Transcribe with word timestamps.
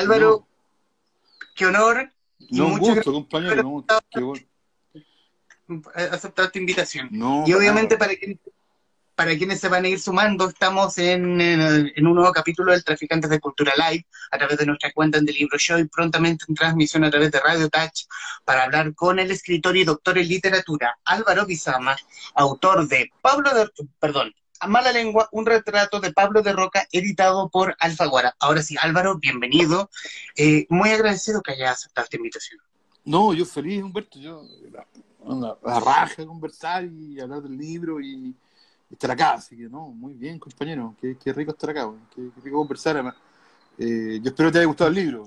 Álvaro, 0.00 0.46
qué 1.54 1.66
honor. 1.66 2.10
Y 2.38 2.58
no, 2.58 2.66
un 2.66 2.78
gusto, 2.78 3.12
compañero. 3.12 3.62
No, 3.62 3.84
qué 4.10 4.20
bueno. 4.20 4.46
Aceptar 5.94 6.46
esta 6.46 6.58
invitación. 6.58 7.10
y 7.46 7.52
obviamente 7.52 7.96
para 7.96 8.14
quienes, 8.16 8.38
para 9.14 9.36
quienes 9.36 9.60
se 9.60 9.68
van 9.68 9.84
a 9.84 9.88
ir 9.88 10.00
sumando, 10.00 10.48
estamos 10.48 10.96
en, 10.96 11.40
en, 11.40 12.06
un 12.06 12.14
nuevo 12.14 12.32
capítulo 12.32 12.72
del 12.72 12.82
Traficantes 12.82 13.28
de 13.28 13.38
Cultura 13.38 13.74
Live 13.76 14.06
a 14.30 14.38
través 14.38 14.56
de 14.56 14.64
nuestra 14.64 14.90
cuenta 14.92 15.18
en 15.18 15.26
The 15.26 15.32
Libro 15.34 15.58
Show 15.58 15.78
y 15.78 15.84
prontamente 15.84 16.46
en 16.48 16.54
transmisión 16.54 17.04
a 17.04 17.10
través 17.10 17.30
de 17.30 17.38
Radio 17.38 17.68
Touch 17.68 18.06
para 18.44 18.64
hablar 18.64 18.94
con 18.94 19.18
el 19.18 19.30
escritor 19.30 19.76
y 19.76 19.84
doctor 19.84 20.16
en 20.16 20.26
literatura 20.26 20.98
Álvaro 21.04 21.44
Bizama, 21.44 21.96
autor 22.34 22.88
de 22.88 23.12
Pablo 23.20 23.52
de, 23.52 23.70
perdón, 24.00 24.32
a 24.60 24.66
mala 24.68 24.92
lengua, 24.92 25.28
un 25.32 25.46
retrato 25.46 26.00
de 26.00 26.12
Pablo 26.12 26.42
de 26.42 26.52
Roca 26.52 26.86
editado 26.92 27.48
por 27.48 27.74
Alfaguara. 27.80 28.36
Ahora 28.38 28.62
sí, 28.62 28.76
Álvaro, 28.80 29.18
bienvenido. 29.18 29.90
Eh, 30.36 30.66
muy 30.68 30.90
agradecido 30.90 31.40
que 31.40 31.52
hayas 31.52 31.78
aceptado 31.78 32.04
esta 32.04 32.16
invitación. 32.16 32.60
No, 33.04 33.32
yo 33.32 33.46
feliz, 33.46 33.82
Humberto. 33.82 34.18
Yo 34.18 34.42
la, 35.26 35.80
raja 35.80 36.26
conversar 36.26 36.84
y 36.84 37.18
hablar 37.18 37.42
del 37.42 37.56
libro 37.56 38.00
y, 38.00 38.34
estar 38.90 39.10
acá. 39.10 39.32
Así 39.32 39.56
que, 39.56 39.62
no, 39.62 39.88
muy 39.88 40.12
bien, 40.12 40.38
compañero. 40.38 40.94
Qué, 41.00 41.32
rico 41.32 41.52
estar 41.52 41.70
acá, 41.70 41.90
qué, 42.14 42.30
rico 42.42 42.58
conversar. 42.58 42.96
Además. 42.96 43.14
Eh, 43.78 44.20
yo 44.22 44.30
espero 44.30 44.50
que 44.50 44.52
te 44.52 44.58
haya 44.58 44.66
gustado 44.66 44.90
el 44.90 44.96
libro. 44.96 45.26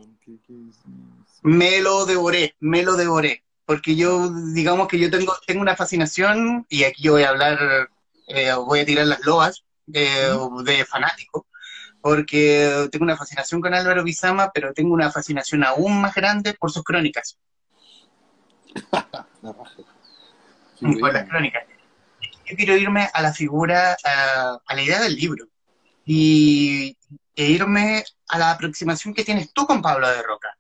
Me 1.42 1.82
lo 1.82 2.06
devoré, 2.06 2.56
me 2.60 2.84
lo 2.84 2.96
devoré. 2.96 3.44
Porque 3.66 3.96
yo, 3.96 4.30
digamos 4.54 4.88
que 4.88 5.00
yo 5.00 5.10
tengo, 5.10 5.34
tengo 5.48 5.62
una 5.62 5.76
fascinación, 5.76 6.66
y 6.70 6.84
aquí 6.84 7.02
yo 7.02 7.14
voy 7.14 7.24
a 7.24 7.30
hablar 7.30 7.90
eh, 8.34 8.52
voy 8.54 8.80
a 8.80 8.86
tirar 8.86 9.06
las 9.06 9.24
loas 9.26 9.64
de 9.86 10.86
fanático, 10.90 11.46
porque 12.02 12.90
tengo 12.92 13.04
una 13.04 13.16
fascinación 13.16 13.62
con 13.62 13.76
Álvaro 13.76 14.04
Bizama, 14.04 14.52
pero 14.52 14.74
tengo 14.74 14.92
una 14.94 15.12
fascinación 15.12 15.64
aún 15.64 16.02
más 16.02 16.16
grande 16.16 16.56
por 16.56 16.72
sus 16.72 16.84
crónicas. 16.84 17.38
por 21.00 21.14
las 21.14 21.30
crónicas. 21.30 21.64
Yo 22.50 22.58
quiero 22.58 22.76
irme 22.76 23.08
a 23.14 23.22
la 23.22 23.34
figura, 23.34 23.96
a, 24.04 24.74
la 24.76 24.82
idea 24.82 25.00
del 25.00 25.16
libro, 25.16 25.46
y 26.04 26.98
e 27.36 27.46
irme 27.46 28.04
a 28.30 28.40
la 28.40 28.50
aproximación 28.50 29.14
que 29.14 29.24
tienes 29.24 29.54
tú 29.54 29.68
con 29.68 29.80
Pablo 29.80 30.10
de 30.10 30.24
Roca. 30.24 30.58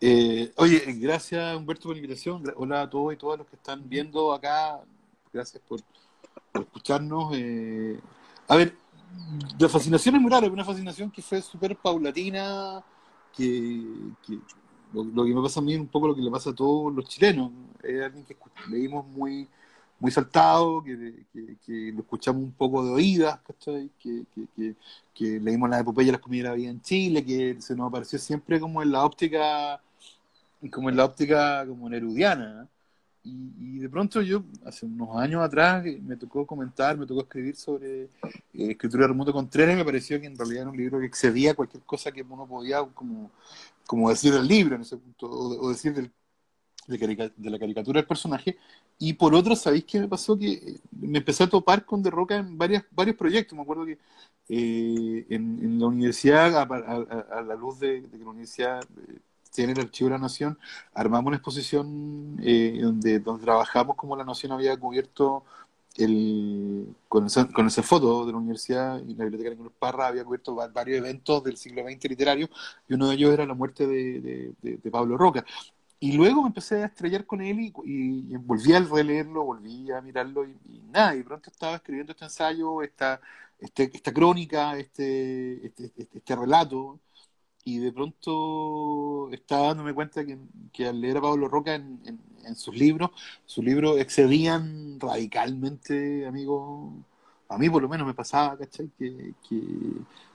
Eh, 0.00 0.52
oye, 0.56 0.84
gracias 0.98 1.56
Humberto 1.56 1.84
por 1.84 1.92
la 1.92 1.98
invitación. 1.98 2.42
Hola 2.56 2.82
a 2.82 2.90
todos 2.90 3.14
y 3.14 3.16
todas 3.16 3.38
los 3.38 3.46
que 3.46 3.54
están 3.56 3.88
viendo 3.88 4.34
acá 4.34 4.82
gracias 5.34 5.62
por, 5.68 5.80
escucharnos. 6.54 7.32
Eh, 7.34 8.00
a 8.48 8.56
ver, 8.56 8.76
la 9.58 9.68
fascinación 9.68 10.14
es 10.14 10.20
muy 10.22 10.30
rara, 10.30 10.46
una 10.46 10.64
fascinación 10.64 11.10
que 11.10 11.20
fue 11.20 11.42
súper 11.42 11.76
paulatina, 11.76 12.82
que, 13.36 13.82
lo, 14.92 15.24
que 15.24 15.34
me 15.34 15.42
pasa 15.42 15.60
a 15.60 15.62
mí 15.62 15.74
es 15.74 15.80
un 15.80 15.88
poco 15.88 16.08
lo 16.08 16.14
que 16.14 16.22
le 16.22 16.30
pasa 16.30 16.50
a 16.50 16.54
todos 16.54 16.94
los 16.94 17.06
chilenos. 17.06 17.50
Es 17.82 18.02
alguien 18.02 18.24
que 18.24 18.36
leímos 18.70 19.06
muy 19.06 19.48
muy 20.00 20.10
saltado, 20.10 20.82
que, 20.82 20.92
lo 21.92 22.00
escuchamos 22.00 22.42
un 22.42 22.52
poco 22.52 22.84
de 22.84 22.90
oídas, 22.90 23.40
Que, 23.98 24.26
que, 25.14 25.40
leímos 25.40 25.70
la 25.70 25.80
epopeya 25.80 26.06
de 26.06 26.12
las 26.12 26.20
comidas 26.20 26.44
de 26.44 26.50
la 26.50 26.56
vida 26.56 26.70
en 26.70 26.82
Chile, 26.82 27.24
que 27.24 27.56
se 27.60 27.74
nos 27.74 27.88
apareció 27.88 28.18
siempre 28.18 28.60
como 28.60 28.82
en 28.82 28.92
la 28.92 29.04
óptica, 29.04 29.80
como 30.70 30.90
en 30.90 30.96
la 30.96 31.04
óptica 31.06 31.64
como 31.66 31.88
nerudiana. 31.88 32.68
Y, 33.26 33.78
de 33.78 33.88
pronto 33.88 34.20
yo, 34.20 34.44
hace 34.66 34.84
unos 34.84 35.16
años 35.16 35.42
atrás, 35.42 35.84
eh, 35.86 35.98
me 36.02 36.16
tocó 36.16 36.46
comentar, 36.46 36.98
me 36.98 37.06
tocó 37.06 37.22
escribir 37.22 37.56
sobre 37.56 38.02
eh, 38.04 38.10
escritura 38.52 39.04
de 39.04 39.08
Remoto 39.08 39.32
Contreras 39.32 39.74
y 39.74 39.78
me 39.78 39.84
pareció 39.84 40.20
que 40.20 40.26
en 40.26 40.36
realidad 40.36 40.62
era 40.62 40.70
un 40.70 40.76
libro 40.76 41.00
que 41.00 41.06
excedía 41.06 41.54
cualquier 41.54 41.82
cosa 41.84 42.12
que 42.12 42.22
uno 42.22 42.46
podía 42.46 42.84
como, 42.94 43.30
como 43.86 44.10
decir 44.10 44.34
del 44.34 44.46
libro 44.46 44.76
en 44.76 44.82
ese 44.82 44.98
punto, 44.98 45.26
o, 45.30 45.70
decir 45.70 45.94
del, 45.94 46.12
de, 46.86 47.50
la 47.50 47.58
caricatura 47.58 48.00
del 48.00 48.06
personaje. 48.06 48.58
Y 48.98 49.14
por 49.14 49.34
otro, 49.34 49.56
¿sabéis 49.56 49.84
qué 49.84 50.00
me 50.00 50.08
pasó? 50.08 50.38
Que 50.38 50.52
eh, 50.52 50.80
me 50.92 51.18
empecé 51.18 51.44
a 51.44 51.48
topar 51.48 51.86
con 51.86 52.02
De 52.02 52.10
Roca 52.10 52.36
en 52.36 52.58
varias, 52.58 52.84
varios 52.90 53.16
proyectos. 53.16 53.56
Me 53.56 53.62
acuerdo 53.62 53.86
que 53.86 53.98
en, 54.48 55.78
la 55.80 55.86
universidad, 55.86 56.54
a, 56.60 57.42
la 57.42 57.54
luz 57.54 57.80
de 57.80 58.02
que 58.10 58.18
la 58.18 58.28
universidad 58.28 58.84
en 59.62 59.70
el 59.70 59.80
Archivo 59.80 60.08
de 60.10 60.16
la 60.16 60.22
Nación, 60.22 60.58
armamos 60.94 61.28
una 61.28 61.36
exposición 61.36 62.38
eh, 62.42 62.78
donde, 62.82 63.20
donde 63.20 63.44
trabajamos 63.44 63.96
como 63.96 64.16
la 64.16 64.24
Nación 64.24 64.52
había 64.52 64.76
cubierto 64.76 65.44
el, 65.96 66.94
con, 67.08 67.26
esa, 67.26 67.46
con 67.48 67.66
esa 67.66 67.82
foto 67.82 68.26
de 68.26 68.32
la 68.32 68.38
universidad 68.38 68.98
y 68.98 69.14
la 69.14 69.24
biblioteca 69.24 69.50
de 69.50 69.56
Nicolás 69.56 69.72
Parra 69.78 70.06
había 70.08 70.24
cubierto 70.24 70.54
varios 70.54 70.98
eventos 70.98 71.44
del 71.44 71.56
siglo 71.56 71.82
XX 71.82 72.10
literario 72.10 72.48
y 72.88 72.94
uno 72.94 73.08
de 73.08 73.14
ellos 73.14 73.32
era 73.32 73.46
la 73.46 73.54
muerte 73.54 73.86
de, 73.86 74.90
Pablo 74.90 75.16
Roca. 75.16 75.44
Y 76.00 76.12
luego 76.12 76.42
me 76.42 76.48
empecé 76.48 76.82
a 76.82 76.86
estrellar 76.86 77.24
con 77.24 77.40
él 77.40 77.72
y, 77.84 78.36
volví 78.38 78.72
a 78.72 78.80
releerlo, 78.80 79.44
volví 79.44 79.90
a 79.90 80.00
mirarlo 80.00 80.44
y, 80.44 80.82
nada, 80.90 81.16
y 81.16 81.22
pronto 81.22 81.50
estaba 81.50 81.76
escribiendo 81.76 82.12
este 82.12 82.24
ensayo, 82.24 82.82
esta, 82.82 83.20
este, 83.58 83.90
esta 83.94 84.12
crónica, 84.12 84.76
este, 84.76 85.66
este, 85.66 85.84
este, 85.96 86.08
este 86.18 86.36
relato 86.36 86.98
y 87.64 87.78
de 87.78 87.92
pronto 87.92 89.30
estaba 89.32 89.68
dándome 89.68 89.94
cuenta 89.94 90.24
que, 90.24 90.86
al 90.86 91.00
leer 91.00 91.16
a 91.16 91.22
Pablo 91.22 91.48
Roca 91.48 91.74
en, 91.74 92.20
sus 92.56 92.76
libros, 92.76 93.10
sus 93.46 93.64
libros 93.64 93.98
excedían 93.98 95.00
radicalmente, 95.00 96.26
amigo, 96.26 96.92
a 97.48 97.56
mí 97.56 97.70
por 97.70 97.82
lo 97.82 97.88
menos 97.88 98.06
me 98.06 98.12
pasaba, 98.12 98.58
¿cachai? 98.58 98.90
Que, 98.98 99.32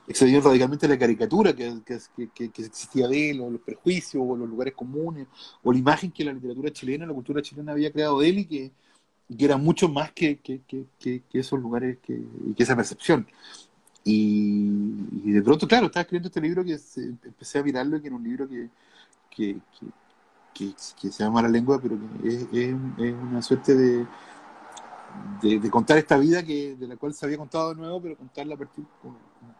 excedían 0.07 0.41
radicalmente 0.41 0.87
la 0.87 0.97
caricatura 0.97 1.55
que, 1.55 1.81
existía 2.57 3.07
de 3.07 3.29
él, 3.29 3.41
o 3.41 3.51
los 3.51 3.61
prejuicios, 3.61 4.23
o 4.27 4.35
los 4.35 4.49
lugares 4.49 4.73
comunes, 4.73 5.27
o 5.63 5.71
la 5.71 5.77
imagen 5.77 6.11
que 6.11 6.23
la 6.23 6.33
literatura 6.33 6.71
chilena, 6.71 7.05
la 7.05 7.13
cultura 7.13 7.43
chilena 7.43 7.73
había 7.73 7.91
creado 7.91 8.19
de 8.19 8.29
él 8.29 8.39
y 8.39 8.45
que, 8.45 8.71
era 9.37 9.57
mucho 9.57 9.87
más 9.87 10.11
que, 10.13 10.39
esos 11.31 11.59
lugares 11.59 11.99
y 12.07 12.53
que 12.55 12.63
esa 12.63 12.75
percepción. 12.75 13.27
Y, 14.03 14.98
de 15.31 15.41
pronto, 15.41 15.67
claro, 15.67 15.87
estaba 15.87 16.01
escribiendo 16.01 16.27
este 16.27 16.41
libro 16.41 16.63
que 16.63 16.77
empecé 17.25 17.59
a 17.59 17.63
mirarlo 17.63 17.97
y 17.97 18.01
que 18.01 18.07
era 18.07 18.15
un 18.15 18.23
libro 18.23 18.47
que, 18.47 18.69
que, 19.29 19.57
que, 20.53 20.73
se 21.11 21.23
llama 21.23 21.41
La 21.41 21.49
Lengua, 21.49 21.79
pero 21.81 21.97
que 22.21 22.67
es, 22.67 22.73
una 23.13 23.41
suerte 23.41 23.75
de, 23.75 24.07
de, 25.41 25.69
contar 25.69 25.97
esta 25.97 26.17
vida 26.17 26.43
que 26.43 26.75
de 26.75 26.87
la 26.87 26.97
cual 26.97 27.13
se 27.13 27.25
había 27.25 27.37
contado 27.37 27.69
de 27.69 27.75
nuevo, 27.75 28.01
pero 28.01 28.17
contarla 28.17 28.55
a 28.55 28.57
partir, 28.57 28.85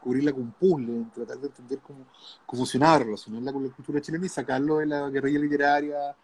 cubrirla 0.01 0.31
con 0.31 0.43
un 0.43 0.51
puzzle, 0.51 1.05
tratar 1.13 1.37
de 1.37 1.47
entender 1.47 1.79
cómo, 1.79 2.05
cómo 2.45 2.61
funcionaba, 2.61 2.99
relacionarla 2.99 3.53
con 3.53 3.63
la 3.63 3.73
cultura 3.73 4.01
chilena 4.01 4.25
y 4.25 4.29
sacarlo 4.29 4.77
de 4.77 4.85
la 4.85 5.09
guerrilla 5.09 5.39
literaria, 5.39 6.15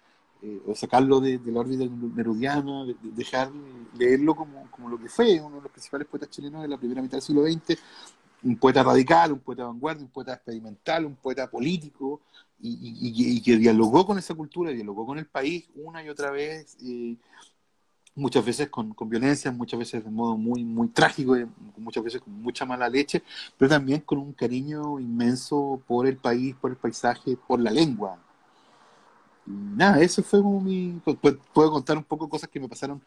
eh, 0.42 0.62
o 0.68 0.76
sacarlo 0.76 1.22
de, 1.22 1.40
la 1.46 1.60
órbita 1.62 1.86
nerudiana, 1.86 2.86
dejar 3.02 3.50
leerlo 3.98 4.36
como, 4.36 4.70
como, 4.70 4.90
lo 4.90 5.00
que 5.00 5.08
fue, 5.08 5.40
uno 5.40 5.56
de 5.58 5.62
los 5.64 5.72
principales 5.72 6.08
poetas 6.08 6.30
chilenos 6.30 6.62
de 6.62 6.68
la 6.68 6.78
primera 6.78 7.02
mitad 7.02 7.14
del 7.14 7.22
siglo 7.22 7.44
XX, 7.44 7.80
un 8.46 8.58
poeta 8.58 8.84
radical, 8.84 9.34
un 9.34 9.40
poeta 9.40 9.64
de 9.64 9.68
vanguardia, 9.68 10.06
un 10.06 10.12
poeta 10.12 10.34
experimental, 10.34 11.06
un 11.06 11.16
poeta 11.16 11.50
político, 11.50 12.22
y, 12.62 13.42
que 13.42 13.58
dialogó 13.58 14.06
con 14.06 14.18
esa 14.18 14.34
cultura, 14.34 14.72
dialogó 14.72 15.06
con 15.06 15.18
el 15.20 15.26
país 15.26 15.68
una 15.76 16.04
y 16.04 16.10
otra 16.10 16.32
vez, 16.32 16.78
eh, 16.84 17.18
muchas 18.16 18.46
veces 18.46 18.70
con, 18.70 18.94
con, 18.94 19.10
violencia, 19.10 19.52
muchas 19.52 19.80
veces 19.80 20.04
de 20.04 20.10
modo 20.10 20.38
muy, 20.38 20.64
muy 20.64 20.88
trágico, 20.88 21.36
muchas 21.78 22.04
veces 22.04 22.22
con 22.22 22.34
mucha 22.42 22.66
mala 22.66 22.88
leche, 22.88 23.24
pero 23.58 23.70
también 23.70 24.02
con 24.02 24.20
un 24.20 24.32
cariño 24.34 25.00
inmenso 25.00 25.82
por 25.88 26.08
el 26.08 26.18
país, 26.18 26.56
por 26.56 26.72
el 26.72 26.78
paisaje, 26.78 27.38
por 27.48 27.60
la 27.60 27.72
lengua, 27.72 28.25
nada, 29.46 30.02
eso 30.02 30.24
fue 30.24 30.42
como 30.42 30.60
mi... 30.62 31.00
Puedo 31.54 31.72
contar 31.72 31.98
un 31.98 32.04
poco 32.04 32.28
cosas 32.30 32.50
que 32.50 32.59
me 32.59 32.68
pasaron 32.68 33.02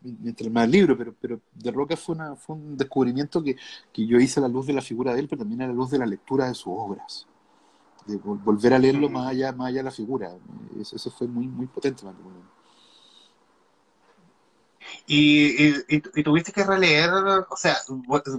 mientras 0.00 0.50
más 0.50 0.64
el 0.64 0.70
libro, 0.70 0.96
pero, 0.96 1.14
pero 1.20 1.40
De 1.52 1.70
Roca 1.70 1.96
fue, 1.96 2.14
una, 2.14 2.36
fue 2.36 2.56
un 2.56 2.76
descubrimiento 2.76 3.42
que, 3.42 3.56
que, 3.92 4.06
yo 4.06 4.18
hice 4.18 4.40
a 4.40 4.42
la 4.42 4.48
luz 4.48 4.66
de 4.66 4.72
la 4.72 4.82
figura 4.82 5.14
de 5.14 5.20
él, 5.20 5.28
pero 5.28 5.40
también 5.40 5.62
a 5.62 5.66
la 5.66 5.72
luz 5.72 5.90
de 5.90 5.98
la 5.98 6.06
lectura 6.06 6.46
de 6.46 6.54
sus 6.54 6.72
obras. 6.76 7.26
De 8.06 8.16
volver 8.16 8.74
a 8.74 8.78
leerlo 8.78 9.08
más 9.08 9.28
allá, 9.28 9.52
más 9.52 9.68
allá 9.68 9.78
de 9.78 9.84
la 9.84 9.90
figura. 9.90 10.30
Eso, 10.80 10.96
eso 10.96 11.10
fue 11.10 11.26
muy, 11.26 11.46
muy 11.46 11.66
potente. 11.66 12.04
Y, 15.06 15.68
y, 15.68 15.84
y, 15.88 16.22
tuviste 16.22 16.52
que 16.52 16.64
releer, 16.64 17.10
o 17.10 17.56
sea, 17.56 17.76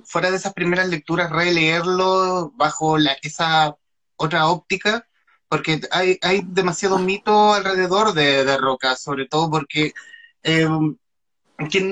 fuera 0.06 0.30
de 0.30 0.38
esas 0.38 0.54
primeras 0.54 0.90
lecturas, 0.90 1.32
releerlo 1.32 2.52
bajo 2.56 2.98
la, 2.98 3.14
esa 3.22 3.78
otra 4.18 4.48
óptica 4.48 5.08
porque 5.54 5.82
hay, 5.92 6.18
hay 6.24 6.42
demasiado 6.48 6.98
mito 6.98 7.54
alrededor 7.54 8.16
de, 8.16 8.58
Roca, 8.58 8.96
sobre 8.96 9.28
todo 9.28 9.52
porque 9.52 9.94
eh, 10.42 10.68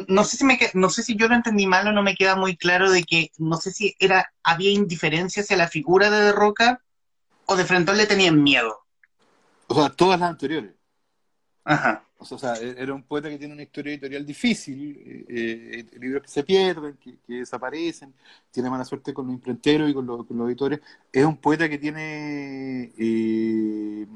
no 0.07 0.23
sé 0.23 0.37
si 0.37 0.45
me 0.45 0.57
no 0.73 0.89
sé 0.89 1.03
si 1.03 1.15
yo 1.15 1.27
lo 1.27 1.35
entendí 1.35 1.67
mal 1.67 1.87
o 1.87 1.91
no 1.91 2.01
me 2.01 2.15
queda 2.15 2.35
muy 2.35 2.57
claro 2.57 2.89
de 2.89 3.03
que 3.03 3.29
no 3.37 3.57
sé 3.57 3.71
si 3.71 3.95
era 3.99 4.33
había 4.41 4.71
indiferencia 4.71 5.43
hacia 5.43 5.57
la 5.57 5.67
figura 5.67 6.09
de, 6.09 6.31
Roca 6.31 6.81
o 7.45 7.55
de 7.55 7.63
frente 7.63 7.93
le 7.93 8.07
tenían 8.07 8.41
miedo. 8.41 8.79
O 9.67 9.75
sea, 9.75 9.91
todas 9.91 10.19
las 10.19 10.31
anteriores. 10.31 10.71
Ajá. 11.63 12.05
O 12.17 12.37
sea, 12.37 12.53
e-, 12.55 12.75
era 12.77 12.93
un 12.93 13.03
poeta 13.03 13.29
que 13.29 13.37
tiene 13.37 13.53
una 13.53 13.63
historia 13.63 13.93
editorial 13.93 14.25
difícil, 14.25 15.25
eh, 15.27 15.85
eh, 15.93 15.99
libros 15.99 16.23
que 16.23 16.27
se 16.29 16.43
pierden, 16.43 16.97
que, 16.97 17.17
desaparecen, 17.27 18.13
tiene 18.51 18.69
mala 18.69 18.85
suerte 18.85 19.13
con 19.13 19.25
los 19.27 19.33
imprenteros 19.35 19.89
y 19.89 19.93
con, 19.93 20.05
los, 20.05 20.25
editores. 20.47 20.81
Es 21.11 21.25
un 21.25 21.37
poeta 21.37 21.67
que 21.69 21.77
tiene 21.77 22.91
eh, 22.97 24.07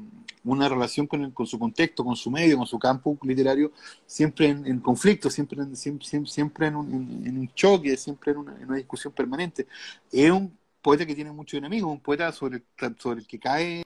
una 0.44 0.68
relación 0.68 1.06
con, 1.06 1.30
con, 1.32 1.46
su 1.46 1.58
contexto, 1.58 2.04
con 2.04 2.16
su 2.16 2.30
medio, 2.30 2.56
con 2.56 2.66
su 2.66 2.78
campo 2.78 3.18
literario, 3.22 3.72
siempre 4.06 4.48
en, 4.48 4.80
conflicto, 4.80 5.28
siempre 5.30 5.62
en, 5.62 5.76
siempre, 5.76 6.06
siempre 6.26 6.66
en, 6.68 6.76
un, 6.76 7.50
choque, 7.54 7.96
siempre 7.96 8.32
en 8.32 8.38
una, 8.38 8.56
en 8.56 8.68
una 8.68 8.76
discusión 8.76 9.12
permanente. 9.12 9.66
Es 10.12 10.30
un 10.30 10.56
poeta 10.80 11.04
que 11.04 11.14
tiene 11.14 11.32
muchos 11.32 11.58
enemigos, 11.58 11.90
un 11.90 12.00
poeta 12.00 12.30
sobre, 12.32 12.62
sobre 12.98 13.20
el 13.20 13.26
que 13.26 13.40
cae 13.40 13.82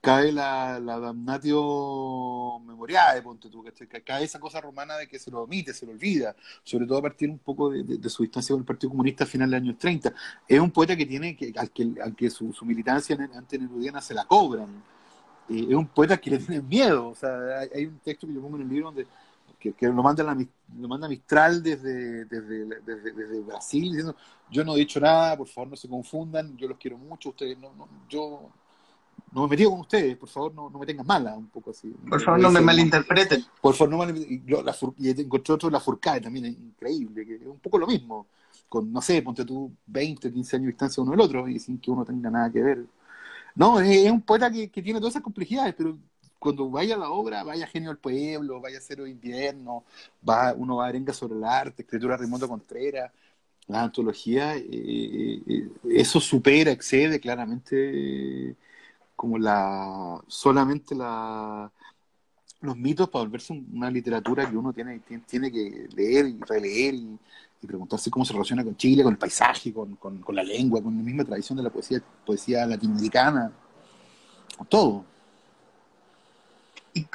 cae 0.00 0.32
la, 0.32 0.80
la 0.80 0.98
damnatio 0.98 2.58
memoriae, 2.60 3.22
ponte 3.22 3.50
tú, 3.50 3.64
cae 4.04 4.24
esa 4.24 4.40
cosa 4.40 4.60
romana 4.60 4.96
de 4.96 5.06
que 5.06 5.18
se 5.18 5.30
lo 5.30 5.42
omite, 5.42 5.74
se 5.74 5.84
lo 5.84 5.92
olvida, 5.92 6.34
sobre 6.62 6.86
todo 6.86 6.98
a 6.98 7.02
partir 7.02 7.28
un 7.28 7.38
poco 7.38 7.70
de, 7.70 8.08
su 8.08 8.22
distancia 8.22 8.54
con 8.54 8.60
el 8.60 8.66
Partido 8.66 8.90
Comunista 8.90 9.24
a 9.24 9.26
finales 9.26 9.52
de 9.52 9.58
los 9.58 9.68
años 9.68 9.78
30. 9.78 10.12
Es 10.48 10.60
un 10.60 10.70
poeta 10.70 10.96
que 10.96 11.06
tiene, 11.06 11.36
que, 11.36 11.52
al 11.56 11.70
que, 11.70 11.92
al 12.02 12.16
que 12.16 12.30
su, 12.30 12.52
su 12.52 12.64
militancia 12.64 13.16
antinerudiana 13.34 14.00
se 14.00 14.14
la 14.14 14.24
cobran. 14.24 14.82
Es 15.48 15.74
un 15.74 15.88
poeta 15.88 16.16
que 16.18 16.30
le 16.30 16.38
tiene 16.38 16.62
miedo. 16.62 17.08
O 17.08 17.14
sea, 17.14 17.60
hay, 17.74 17.84
un 17.86 17.98
texto 17.98 18.26
que 18.26 18.34
yo 18.34 18.40
pongo 18.40 18.56
en 18.56 18.62
el 18.62 18.68
libro 18.68 18.86
donde 18.86 19.06
que, 19.58 19.74
lo, 19.82 20.02
manda 20.02 20.24
la, 20.24 20.34
lo 20.34 20.88
manda 20.88 21.06
Mistral 21.06 21.62
desde, 21.62 22.24
desde, 22.24 22.64
desde, 22.64 23.12
desde, 23.12 23.40
Brasil 23.40 23.84
diciendo 23.84 24.16
yo 24.50 24.64
no 24.64 24.74
he 24.74 24.78
dicho 24.78 24.98
nada, 24.98 25.36
por 25.36 25.46
favor 25.46 25.68
no 25.68 25.76
se 25.76 25.86
confundan, 25.86 26.56
yo 26.56 26.66
los 26.66 26.78
quiero 26.78 26.96
mucho, 26.96 27.28
ustedes 27.28 27.58
no, 27.58 27.70
no 27.74 27.86
yo 28.08 28.50
no 29.32 29.42
me 29.42 29.48
metí 29.48 29.64
con 29.64 29.80
ustedes, 29.80 30.16
por 30.16 30.28
favor, 30.28 30.54
no, 30.54 30.70
no 30.70 30.78
me 30.78 30.86
tengan 30.86 31.06
mala, 31.06 31.36
un 31.36 31.48
poco 31.48 31.70
así. 31.70 31.88
Por 32.08 32.20
favor, 32.20 32.40
no 32.40 32.50
me 32.50 32.60
malinterpreten. 32.60 33.44
Por 33.60 33.74
favor, 33.74 33.92
no 33.92 33.98
malinterpreten. 33.98 34.94
Y, 34.98 35.20
encontré 35.22 35.54
otro, 35.54 35.70
la 35.70 35.80
Furcae 35.80 36.20
también, 36.20 36.46
es 36.46 36.52
increíble, 36.52 37.24
que 37.24 37.34
es 37.36 37.46
un 37.46 37.60
poco 37.60 37.78
lo 37.78 37.86
mismo. 37.86 38.26
Con, 38.68 38.92
no 38.92 39.00
sé, 39.00 39.22
ponte 39.22 39.44
tú 39.44 39.72
20, 39.86 40.32
15 40.32 40.56
años 40.56 40.66
de 40.66 40.72
distancia 40.72 41.02
uno 41.02 41.12
del 41.12 41.20
otro 41.20 41.48
y 41.48 41.58
sin 41.58 41.78
que 41.78 41.90
uno 41.90 42.04
tenga 42.04 42.30
nada 42.30 42.50
que 42.50 42.62
ver. 42.62 42.84
No, 43.54 43.80
es, 43.80 44.10
un 44.10 44.22
poeta 44.22 44.50
que, 44.50 44.68
que, 44.70 44.82
tiene 44.82 45.00
todas 45.00 45.12
esas 45.12 45.22
complejidades, 45.22 45.74
pero 45.76 45.96
cuando 46.38 46.70
vaya 46.70 46.94
a 46.94 46.98
la 46.98 47.10
obra, 47.10 47.44
vaya 47.44 47.66
Genio 47.66 47.90
del 47.90 47.98
Pueblo, 47.98 48.60
vaya 48.60 48.78
Cero 48.80 49.04
de 49.04 49.10
Invierno, 49.10 49.84
va, 50.28 50.54
uno 50.54 50.76
va 50.76 50.86
a 50.86 50.88
arenga 50.88 51.12
sobre 51.12 51.36
el 51.36 51.44
arte, 51.44 51.82
escritura 51.82 52.14
de 52.14 52.18
Raimundo 52.18 52.48
Contreras, 52.48 53.12
la 53.68 53.82
antología, 53.82 54.56
eh, 54.56 54.66
eh, 54.72 55.42
eh, 55.46 55.68
eso 55.90 56.20
supera, 56.20 56.72
excede 56.72 57.20
claramente 57.20 58.56
como 59.20 59.36
la 59.36 60.18
solamente 60.28 60.94
la 60.94 61.70
los 62.62 62.74
mitos 62.74 63.10
para 63.10 63.24
volverse 63.24 63.52
una 63.52 63.90
literatura 63.90 64.48
que 64.48 64.56
uno 64.56 64.72
tiene, 64.72 64.98
tiene, 65.26 65.52
que 65.52 65.88
leer 65.94 66.26
y 66.26 66.40
releer 66.40 66.94
y, 66.94 67.18
preguntarse 67.66 68.10
cómo 68.10 68.24
se 68.24 68.32
relaciona 68.32 68.64
con 68.64 68.78
Chile, 68.78 69.02
con 69.02 69.12
el 69.12 69.18
paisaje, 69.18 69.74
con, 69.74 69.98
la 70.34 70.42
lengua, 70.42 70.82
con 70.82 70.96
la 70.96 71.02
misma 71.02 71.26
tradición 71.26 71.58
de 71.58 71.64
la 71.64 71.68
poesía, 71.68 72.02
poesía 72.24 72.64
latinoamericana, 72.64 73.52
con 74.56 74.66
todo. 74.66 75.04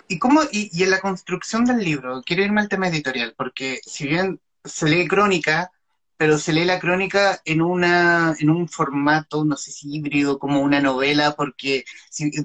¿Y, 0.08 0.20
cómo, 0.20 0.42
y 0.52 0.84
en 0.84 0.92
la 0.92 1.00
construcción 1.00 1.66
del 1.66 1.80
libro, 1.80 2.22
quiero 2.24 2.44
irme 2.44 2.62
al 2.62 2.70
tema 2.70 2.88
editorial, 2.88 3.34
porque 3.36 3.80
si 3.84 4.08
bien 4.08 4.40
se 4.64 4.88
lee 4.88 5.08
crónica, 5.08 5.72
pero 6.18 6.38
se 6.38 6.54
lee 6.54 6.66
la 6.66 6.80
crónica 6.80 7.42
en 7.46 7.62
una 7.62 8.36
en 8.40 8.50
un 8.50 8.70
formato, 8.70 9.44
no 9.44 9.58
sé 9.58 9.72
si 9.72 9.96
híbrido, 9.96 10.40
como 10.40 10.62
una 10.62 10.80
novela, 10.80 11.36
porque, 11.36 11.84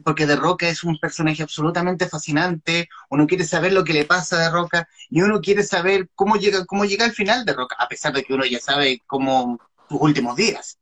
porque 0.04 0.26
De 0.26 0.36
Roca 0.36 0.68
es 0.68 0.82
un 0.82 0.98
personaje 0.98 1.42
absolutamente 1.42 2.08
fascinante, 2.08 2.88
uno 3.10 3.26
quiere 3.26 3.44
saber 3.44 3.72
lo 3.72 3.84
que 3.84 3.92
le 3.92 4.04
pasa 4.04 4.36
a 4.36 4.44
De 4.44 4.50
Roca, 4.50 4.88
y 5.08 5.22
uno 5.22 5.40
quiere 5.40 5.62
saber 5.62 6.08
cómo 6.14 6.36
llega, 6.36 6.64
cómo 6.66 6.84
llega 6.84 7.04
al 7.04 7.12
final 7.12 7.44
de 7.44 7.52
Roca, 7.52 7.76
a 7.78 7.88
pesar 7.88 8.12
de 8.12 8.24
que 8.24 8.34
uno 8.34 8.44
ya 8.44 8.58
sabe 8.58 9.02
cómo 9.06 9.60
sus 9.88 10.00
últimos 10.00 10.36
días. 10.36 10.78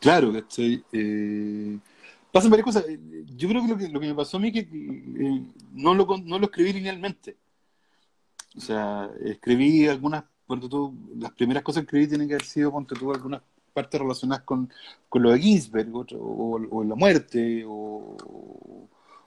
Claro, 0.00 0.32
que 0.32 0.82
eh, 0.92 1.78
pasan 2.30 2.50
varias 2.50 2.64
cosas. 2.64 2.84
Yo 3.34 3.48
creo 3.48 3.62
que 3.62 3.68
lo 3.68 3.78
que, 3.78 3.88
lo 3.88 4.00
que 4.00 4.06
me 4.08 4.14
pasó 4.14 4.36
a 4.36 4.40
mí 4.40 4.52
que 4.52 4.60
eh, 4.60 5.42
no, 5.72 5.94
lo, 5.94 6.06
no 6.24 6.38
lo 6.38 6.44
escribí 6.46 6.74
linealmente. 6.74 7.36
O 8.56 8.60
sea, 8.60 9.10
escribí 9.24 9.86
algunas 9.86 10.24
cuando 10.46 10.68
tú, 10.68 10.94
las 11.18 11.32
primeras 11.32 11.62
cosas 11.62 11.82
que 11.82 11.86
escribí 11.86 12.08
tienen 12.08 12.28
que 12.28 12.34
haber 12.34 12.46
sido, 12.46 12.70
cuando 12.70 12.94
tú, 12.94 13.12
algunas 13.12 13.42
partes 13.72 14.00
relacionadas 14.00 14.44
con, 14.44 14.70
con 15.08 15.22
lo 15.22 15.30
de 15.30 15.38
Ginsberg, 15.38 15.88
o, 15.94 16.60
o, 16.70 16.84
la 16.84 16.94
muerte, 16.94 17.64
o, 17.66 18.16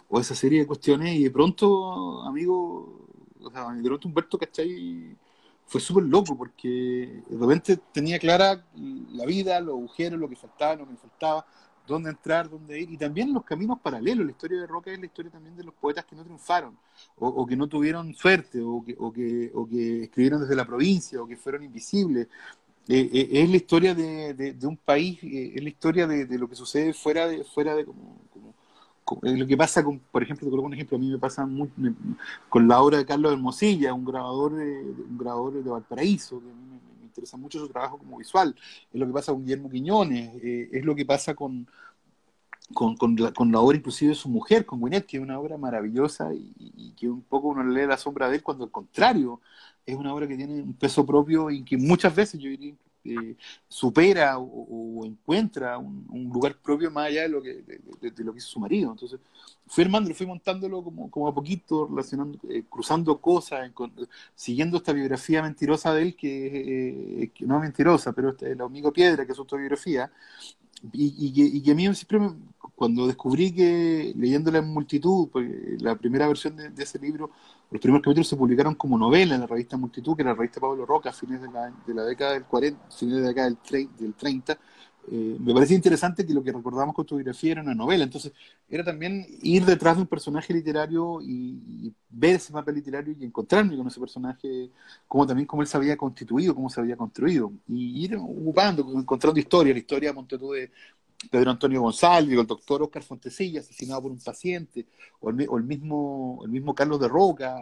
o, 0.10 0.19
esa 0.19 0.33
serie 0.36 0.62
de 0.62 0.68
cuestiones, 0.68 1.16
y 1.16 1.24
de 1.24 1.31
pronto, 1.31 2.24
amigo, 2.24 3.07
o 3.42 3.51
sea, 3.51 3.69
de 3.71 3.83
pronto 3.83 4.07
Humberto, 4.07 4.38
¿cachai? 4.38 5.16
Fue 5.66 5.80
súper 5.80 6.06
loco, 6.06 6.36
porque 6.36 7.22
de 7.30 7.38
repente 7.38 7.77
tenía 7.94 8.18
clara 8.18 8.65
la 9.12 9.25
vida, 9.25 9.60
los 9.60 9.75
agujeros, 9.75 10.19
lo 10.19 10.27
que 10.27 10.36
faltaba, 10.36 10.75
lo 10.75 10.88
que 10.88 10.95
faltaba, 10.95 11.45
dónde 11.89 12.12
entrar, 12.12 12.50
dónde 12.50 12.80
ir, 12.80 12.91
y 12.91 12.97
también 12.97 13.33
los 13.33 13.44
caminos 13.44 13.80
paralelos. 13.80 14.25
La 14.25 14.31
historia 14.31 14.62
de 14.62 14.68
Roca 14.68 14.91
es 14.91 15.00
la 15.00 15.06
historia 15.06 15.31
también 15.31 15.57
de 15.57 15.63
los 15.63 15.74
poetas 15.74 16.06
que 16.06 16.15
no 16.15 16.24
triunfaron, 16.24 16.77
o, 17.18 17.45
que 17.45 17.57
no 17.57 17.68
tuvieron 17.68 18.13
suerte, 18.15 18.62
o 18.62 18.83
que, 18.86 18.95
o, 18.97 19.12
que, 19.12 19.51
o 19.53 19.68
que 19.68 20.03
escribieron 20.03 20.41
desde 20.41 20.56
la 20.56 20.65
provincia, 20.65 21.21
o 21.21 21.27
que 21.27 21.36
fueron 21.36 21.63
invisibles. 21.63 22.27
Eh, 22.88 23.07
eh, 23.13 23.30
es 23.44 23.50
la 23.50 23.57
historia 23.57 23.94
de, 23.94 24.56
un 24.63 24.77
país, 24.77 25.19
eh, 25.24 25.51
es 25.56 25.62
la 25.62 25.69
historia 25.69 26.07
de, 26.07 26.39
lo 26.39 26.50
que 26.50 26.56
sucede 26.56 26.91
fuera 26.94 27.27
de, 27.27 27.44
fuera 27.44 27.75
de 27.75 27.86
como, 27.86 28.18
lo 29.21 29.45
que 29.45 29.57
pasa 29.57 29.83
con, 29.83 30.00
por 30.00 30.24
ejemplo, 30.24 30.45
te 30.45 30.50
coloco 30.50 30.68
un 30.68 30.74
ejemplo, 30.74 30.97
a 30.97 31.00
mí 31.00 31.09
me 31.09 31.19
pasa 31.19 31.45
muy, 31.45 31.69
con 32.47 32.68
la 32.68 32.81
obra 32.81 32.97
de 32.97 33.06
Carlos 33.06 33.33
Hermosilla, 33.33 33.94
un 33.94 34.06
grabador, 34.06 34.53
un 34.53 35.18
grabador 35.18 35.63
de 35.63 35.69
Valparaíso, 35.69 36.39
que 36.39 36.50
a 36.50 36.53
mí 36.53 36.63
me, 36.71 36.88
interesa 37.10 37.38
mucho 37.38 37.60
su 37.60 37.68
trabajo 37.68 37.98
como 37.98 38.18
visual, 38.18 38.56
es 38.92 39.00
lo 39.00 39.06
que 39.06 39.14
pasa 39.14 39.34
con 39.34 39.44
Guillermo 39.44 39.70
Quiñones, 39.70 40.32
eh, 40.42 40.70
es 40.72 40.86
lo 40.86 40.96
que 40.96 41.06
pasa 41.06 41.36
con, 41.36 41.68
con, 42.74 43.52
la, 43.52 43.60
obra 43.60 43.78
inclusive 43.78 44.10
de 44.10 44.16
su 44.16 44.30
mujer, 44.30 44.66
con 44.66 44.80
Gwyneth, 44.80 45.06
que 45.06 45.18
es 45.18 45.24
una 45.24 45.40
obra 45.40 45.58
maravillosa 45.58 46.34
y, 46.34 46.94
que 46.98 47.10
un 47.10 47.22
poco 47.22 47.50
uno 47.50 47.64
lee 47.64 47.88
la 47.88 47.98
sombra 47.98 48.30
de 48.30 48.38
él 48.38 48.44
cuando 48.44 48.66
al 48.66 48.72
contrario 48.72 49.42
es 49.86 49.96
una 49.96 50.14
obra 50.14 50.28
que 50.28 50.36
tiene 50.36 50.62
un 50.62 50.74
peso 50.74 51.06
propio 51.06 51.50
y 51.50 51.64
que 51.64 51.78
muchas 51.78 52.16
veces 52.16 52.40
yo 52.40 52.50
diría 52.50 52.76
eh, 53.06 53.36
supera 53.68 54.38
o, 54.38 55.06
encuentra 55.06 55.78
un, 55.78 56.30
lugar 56.34 56.56
propio 56.57 56.92
más 56.92 57.07
allá 57.07 57.24
de 57.24 57.30
lo 57.30 57.42
que, 57.42 57.63
de, 57.63 58.24
lo 58.24 58.31
que 58.34 58.40
hizo 58.40 58.50
su 58.50 58.60
marido. 58.60 58.92
Entonces, 58.92 59.19
fui 59.68 59.84
armando, 59.84 60.13
fui 60.13 60.25
montándolo 60.25 60.84
como, 60.84 61.10
como 61.10 61.28
a 61.28 61.34
poquito, 61.34 61.88
relacionando, 61.88 62.38
eh, 62.50 62.63
cruzando 62.69 63.19
cosas, 63.19 63.72
siguiendo 64.36 64.77
esta 64.77 64.94
biografía 64.94 65.41
mentirosa 65.41 65.94
de 65.94 66.01
él, 66.01 66.15
que, 66.15 67.24
eh, 67.24 67.32
no 67.41 67.56
es 67.58 67.62
mentirosa, 67.62 68.13
pero 68.13 68.29
este, 68.29 68.51
el 68.51 68.62
amigo 68.62 68.91
Piedra, 68.91 69.25
que 69.25 69.32
es 69.32 69.36
su 69.36 69.44
autobiografía, 69.44 70.12
y, 70.94 71.13
y, 71.27 71.62
que, 71.62 71.72
a 71.72 71.75
mí 71.75 71.94
siempre, 71.94 72.20
cuando 72.79 73.07
descubrí 73.07 73.51
que 73.51 74.13
leyéndola 74.15 74.59
en 74.59 74.69
multitud, 74.69 75.27
la 75.81 75.95
primera 75.95 76.29
versión 76.29 76.55
de, 76.55 76.71
ese 76.81 76.98
libro, 76.98 77.29
los 77.69 77.81
primeros 77.81 78.01
capítulos 78.01 78.29
se 78.29 78.38
publicaron 78.38 78.74
como 78.75 78.98
novela 78.98 79.36
en 79.36 79.41
la 79.41 79.48
revista 79.48 79.75
Multitud, 79.75 80.15
que 80.15 80.21
era 80.21 80.31
la 80.31 80.38
revista 80.38 80.62
Pablo 80.62 80.86
Roca, 80.86 81.09
a 81.09 81.13
fines 81.13 81.41
de 81.41 81.51
la, 81.51 81.74
de 81.86 81.93
la 81.93 82.03
década 82.05 82.31
del 82.31 82.45
40, 82.45 82.89
fines 82.89 83.15
de 83.15 83.21
la 83.21 83.27
década 83.27 83.50
del, 83.50 83.89
del 84.00 84.13
30, 84.13 84.57
eh, 85.12 85.38
me 85.39 85.53
parecía 85.53 85.75
interesante 85.75 86.25
que 86.25 86.33
lo 86.33 86.43
que 86.43 86.51
recordamos 86.51 86.93
con 86.93 87.05
tu 87.05 87.15
biografía 87.15 87.53
era 87.53 87.62
una 87.62 87.74
novela. 87.74 88.03
Entonces, 88.03 88.31
era 88.69 88.83
también 88.83 89.25
ir 89.41 89.65
detrás 89.65 89.95
de 89.95 90.03
un 90.03 90.07
personaje 90.07 90.53
literario 90.53 91.19
y, 91.21 91.93
ver 92.09 92.36
ese 92.36 92.51
papel 92.53 92.75
literario 92.75 93.15
y 93.19 93.25
encontrarme 93.25 93.75
con 93.77 93.88
ese 93.88 94.00
personaje, 94.00 94.71
como 95.07 95.25
también 95.27 95.48
cómo 95.48 95.62
él 95.62 95.67
se 95.67 95.77
había 95.77 95.98
constituido, 95.98 96.55
cómo 96.55 96.69
se 96.69 96.79
había 96.79 96.95
construido. 96.95 97.51
Y 97.67 98.05
ir 98.05 98.15
ocupando, 98.15 98.83
encontrando 98.98 99.39
historia, 99.39 99.74
la 99.74 99.79
historia 99.79 100.13
Montetú 100.13 100.51
de 100.51 100.71
Pedro 101.30 101.52
Antonio 101.52 101.82
González, 101.82 102.38
el 102.38 102.48
doctor 102.48 102.82
Oscar 102.82 103.04
Fontecilla, 103.04 103.60
asesinado 103.60 104.04
por 104.04 104.12
un 104.12 104.20
paciente, 104.20 104.86
o 105.20 105.30
el, 105.30 105.64
mismo, 105.64 106.42
el 106.44 106.50
mismo 106.50 106.74
Carlos 106.74 107.00
de 107.00 107.08
Roca, 107.08 107.58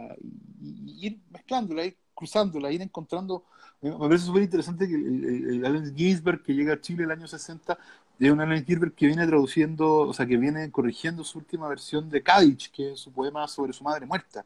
y, 0.60 1.06
ir 1.06 1.18
mezclándola, 1.30 1.84
ir 1.84 1.96
cruzándola, 2.14 2.70
ir 2.70 2.82
encontrando. 2.82 3.44
Me 3.80 3.92
parece 3.92 4.26
súper 4.26 4.42
interesante 4.42 4.86
que 4.88 4.94
el, 4.94 5.64
Allen 5.64 5.94
Ginsberg 5.96 6.42
que 6.42 6.54
llega 6.54 6.74
a 6.74 6.80
Chile 6.80 7.04
el 7.04 7.10
año 7.10 7.26
60 7.26 7.78
es 8.18 8.30
un 8.30 8.40
Allen 8.40 8.64
Ginsberg 8.64 8.94
que 8.94 9.06
viene 9.06 9.26
traduciendo, 9.26 9.98
o 10.08 10.12
sea, 10.12 10.26
que 10.26 10.36
viene 10.36 10.70
corrigiendo 10.70 11.24
su 11.24 11.38
última 11.38 11.68
versión 11.68 12.08
de 12.10 12.22
Kadich, 12.22 12.70
que 12.70 12.92
es 12.92 13.00
su 13.00 13.12
poema 13.12 13.46
sobre 13.48 13.72
su 13.72 13.84
madre 13.84 14.06
muerta. 14.06 14.44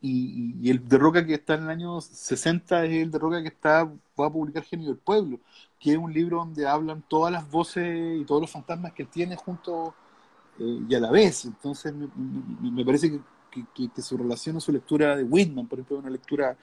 Y, 0.00 0.70
el 0.70 0.86
de 0.88 0.98
Roca 0.98 1.26
que 1.26 1.34
está 1.34 1.54
en 1.54 1.64
el 1.64 1.70
año 1.70 2.00
60 2.00 2.84
es 2.84 3.02
el 3.02 3.10
de 3.10 3.18
Roca 3.18 3.42
que 3.42 3.48
está 3.48 3.84
va 4.18 4.26
a 4.26 4.32
publicar 4.32 4.62
Genio 4.62 4.88
del 4.88 4.98
Pueblo, 4.98 5.40
que 5.78 5.92
es 5.92 5.98
un 5.98 6.12
libro 6.12 6.38
donde 6.38 6.66
hablan 6.66 7.02
todas 7.06 7.32
las 7.32 7.48
voces 7.50 8.20
y 8.20 8.24
todos 8.24 8.40
los 8.40 8.50
fantasmas 8.50 8.92
que 8.92 9.04
tiene 9.04 9.36
junto 9.36 9.94
eh, 10.58 10.80
y 10.88 10.94
a 10.94 11.00
la 11.00 11.10
vez. 11.10 11.44
Entonces 11.44 11.94
me, 11.94 12.84
parece 12.84 13.20
que, 13.50 13.88
que, 13.94 14.02
su 14.02 14.16
relación 14.16 14.56
o 14.56 14.60
su 14.60 14.72
lectura 14.72 15.16
de 15.16 15.24
Whitman, 15.24 15.66
por 15.66 15.78
ejemplo, 15.78 15.98
es 15.98 16.02
una 16.02 16.10
lectura 16.10 16.56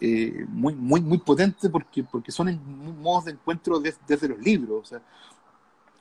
eh, 0.00 0.44
muy, 0.48 0.74
muy, 0.74 1.00
muy 1.00 1.18
potente 1.18 1.68
porque, 1.70 2.02
porque 2.04 2.32
son 2.32 2.48
en, 2.48 2.60
modos 3.00 3.26
de 3.26 3.32
encuentro 3.32 3.80
desde 3.80 4.28
los 4.28 4.38
libros. 4.38 4.82
O 4.82 4.84
sea, 4.84 5.02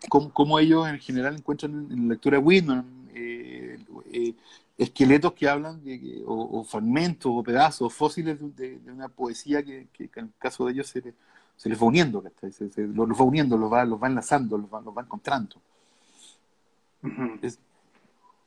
como, 0.09 0.59
ellos 0.59 0.87
en 0.87 0.99
general 0.99 1.35
encuentran 1.35 1.87
en, 1.89 2.07
la 2.07 2.13
lectura 2.13 2.37
de 2.37 2.43
Whitman 2.43 2.85
eh, 3.13 3.77
eh, 4.11 4.33
esqueletos 4.77 5.33
que 5.33 5.47
hablan, 5.47 5.83
de, 5.83 6.23
o, 6.25 6.63
fragmentos, 6.63 7.31
o 7.33 7.43
pedazos, 7.43 7.93
fósiles 7.93 8.39
de, 8.55 8.79
una 8.91 9.07
poesía 9.09 9.63
que, 9.63 9.87
en 9.97 10.09
el 10.15 10.33
caso 10.39 10.65
de 10.65 10.73
ellos 10.73 10.87
se, 10.87 11.13
se 11.55 11.69
les 11.69 11.81
va 11.81 11.85
uniendo, 11.85 12.21
los, 12.21 13.19
va 13.19 13.23
uniendo, 13.23 13.57
los 13.57 13.71
va, 13.71 13.85
los 13.85 14.01
va 14.01 14.07
enlazando, 14.07 14.57
los 14.57 14.73
va, 14.73 14.81
los 14.81 14.95
va 14.95 15.01
encontrando. 15.01 15.55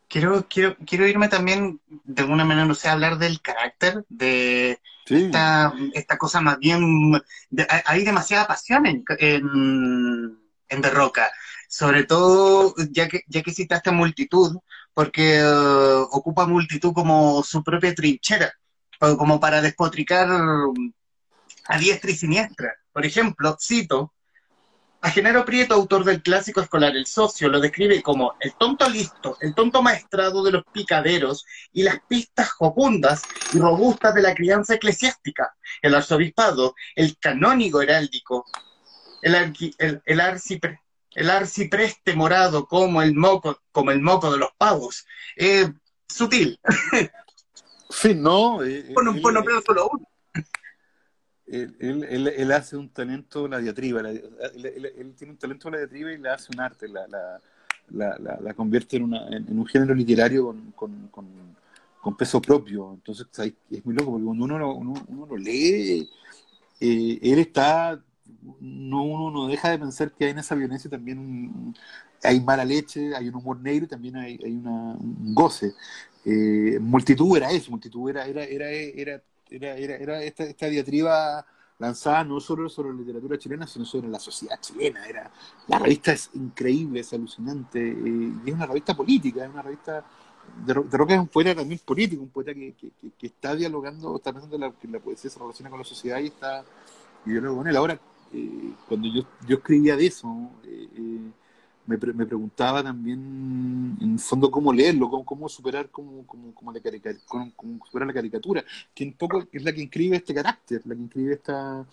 Quiero, 0.09 0.47
quiero, 0.49 0.77
quiero 0.87 1.07
irme 1.07 1.29
también, 1.29 1.81
de 2.05 2.23
alguna 2.23 2.45
manera, 2.45 2.67
no 2.67 2.75
sé, 2.75 2.89
hablar 2.89 3.19
del 3.19 3.41
carácter, 3.41 4.05
de 4.09 4.81
esta, 5.07 5.73
esta 5.95 6.17
cosa 6.17 6.41
más 6.41 6.59
bien... 6.59 7.13
hay 7.85 8.05
demasiada 8.05 8.47
pasión 8.47 8.87
en, 8.87 9.05
en, 9.19 10.39
en 10.69 10.81
De 10.81 10.91
Roca, 10.91 11.31
sobre 11.69 12.05
todo 12.05 12.75
ya 12.91 13.09
que, 13.09 13.23
ya 13.27 13.43
que 13.43 13.53
citaste 13.53 13.91
multitud, 13.91 14.59
porque 14.95 15.41
eh, 15.41 15.45
ocupa 15.45 16.47
multitud 16.47 16.93
como 16.93 17.43
su 17.43 17.63
propia 17.63 17.95
trinchera, 17.95 18.53
como 18.99 19.39
para 19.41 19.61
despotricar 19.61 20.29
a 21.69 21.79
diestra 21.79 22.11
y 22.11 22.15
siniestra. 22.15 22.75
Por 22.97 23.05
ejemplo, 23.05 23.59
cito, 23.61 24.15
a 25.03 25.11
Genaro 25.11 25.45
Prieto, 25.45 25.75
autor 25.75 26.03
del 26.03 26.23
clásico 26.23 26.63
escolar 26.63 26.97
El 26.97 27.05
Socio, 27.05 27.51
lo 27.51 27.61
describe 27.61 28.01
como 28.01 28.37
el 28.41 28.55
tonto 28.55 28.89
listo, 28.89 29.37
el 29.43 29.55
tonto 29.55 29.83
maestrado 29.83 30.43
de 30.43 30.53
los 30.53 30.65
picaderos 30.73 31.45
y 31.75 31.83
las 31.83 31.99
pistas 32.09 32.53
jocundas 32.53 33.23
y 33.53 33.59
robustas 33.59 34.15
de 34.15 34.23
la 34.23 34.35
crianza 34.35 34.77
eclesiástica, 34.77 35.55
el 35.83 35.95
arzobispado, 35.95 36.75
el 36.95 37.19
canónigo 37.19 37.83
heráldico, 37.83 38.47
el, 39.21 39.35
el, 39.35 40.03
el, 40.07 40.21
el 41.11 41.31
arcipreste 41.31 42.15
morado 42.15 42.67
como 42.67 43.03
el 43.03 43.15
moco, 43.15 43.61
como 43.73 43.91
el 43.91 44.01
moco 44.01 44.33
de 44.33 44.39
los 44.39 44.53
pavos. 44.57 45.05
Eh, 45.37 45.71
sutil. 46.09 46.59
Sí, 47.91 48.15
no. 48.15 48.65
Eh, 48.65 48.95
bueno, 48.95 49.43
solo 49.67 49.91
uno. 49.93 50.09
Él, 51.47 51.77
él, 51.79 52.53
hace 52.53 52.77
un 52.77 52.89
talento 52.89 53.47
la 53.47 53.59
diatriba, 53.59 54.01
él, 54.01 55.15
tiene 55.17 55.33
un 55.33 55.39
talento 55.39 55.71
la 55.71 55.79
diatriba 55.79 56.13
y 56.13 56.19
le 56.19 56.29
hace 56.29 56.51
un 56.53 56.61
arte, 56.61 56.89
la, 56.89 57.07
la, 57.91 58.39
la, 58.41 58.55
convierte 58.55 58.97
en, 58.97 59.05
una, 59.05 59.29
en, 59.29 59.57
un 59.57 59.65
género 59.67 59.95
literario 59.95 60.47
con, 60.75 61.09
con, 61.11 61.11
con, 62.03 62.17
peso 62.17 62.41
propio. 62.41 62.95
Entonces 62.95 63.27
es 63.71 63.85
muy 63.85 63.95
loco 63.95 64.13
porque 64.13 64.25
cuando 64.25 64.45
uno, 64.45 64.75
uno, 64.75 64.95
uno 65.09 65.27
lo 65.27 65.37
lee, 65.37 66.09
eh, 66.81 67.19
él 67.23 67.39
está 67.39 68.01
no 68.61 69.03
uno 69.03 69.31
no 69.31 69.49
deja 69.49 69.71
de 69.71 69.79
pensar 69.79 70.13
que 70.13 70.25
hay 70.25 70.31
en 70.31 70.39
esa 70.39 70.55
violencia 70.55 70.91
también 70.91 71.75
hay 72.23 72.41
mala 72.41 72.65
leche, 72.65 73.15
hay 73.15 73.29
un 73.29 73.37
humor 73.37 73.61
negro 73.61 73.85
y 73.85 73.89
también 73.89 74.17
hay, 74.17 74.39
hay 74.43 74.53
una, 74.53 74.95
un 74.95 75.35
goce. 75.35 75.73
Eh, 76.25 76.79
multitud 76.81 77.37
era 77.37 77.51
eso, 77.51 77.71
multitud 77.71 78.11
era, 78.11 78.27
era, 78.27 78.45
era, 78.45 78.71
era, 78.71 79.23
era, 79.51 79.77
era, 79.77 80.23
esta, 80.23 80.45
esta, 80.45 80.67
diatriba 80.67 81.45
lanzada 81.79 82.25
no 82.25 82.41
solo 82.41 82.69
sobre 82.69 82.91
la 82.91 82.97
literatura 82.97 83.39
chilena, 83.39 83.67
sino 83.67 83.85
sobre 83.85 84.09
la 84.09 84.19
sociedad 84.19 84.59
chilena. 84.61 85.07
Era, 85.07 85.31
la 85.69 85.79
revista 85.79 86.13
es 86.13 86.31
increíble, 86.35 87.01
es 87.01 87.13
alucinante, 87.13 87.81
eh, 87.81 88.33
y 88.45 88.49
es 88.49 88.55
una 88.55 88.67
revista 88.67 88.95
política, 88.95 89.45
es 89.45 89.51
una 89.51 89.63
revista 89.63 90.05
de, 90.65 90.75
Roca 90.75 91.15
es 91.15 91.21
un 91.21 91.29
poeta 91.29 91.55
también 91.55 91.81
político, 91.85 92.23
un 92.23 92.31
poeta 92.31 92.55
que, 92.55 92.75
que, 92.75 92.91
que, 93.19 93.27
está 93.27 93.55
dialogando, 93.55 94.17
está 94.17 94.33
pensando 94.33 94.57
la, 94.59 94.73
que 94.73 94.89
la 94.89 95.01
poesía 95.01 95.31
se 95.31 95.39
relaciona 95.39 95.71
con 95.71 95.79
la 95.79 95.85
sociedad 95.85 96.21
y 96.21 96.27
está 96.27 96.65
y 97.25 97.31
dialoga 97.31 97.57
con 97.57 97.69
él. 97.69 97.77
Ahora, 97.77 98.01
eh, 98.33 98.73
cuando 98.89 99.09
yo, 99.09 99.23
yo 99.47 99.57
escribía 99.57 99.97
de 99.97 100.07
eso, 100.07 100.51
eh, 100.65 101.33
eh, 101.91 101.99
me, 101.99 102.13
me, 102.13 102.27
preguntaba 102.27 102.83
también, 102.83 103.97
en 104.01 104.13
el 104.13 104.19
fondo, 104.19 104.51
cómo 104.51 104.73
leerlo, 104.73 105.09
cómo, 105.11 105.25
cómo 105.25 105.49
superar 105.49 105.91
cómo, 105.91 106.27
cómo, 106.27 106.55
cómo 106.55 106.73
la 106.73 106.81
cómo, 107.57 107.85
superar 107.87 108.09
la 108.09 108.15
caricatura, 108.15 108.65
que 108.95 109.05
un 109.05 109.13
poco 109.15 109.47
es 109.53 109.63
la 109.63 109.73
que 109.73 109.83
inscribe 109.83 110.17
este 110.17 110.35
carácter, 110.35 110.83
la 110.85 110.95
que 110.95 111.01
inscribe 111.03 111.35
esta, 111.35 111.87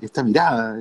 esta 0.00 0.22
mirada. 0.22 0.76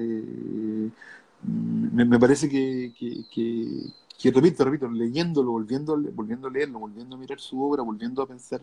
Me, 1.44 2.06
me, 2.06 2.20
parece 2.20 2.50
que, 2.50 2.94
que 2.98 3.92
que 4.18 4.32
repito, 4.32 4.66
repito, 4.66 4.90
leyéndolo, 4.90 5.52
volviendo, 5.52 5.96
volviendo 6.14 6.48
a 6.48 6.52
leerlo, 6.52 6.80
volviendo 6.80 7.16
a 7.16 7.20
mirar 7.20 7.40
su 7.40 7.62
obra, 7.62 7.84
volviendo 7.84 8.24
a 8.24 8.28
pensar, 8.28 8.62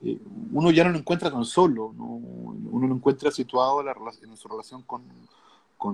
eh, 0.00 0.18
uno 0.52 0.70
ya 0.70 0.84
no 0.84 0.90
lo 0.90 0.98
encuentra 0.98 1.30
tan 1.30 1.44
solo, 1.44 1.92
¿no? 1.96 2.04
uno 2.04 2.86
lo 2.86 2.94
encuentra 2.94 3.32
situado 3.32 3.82
en 3.82 4.36
su 4.36 4.48
relación 4.48 4.82
con, 4.82 5.02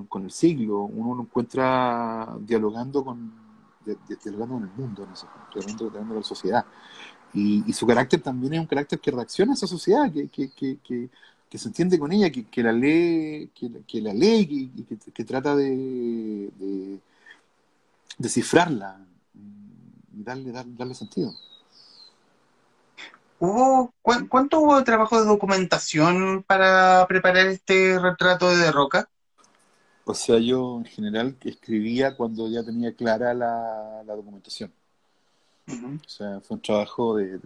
con, 0.09 0.25
el 0.25 0.31
siglo, 0.31 0.83
uno 0.83 1.15
lo 1.15 1.23
encuentra 1.23 2.37
dialogando 2.41 3.03
con, 3.03 3.33
dialogando 3.85 4.55
con 4.55 4.65
el 4.65 4.75
mundo, 4.77 5.09
dialogando, 5.55 5.91
con 5.91 6.17
la 6.17 6.23
sociedad. 6.23 6.67
Y, 7.33 7.73
su 7.73 7.87
carácter 7.87 8.21
también 8.21 8.55
es 8.55 8.61
un 8.61 8.67
carácter 8.67 8.99
que 9.01 9.11
reacciona 9.11 9.53
a 9.53 9.55
esa 9.55 9.67
sociedad, 9.67 10.13
que, 10.13 10.29
que, 10.29 10.51
que, 10.51 11.09
que 11.49 11.59
se 11.59 11.69
entiende 11.69 11.99
con 11.99 12.13
ella, 12.13 12.31
que, 12.31 12.63
la 12.63 12.73
lee, 12.73 13.51
que, 13.55 14.01
la 14.01 14.13
lee 14.13 14.73
y 14.77 14.83
que, 15.13 15.25
trata 15.25 15.57
de 15.57 16.51
descifrarla 18.19 19.01
y 20.15 20.23
darle, 20.23 20.53
darle, 20.53 20.95
sentido. 20.95 21.33
¿Hubo, 23.39 23.95
¿Cuánto 24.03 24.61
hubo 24.61 24.77
de 24.77 24.83
trabajo 24.83 25.19
de 25.19 25.27
documentación 25.27 26.45
para 26.47 27.07
preparar 27.07 27.47
este 27.47 27.99
retrato 27.99 28.51
de, 28.51 28.57
de 28.57 28.73
Roca? 28.73 29.09
O 30.09 30.15
sea, 30.15 30.39
yo 30.39 30.79
en 30.79 30.87
general 30.87 31.37
escribía 31.45 32.17
cuando 32.17 32.49
ya 32.49 32.65
tenía 32.65 32.95
clara 32.95 33.35
la, 33.35 34.03
documentación. 34.07 34.73
O 35.69 36.09
sea, 36.09 36.41
fue 36.41 36.55
un 36.57 36.63
trabajo 36.63 37.17
de, 37.17 37.39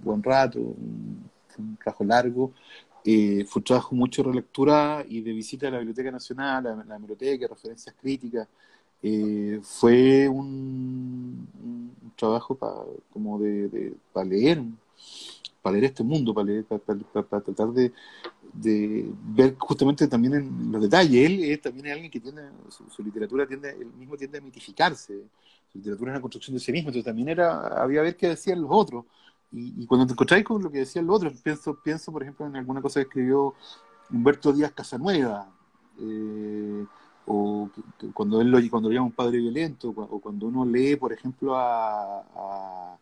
buen 0.00 0.22
rato, 0.22 0.58
un, 0.58 1.30
trabajo 1.82 2.04
largo. 2.04 2.52
Eh, 3.06 3.46
fue 3.48 3.60
un 3.60 3.64
trabajo 3.64 3.94
mucho 3.94 4.22
de 4.22 4.28
relectura 4.28 5.02
y 5.08 5.22
de 5.22 5.32
visita 5.32 5.68
a 5.68 5.70
la 5.70 5.78
Biblioteca 5.78 6.10
Nacional, 6.10 6.66
a 6.66 6.84
la 6.84 6.98
biblioteca, 6.98 7.46
referencias 7.48 7.94
críticas, 7.98 8.48
eh, 9.02 9.60
fue 9.62 10.28
un, 10.28 11.48
trabajo 12.16 12.54
para 12.54 12.82
como 13.14 13.38
de, 13.38 13.94
para 14.12 14.26
leer 14.26 14.62
para 15.64 15.72
leer 15.72 15.86
este 15.86 16.04
mundo 16.04 16.34
para 16.34 16.46
leer 16.48 16.64
para, 16.66 17.40
tratar 17.40 17.68
de, 17.72 17.90
ver 19.34 19.56
justamente 19.58 20.06
también 20.06 20.34
en 20.34 20.70
los 20.70 20.82
detalles. 20.82 21.24
Él 21.24 21.42
es 21.42 21.62
también 21.62 21.86
alguien 21.86 22.10
que 22.10 22.20
tiene 22.20 22.42
su, 22.68 23.02
literatura 23.02 23.46
tiende 23.46 23.70
él 23.70 23.90
mismo 23.98 24.14
tiende 24.14 24.36
a 24.36 24.40
mitificarse. 24.42 25.22
Su 25.72 25.78
literatura 25.78 26.10
es 26.10 26.16
una 26.16 26.20
construcción 26.20 26.54
de 26.54 26.60
sí 26.60 26.70
mismo 26.70 26.90
entonces 26.90 27.06
también 27.06 27.30
era 27.30 27.82
había 27.82 28.02
ver 28.02 28.14
qué 28.14 28.28
decían 28.28 28.60
los 28.60 28.70
otros. 28.70 29.06
Y, 29.52 29.86
cuando 29.86 30.06
te 30.06 30.12
encontráis 30.12 30.44
con 30.44 30.62
lo 30.62 30.70
que 30.70 30.80
decían 30.80 31.06
los 31.06 31.16
otros 31.16 31.32
pienso 31.40 31.78
pienso 31.82 32.12
por 32.12 32.22
ejemplo 32.22 32.44
en 32.46 32.56
alguna 32.56 32.82
cosa 32.82 33.00
que 33.00 33.06
escribió 33.06 33.54
Humberto 34.10 34.52
Díaz 34.52 34.72
Casanueva 34.72 35.48
eh, 35.98 36.84
o 37.24 37.70
cuando 38.12 38.42
él 38.42 38.50
lo, 38.50 38.58
cuando 38.68 38.90
llama 38.90 39.06
un 39.06 39.12
padre 39.12 39.38
violento, 39.38 39.94
o 39.96 40.20
cuando 40.20 40.46
uno 40.46 40.66
lee, 40.66 40.96
por 40.96 41.10
ejemplo, 41.10 41.56
a 41.56 42.98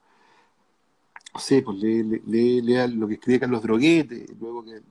no 1.35 1.41
sé, 1.41 1.63
pues 1.63 1.79
lee, 1.79 2.03
lee, 2.23 2.89
lo 2.89 3.09
que 3.09 3.15
escribe 3.15 3.41
Carlos 3.41 3.63
Droguete, 3.63 4.27
luego 4.39 4.65
que, 4.65 4.83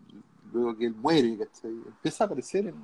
luego 0.52 0.78
que 0.78 0.86
él 0.88 0.96
muere, 0.96 1.38
empieza 1.64 2.24
a 2.24 2.28
aparecer 2.28 2.68
en, 2.68 2.76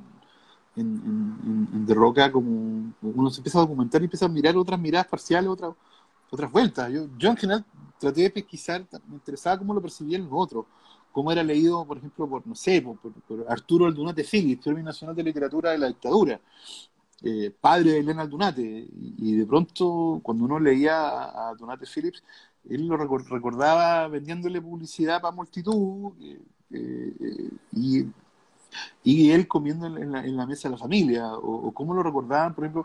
en, 0.75 1.87
Roca 1.87 2.31
como 2.31 2.93
uno 3.01 3.29
se 3.29 3.39
empieza 3.39 3.57
a 3.57 3.61
documentar 3.61 4.01
y 4.01 4.05
empieza 4.05 4.25
a 4.25 4.29
mirar 4.29 4.55
otras 4.57 4.79
miradas 4.79 5.07
parciales, 5.07 5.49
otras 5.49 5.73
otras 6.29 6.51
vueltas. 6.51 6.91
Yo, 6.91 7.07
yo 7.17 7.29
en 7.29 7.37
general 7.37 7.65
traté 7.97 8.21
de 8.21 8.29
pesquisar, 8.29 8.85
me 9.07 9.15
interesaba 9.15 9.57
cómo 9.57 9.73
lo 9.73 9.81
percibían 9.81 10.23
los 10.23 10.33
otros 10.33 10.65
cómo 11.17 11.31
era 11.31 11.43
leído, 11.43 11.83
por 11.83 11.97
ejemplo, 11.97 12.29
por, 12.29 12.45
no 12.45 12.53
sé, 12.53 12.79
por, 12.79 12.99
Arturo 13.49 13.87
Aldunate 13.87 14.23
Phillips, 14.23 14.63
Premio 14.63 14.83
Nacional 14.83 15.15
de 15.15 15.23
Literatura 15.23 15.71
de 15.71 15.79
la 15.79 15.87
Dictadura, 15.87 16.39
eh, 17.23 17.51
padre 17.59 17.93
de 17.93 17.99
Elena 18.01 18.21
Aldunate, 18.21 18.87
y, 19.17 19.35
de 19.35 19.45
pronto, 19.47 20.19
cuando 20.21 20.45
uno 20.45 20.59
leía 20.59 20.95
a, 20.95 21.49
Aldunate 21.49 21.87
Phillips, 21.87 22.23
él 22.69 22.87
lo 22.87 22.97
recordaba 22.97 24.07
vendiéndole 24.07 24.61
publicidad 24.61 25.21
para 25.21 25.35
multitud, 25.35 26.13
eh, 26.21 26.39
eh, 26.71 27.49
y, 27.73 28.05
y 29.03 29.31
él 29.31 29.47
comiendo 29.47 29.87
en 29.87 30.11
la, 30.11 30.25
en 30.25 30.35
la, 30.35 30.45
mesa 30.45 30.67
de 30.67 30.73
la 30.73 30.79
familia, 30.79 31.33
o, 31.33 31.67
o 31.67 31.71
cómo 31.73 31.93
lo 31.93 32.03
recordaban, 32.03 32.53
por 32.53 32.65
ejemplo, 32.65 32.83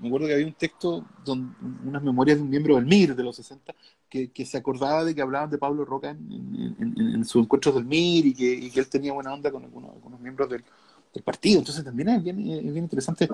me 0.00 0.08
acuerdo 0.08 0.26
que 0.26 0.34
había 0.34 0.46
un 0.46 0.54
texto, 0.54 1.04
don, 1.24 1.54
unas 1.84 2.02
memorias 2.02 2.36
de 2.38 2.42
un 2.42 2.50
miembro 2.50 2.76
del 2.76 2.86
MIR 2.86 3.14
de 3.14 3.22
los 3.22 3.36
60, 3.36 3.74
que, 4.08 4.30
que 4.30 4.44
se 4.44 4.56
acordaba 4.56 5.04
de 5.04 5.14
que 5.14 5.22
hablaban 5.22 5.50
de 5.50 5.58
Pablo 5.58 5.84
Roca 5.84 6.10
en, 6.10 6.76
en, 6.78 7.24
sus 7.24 7.42
encuentros 7.42 7.74
del 7.74 7.84
MIR 7.84 8.26
y 8.26 8.34
que, 8.34 8.70
que, 8.70 8.80
él 8.80 8.88
tenía 8.88 9.12
buena 9.12 9.32
onda 9.32 9.50
con 9.50 9.64
algunos, 9.64 9.90
algunos 9.90 10.20
miembros 10.20 10.50
del, 10.50 10.64
del, 11.12 11.22
partido. 11.22 11.58
Entonces 11.60 11.84
también 11.84 12.08
es 12.10 12.22
bien, 12.22 12.38
es 12.38 12.72
bien 12.72 12.84
interesante 12.84 13.28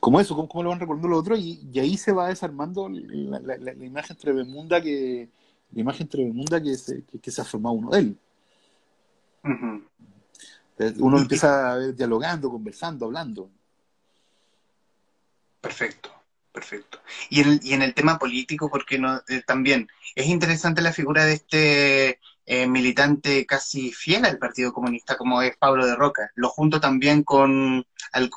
como 0.00 0.20
eso, 0.20 0.34
cómo, 0.34 0.48
cómo, 0.48 0.62
lo 0.62 0.70
van 0.70 0.80
recordando 0.80 1.08
los 1.08 1.20
otros, 1.20 1.38
y, 1.38 1.68
y 1.72 1.78
ahí 1.78 1.96
se 1.96 2.12
va 2.12 2.28
desarmando 2.28 2.88
la, 2.88 3.40
la, 3.40 3.56
la, 3.56 3.84
imagen 3.84 4.16
tremenda 4.16 4.80
que 4.80 5.28
la 5.72 5.80
imagen 5.80 6.08
tremenda 6.08 6.62
que 6.62 6.76
se, 6.76 7.04
que, 7.04 7.30
se 7.30 7.40
ha 7.40 7.44
formado 7.44 7.74
uno 7.74 7.90
de 7.90 7.98
él. 7.98 8.18
Uno 10.98 11.18
empieza 11.18 11.72
a 11.72 11.76
ver 11.76 11.94
dialogando, 11.94 12.50
conversando, 12.50 13.06
hablando. 13.06 13.50
Perfecto, 15.60 16.10
Perfecto. 16.52 17.00
Y 17.30 17.40
en, 17.40 17.48
el, 17.48 17.60
y 17.62 17.72
en 17.74 17.82
el 17.82 17.94
tema 17.94 18.18
político, 18.18 18.68
porque 18.70 18.98
no, 18.98 19.22
eh, 19.28 19.42
también 19.46 19.88
es 20.14 20.26
interesante 20.26 20.82
la 20.82 20.92
figura 20.92 21.24
de 21.24 21.34
este 21.34 22.20
eh, 22.50 22.66
militante 22.66 23.44
casi 23.44 23.92
fiel 23.92 24.24
al 24.24 24.38
Partido 24.38 24.72
Comunista, 24.72 25.18
como 25.18 25.42
es 25.42 25.54
Pablo 25.58 25.86
de 25.86 25.94
Roca. 25.94 26.30
Lo 26.34 26.48
junto 26.48 26.80
también 26.80 27.22
con, 27.22 27.84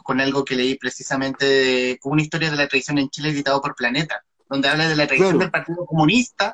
con 0.03 0.19
algo 0.19 0.43
que 0.43 0.55
leí 0.55 0.75
precisamente 0.75 1.45
de 1.45 1.99
una 2.03 2.21
historia 2.21 2.51
de 2.51 2.57
la 2.57 2.67
tradición 2.67 2.97
en 2.97 3.09
Chile 3.09 3.29
editado 3.29 3.61
por 3.61 3.73
Planeta, 3.73 4.21
donde 4.49 4.67
habla 4.67 4.89
de 4.89 4.97
la 4.97 5.07
tradición 5.07 5.39
del 5.39 5.49
Partido 5.49 5.85
Comunista 5.85 6.53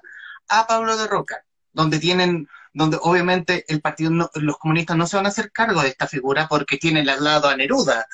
a 0.49 0.67
Pablo 0.67 0.95
de 0.97 1.07
Roca, 1.07 1.43
donde 1.73 1.97
tienen 1.97 2.47
donde 2.73 2.99
obviamente 3.01 3.65
el 3.69 3.81
partido 3.81 4.29
los 4.35 4.57
comunistas 4.59 4.95
no 4.95 5.07
se 5.07 5.15
van 5.15 5.25
a 5.25 5.29
hacer 5.29 5.51
cargo 5.51 5.81
de 5.81 5.87
esta 5.87 6.05
figura 6.05 6.47
porque 6.47 6.77
tienen 6.77 7.09
al 7.09 7.23
lado 7.23 7.49
a 7.49 7.57
Neruda, 7.57 8.05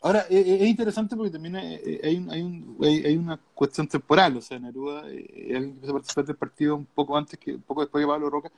Ahora, 0.00 0.26
eh, 0.30 0.38
eh, 0.38 0.58
es 0.62 0.68
interesante 0.68 1.16
porque 1.16 1.30
también 1.30 1.56
eh, 1.56 2.00
hay, 2.04 2.24
hay, 2.30 2.42
un, 2.42 2.76
hay, 2.82 3.16
una 3.16 3.36
cuestión 3.54 3.88
temporal, 3.88 4.36
o 4.36 4.40
sea, 4.40 4.58
Neruda 4.58 5.08
es 5.10 5.56
alguien 5.56 5.72
que 5.72 5.86
empezó 5.86 5.90
a 5.90 5.94
participar 5.94 6.24
del 6.24 6.36
partido 6.36 6.76
un 6.76 6.86
poco 6.86 7.16
antes 7.16 7.38
que, 7.38 7.54
un 7.54 7.62
poco 7.62 7.80
después 7.80 8.02
de 8.02 8.06
Pablo 8.06 8.30
Roca. 8.30 8.52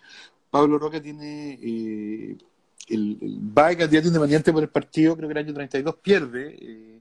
Pablo 0.50 0.78
Roca 0.78 1.00
tiene 1.00 1.54
el, 1.54 2.44
el, 2.88 3.18
va 3.56 3.68
de 3.68 3.78
candidato 3.78 4.08
independiente 4.08 4.52
por 4.52 4.62
el 4.62 4.68
partido, 4.68 5.16
creo 5.16 5.28
que 5.28 5.32
el 5.32 5.46
año 5.46 5.54
32 5.54 5.94
pierde. 5.96 7.00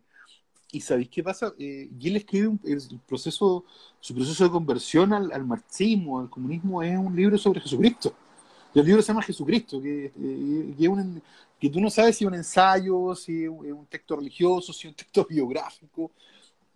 y 0.72 0.82
¿sabéis 0.82 1.10
qué 1.10 1.24
pasa? 1.24 1.54
él 1.58 2.16
escribe 2.16 2.58
el 2.64 2.82
proceso, 3.08 3.66
su 4.00 4.16
proceso 4.16 4.46
de 4.46 4.52
conversión 4.52 5.12
al, 5.14 5.32
al 5.34 5.46
marxismo, 5.46 6.20
al 6.20 6.30
comunismo, 6.30 6.82
es 6.82 6.98
un 6.98 7.14
libro 7.16 7.38
sobre 7.38 7.60
Jesucristo. 7.60 8.14
El 8.74 8.86
libro 8.86 9.02
se 9.02 9.08
llama 9.08 9.24
Jesucristo, 9.24 9.82
que, 9.82 10.12
que, 10.78 10.88
un, 10.88 11.22
que 11.60 11.70
tú 11.70 11.80
no 11.80 11.90
sabes 11.90 12.18
si 12.18 12.24
es 12.24 12.28
un 12.28 12.36
ensayo, 12.36 13.16
si 13.16 13.44
es 13.44 13.50
un 13.50 13.86
texto 13.90 14.16
religioso, 14.16 14.72
si 14.72 14.88
es 14.88 14.92
un 14.92 14.96
texto 14.96 15.26
biográfico. 15.30 16.12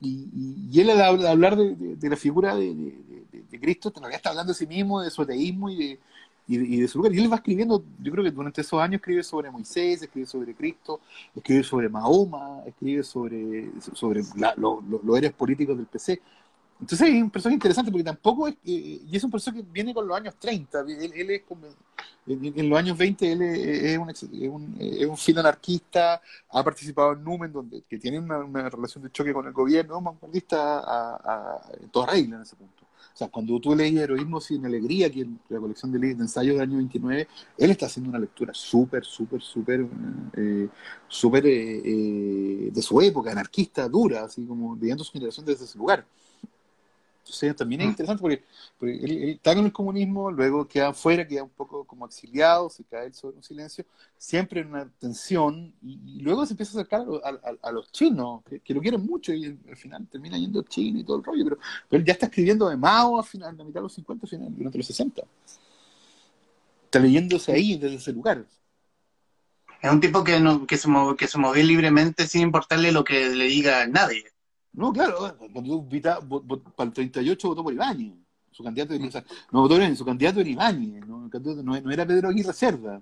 Y, 0.02 0.80
él 0.80 0.90
al 0.90 1.26
hablar 1.26 1.56
de, 1.56 2.10
la 2.10 2.18
figura 2.18 2.56
de, 2.56 2.74
de, 2.74 3.60
Cristo, 3.60 3.92
todavía 3.92 4.18
está 4.18 4.32
hablando 4.32 4.52
de 4.52 4.58
sí 4.58 4.68
mismo, 4.68 5.02
de 5.02 5.10
su 5.10 5.22
ateísmo 5.22 5.70
y 5.70 5.78
de, 5.78 6.00
y, 6.48 6.82
de 6.82 6.88
su 6.88 6.98
lugar. 6.98 7.14
Y 7.14 7.20
él 7.20 7.32
va 7.32 7.38
escribiendo, 7.38 7.84
yo 8.02 8.12
creo 8.12 8.24
que 8.24 8.32
durante 8.32 8.62
esos 8.62 8.82
años 8.82 9.00
escribe 9.00 9.24
sobre 9.24 9.50
Moisés, 9.50 10.02
escribe 10.02 10.28
sobre 10.28 10.54
Cristo, 10.54 11.00
escribe 11.36 11.64
sobre 11.64 11.90
Mahoma, 11.90 12.64
escribe 12.66 13.04
sobre, 13.04 13.70
sobre 13.94 14.22
los 14.58 15.18
héroes 15.18 15.34
políticos 15.34 15.78
del 15.78 15.86
PC. 15.86 16.22
Entonces 16.80 17.10
es 17.10 17.22
un 17.22 17.30
personaje 17.30 17.56
interesante 17.56 17.92
porque 17.92 18.04
tampoco 18.04 18.48
es, 18.48 18.56
y 18.64 19.10
es 19.12 19.24
un 19.24 19.32
personaje 19.32 19.64
que 19.64 19.72
viene 19.72 19.94
con 19.94 20.08
los 20.08 20.18
años 20.18 20.36
30, 20.38 20.82
él, 20.82 21.30
es 21.30 21.44
como, 21.44 21.68
en, 22.28 22.70
los 22.70 22.80
años 22.80 22.98
20 22.98 23.32
él 23.32 23.42
es, 23.42 23.98
un, 23.98 24.10
es, 24.10 24.24
un, 24.24 24.78
es 24.80 25.38
anarquista, 25.38 26.22
ha 26.50 26.64
participado 26.64 27.14
en 27.14 27.24
Numen, 27.24 27.52
donde, 27.52 27.84
que 27.84 27.98
tiene 27.98 28.20
una, 28.20 28.70
relación 28.70 29.04
de 29.04 29.12
choque 29.12 29.34
con 29.34 29.46
el 29.48 29.54
gobierno, 29.54 30.02
vanguardista 30.02 30.80
a, 30.80 31.16
a, 31.16 31.62
en 31.82 31.90
toda 31.90 32.08
regla 32.08 32.38
en 32.38 32.42
ese 32.42 32.56
punto. 32.56 32.84
O 33.14 33.16
sea, 33.16 33.28
cuando 33.28 33.60
tú 33.60 33.76
lees 33.76 33.96
Heroísmo 33.96 34.42
sin 34.42 34.66
Alegría, 34.66 35.06
aquí 35.06 35.22
en 35.22 35.40
la 35.50 35.60
colección 35.60 35.92
de, 35.92 36.00
de 36.00 36.12
ensayos 36.14 36.56
del 36.56 36.64
año 36.64 36.78
29, 36.78 37.28
él 37.60 37.70
está 37.70 37.86
haciendo 37.86 38.10
una 38.10 38.18
lectura 38.18 38.54
súper, 38.56 39.06
súper, 39.06 39.40
súper, 39.40 39.86
eh, 40.36 40.68
súper 41.08 41.46
eh, 41.46 41.82
eh, 41.86 42.70
de 42.72 42.82
su 42.82 43.00
época, 43.02 43.32
anarquista, 43.32 43.88
dura, 43.88 44.24
así 44.24 44.44
como 44.46 44.76
viviendo 44.76 45.04
su 45.04 45.12
generación 45.12 45.46
desde 45.46 45.66
ese 45.66 45.78
lugar. 45.78 46.04
Entonces 47.24 47.56
también 47.56 47.82
es 47.82 47.88
mm. 47.88 47.90
interesante 47.92 48.22
porque, 48.22 48.44
él, 48.82 49.30
está 49.30 49.56
con 49.56 49.66
el 49.66 49.72
comunismo, 49.72 50.30
luego 50.30 50.68
queda 50.68 50.90
afuera, 50.90 51.26
queda 51.26 51.44
un 51.44 51.50
poco 51.50 51.86
como 51.86 52.06
exiliado, 52.06 52.70
se 52.70 52.84
cae 52.84 53.14
sobre 53.14 53.38
un 53.38 53.44
silencio, 53.44 53.86
siempre 54.18 54.60
en 54.60 54.68
una 54.68 54.90
tensión, 55.00 55.74
y, 55.82 56.22
luego 56.22 56.46
se 56.46 56.54
empieza 56.54 56.78
a 56.78 56.82
acercar 56.82 57.06
a, 57.62 57.72
los 57.72 57.92
chinos, 57.94 58.42
que, 58.44 58.74
lo 58.74 58.82
quieren 58.82 59.06
mucho, 59.06 59.34
y 59.34 59.46
al 59.46 59.78
final 59.78 60.06
termina 60.08 60.38
yendo 60.38 60.60
a 60.60 60.66
China 60.66 61.00
y 61.00 61.04
todo 61.06 61.18
el 61.18 61.24
rollo, 61.24 61.44
pero, 61.46 61.58
él 61.92 62.04
ya 62.04 62.14
está 62.14 62.26
escribiendo 62.26 62.68
de 62.68 62.76
Mao 62.76 63.18
a 63.18 63.24
final, 63.24 63.58
la 63.58 63.64
mitad 63.64 63.80
de 63.80 63.84
los 63.84 63.94
50, 63.94 64.28
final, 64.28 64.54
durante 64.54 64.78
los 64.78 64.88
60. 64.88 65.22
Está 66.86 67.00
leyéndose 67.00 67.54
ahí, 67.54 67.78
desde 67.78 67.96
ese 67.96 68.12
lugar. 68.12 68.46
Es 69.82 69.92
un 69.92 70.00
tipo 70.02 70.24
que, 70.24 70.40
no, 70.40 70.68
que, 70.68 70.78
se, 70.78 70.90
que 71.18 71.28
se 71.28 71.38
movió 71.38 71.64
libremente 71.64 72.28
sin 72.28 72.42
importarle 72.42 72.92
lo 72.92 73.04
que 73.04 73.30
le 73.30 73.46
diga 73.46 73.88
nadie. 73.88 74.33
No, 74.74 74.92
claro, 74.92 75.38
cuando 75.52 75.88
para 76.76 76.88
el 76.88 76.94
38 76.94 77.48
votó 77.48 77.64
por 77.64 77.74
Ibáñez. 77.74 78.14
Su 78.52 78.64
candidato 78.64 78.94
era, 78.94 79.08
o 79.08 79.12
sea, 79.12 79.24
no 79.52 79.62
votó 79.62 79.78
bien, 79.78 79.96
su 79.96 80.06
candidato 80.06 80.40
era 80.40 80.50
Ibáñez, 80.50 81.06
¿no? 81.08 81.30
no, 81.64 81.92
era 81.92 82.06
Pedro 82.06 82.30
Aguirre 82.30 82.54
Cerda. 82.54 83.02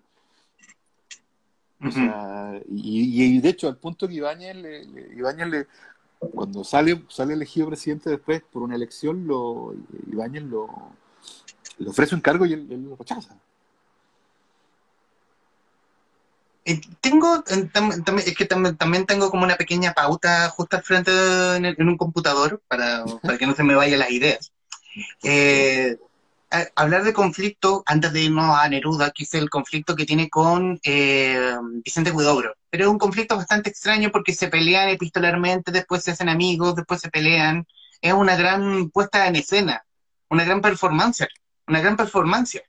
O 1.84 1.92
sea, 1.92 2.62
y, 2.70 3.40
de 3.40 3.50
hecho, 3.50 3.68
al 3.68 3.78
punto 3.78 4.08
que 4.08 4.14
Ibáñez, 4.16 4.56
le, 4.56 4.86
le, 4.86 5.68
cuando 6.20 6.64
sale, 6.64 7.04
sale 7.10 7.34
elegido 7.34 7.68
presidente 7.68 8.10
después 8.10 8.44
por 8.44 8.62
una 8.62 8.76
elección, 8.76 9.26
lo, 9.26 9.74
Ibáñez 10.12 10.44
lo, 10.44 10.68
le 11.80 11.90
ofrece 11.90 12.16
un 12.16 12.22
cargo 12.22 12.46
y 12.46 12.54
él, 12.54 12.68
él 12.70 12.84
lo 12.84 12.96
rechaza. 12.96 13.36
Eh, 16.63 16.80
tengo, 17.00 17.43
es 17.47 18.36
que 18.36 18.45
también 18.45 19.06
tengo 19.06 19.32
como 19.32 19.43
una 19.43 19.56
pequeña 19.56 19.93
pauta 19.93 20.50
justo 20.50 20.78
al 20.78 20.84
frente 20.84 21.12
en, 21.56 21.88
un 21.88 21.97
computador 21.97 22.62
para, 22.67 23.04
para, 23.21 23.38
que 23.38 23.47
no 23.47 23.56
se 23.56 23.63
me 23.63 23.76
vayan 23.76 24.00
las 24.00 24.12
ideas. 24.12 24.52
Eh, 25.24 25.97
hablar 26.76 27.04
de 27.04 27.13
conflicto, 27.13 27.84
antes 27.86 28.12
de 28.13 28.24
irnos 28.24 28.58
a 28.58 28.67
Neruda, 28.67 29.12
que 29.12 29.24
es 29.24 29.34
el 29.34 29.50
conflicto 29.50 29.95
que 29.95 30.06
tiene 30.06 30.30
con 30.30 30.80
eh, 30.84 31.56
Vicente 31.84 32.12
Huidobro. 32.12 32.54
Pero 32.69 32.86
es 32.86 32.89
un 32.89 33.00
conflicto 33.00 33.38
bastante 33.38 33.69
extraño 33.69 34.12
porque 34.12 34.34
se 34.34 34.50
pelean 34.50 34.89
epistolarmente, 34.89 35.71
después 35.71 36.04
se 36.04 36.12
hacen 36.12 36.30
amigos, 36.30 36.76
después 36.76 37.02
se 37.02 37.10
pelean. 37.10 37.65
Es 38.02 38.13
una 38.13 38.36
gran 38.36 38.89
puesta 38.89 39.28
en 39.28 39.36
escena, 39.36 39.84
una 40.30 40.43
gran 40.43 40.62
performance, 40.62 41.28
una 41.67 41.82
gran 41.82 41.95
performance. 41.95 42.62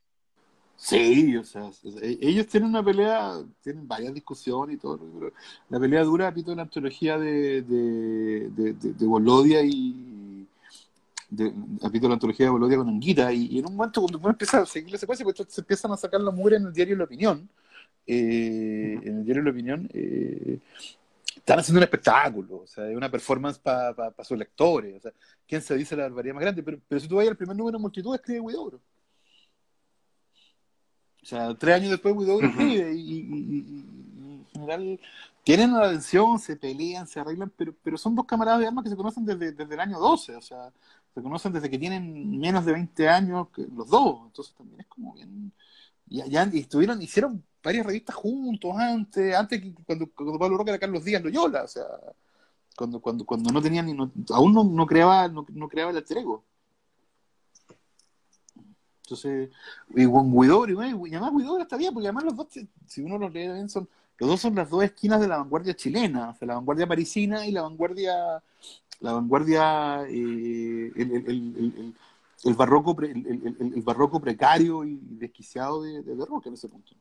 Sí, 0.85 1.37
o 1.37 1.45
sea, 1.45 1.71
e, 2.03 2.19
ellos 2.21 2.49
tienen 2.49 2.71
una 2.71 2.85
pelea, 2.85 3.41
tienen 3.63 3.87
varias 3.87 4.13
discusiones 4.15 4.77
y 4.77 4.79
todo, 4.81 4.99
pero 4.99 5.33
la 5.69 5.79
pelea 5.79 6.03
dura, 6.03 6.29
repito, 6.29 6.55
la 6.57 6.63
antología 6.63 7.17
de, 7.19 7.63
de, 7.63 8.51
de, 8.51 8.73
de, 8.73 9.07
Bolodia 9.07 9.63
y. 9.63 10.49
De, 11.31 11.53
la 11.53 12.13
antología 12.15 12.47
de 12.47 12.51
Bolodia 12.53 12.79
con 12.79 12.89
Anguita, 12.89 13.33
y, 13.33 13.61
en 13.61 13.67
un 13.67 13.77
momento 13.77 14.01
cuando 14.01 14.19
uno 14.19 14.31
empieza 14.31 14.63
a 14.63 14.67
seguir 14.67 14.91
la 14.91 14.99
secuencia, 14.99 15.25
pues 15.25 15.37
se 15.49 15.61
empiezan 15.61 15.93
a 15.93 15.97
sacar 15.97 16.21
la 16.21 16.33
mugre 16.33 16.57
en 16.57 16.67
el 16.67 16.73
diario 16.73 16.97
La 16.97 17.05
Opinión. 17.05 17.49
Eh, 18.07 18.99
en 19.05 19.19
el 19.19 19.25
diario 19.25 19.43
La 19.45 19.51
Opinión, 19.53 19.89
eh, 19.95 20.59
están 21.37 21.61
haciendo 21.61 21.79
un 21.79 21.85
espectáculo, 21.85 22.63
o 22.65 22.67
sea, 22.67 22.85
una 22.87 23.11
performance 23.11 23.59
para 23.59 23.95
pa, 23.95 24.25
sus 24.25 24.37
lectores, 24.37 24.97
o 24.97 25.01
sea, 25.01 25.13
¿quién 25.47 25.63
se 25.63 25.77
dice 25.77 25.97
la 25.97 26.05
barbaridad 26.05 26.35
más 26.35 26.43
grande? 26.43 26.63
Pero, 26.65 26.81
pero 26.89 27.01
si 27.01 27.09
tú 27.09 27.17
vas 27.17 27.29
al 27.29 27.37
primer 27.37 27.57
número 27.57 27.79
de 27.79 27.83
multitud, 27.83 28.15
escribe 28.17 28.41
Huidobro. 28.41 28.81
O 31.23 31.27
sea, 31.27 31.55
tres 31.55 31.77
años 31.77 31.91
después 31.91 32.15
Widow 32.17 32.39
uh 32.39 32.63
y, 32.63 32.81
y, 32.81 33.85
en 34.25 34.47
general 34.53 35.01
tienen 35.45 35.71
una 35.71 35.87
atención, 35.87 36.39
se 36.39 36.57
pelean, 36.57 37.07
se 37.07 37.21
arreglan, 37.21 37.53
pero, 37.57 37.75
pero 37.83 37.97
son 37.99 38.15
dos 38.15 38.27
camaradas 38.27 38.61
de 38.61 38.67
armas 38.67 38.85
que 38.85 38.91
se 38.91 38.97
conocen 38.97 39.25
desde, 39.25 39.53
desde 39.53 39.75
el 39.75 39.81
año 39.81 39.99
12, 39.99 40.37
o 40.37 40.41
sea, 40.41 40.73
se 41.15 41.23
conocen 41.23 41.53
desde 41.53 41.69
que 41.69 41.79
tienen 41.79 42.39
menos 42.39 42.65
de 42.65 42.73
20 42.73 43.09
años 43.09 43.49
los 43.75 43.89
dos, 43.89 44.21
entonces 44.27 44.55
también 44.55 44.81
es 44.81 44.87
como 44.87 45.15
bien... 45.15 45.53
Y, 46.09 46.29
ya, 46.31 46.49
y 46.53 46.59
estuvieron, 46.61 47.01
hicieron 47.01 47.43
varias 47.63 47.87
revistas 47.87 48.15
juntos 48.15 48.73
antes, 48.77 49.35
antes 49.35 49.61
que 49.61 49.75
cuando, 49.87 50.11
cuando 50.13 50.39
Pablo 50.39 50.59
Roca 50.59 50.71
era 50.73 50.79
Carlos 50.79 51.05
Díaz 51.05 51.23
Loyola, 51.23 51.65
o 51.65 51.69
sea, 51.69 51.85
cuando, 52.77 53.01
cuando, 53.01 53.25
cuando 53.25 53.53
no 53.53 53.63
tenían 53.63 53.87
ni 53.87 53.97
aún 54.31 54.53
no, 54.53 54.65
no 54.65 54.87
creaba, 54.87 55.29
no, 55.29 55.47
no 55.53 55.69
creaba 55.69 55.91
el 55.91 55.97
alter 55.97 56.19
entonces, 59.03 59.51
y 59.91 60.07
Guidobro, 60.07 60.73
y 61.07 61.15
además 61.15 61.33
Guidobro 61.37 61.63
está 61.63 61.77
bien, 61.77 61.93
porque 61.93 62.09
además 62.09 62.25
los 62.25 62.37
dos, 62.37 62.47
si 62.87 63.03
uno 63.03 63.19
los 63.19 63.33
lee 63.33 63.49
bien, 63.49 63.69
son, 63.69 63.89
los 64.19 64.31
dos 64.31 64.41
son 64.41 64.55
las 64.55 64.71
dos 64.71 64.85
esquinas 64.85 65.21
de 65.21 65.29
la 65.29 65.39
vanguardia 65.39 65.75
chilena, 65.75 66.31
o 66.31 66.35
sea, 66.35 66.47
la 66.47 66.55
vanguardia 66.55 66.87
parisina 66.87 67.45
y 67.45 67.51
la 67.51 67.63
vanguardia, 67.63 68.43
la 69.01 69.13
vanguardia, 69.13 70.05
eh, 70.09 70.93
el, 70.95 71.95
el, 72.45 72.55
barroco, 72.55 72.97
el, 73.03 73.83
barroco 73.83 74.21
precario 74.21 74.85
y 74.85 74.99
desquiciado 75.03 75.83
de, 75.83 76.03
de, 76.03 76.25
Roca 76.25 76.49
en 76.49 76.55
ese 76.55 76.69
punto. 76.69 76.93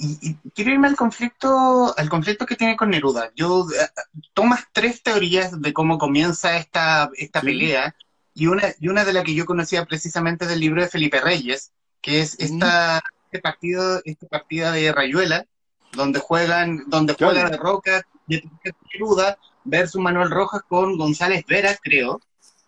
Y, 0.00 0.34
quiero 0.54 0.70
irme 0.70 0.86
al 0.86 0.94
conflicto, 0.94 1.92
al 1.98 2.08
conflicto 2.08 2.46
que 2.46 2.54
tiene 2.54 2.76
con 2.76 2.90
Neruda. 2.90 3.32
Yo 3.34 3.66
eh, 3.70 3.88
tomas 4.32 4.64
tres 4.72 5.02
teorías 5.02 5.60
de 5.60 5.72
cómo 5.72 5.98
comienza 5.98 6.56
esta, 6.56 7.10
esta 7.16 7.40
pelea 7.40 7.96
y 8.38 8.46
una, 8.46 8.62
y 8.78 8.86
una 8.86 9.04
de 9.04 9.12
las 9.12 9.24
que 9.24 9.34
yo 9.34 9.44
conocía 9.44 9.84
precisamente 9.84 10.46
del 10.46 10.60
libro 10.60 10.80
de 10.80 10.88
Felipe 10.88 11.20
Reyes, 11.20 11.72
que 12.00 12.20
es 12.20 12.36
esta, 12.38 13.02
este 13.24 13.40
partido, 13.40 14.00
esta 14.04 14.28
partida 14.28 14.70
de 14.70 14.92
Rayuela, 14.92 15.44
donde 15.92 16.20
juegan, 16.20 16.84
donde 16.86 17.14
juega 17.14 17.50
de 17.50 17.56
Roca, 17.56 18.06
de 18.28 18.48
Neruda, 18.92 19.38
versus 19.64 20.00
Manuel 20.00 20.30
Rojas 20.30 20.62
con 20.68 20.96
González 20.96 21.44
Vera, 21.48 21.76
creo, 21.82 22.20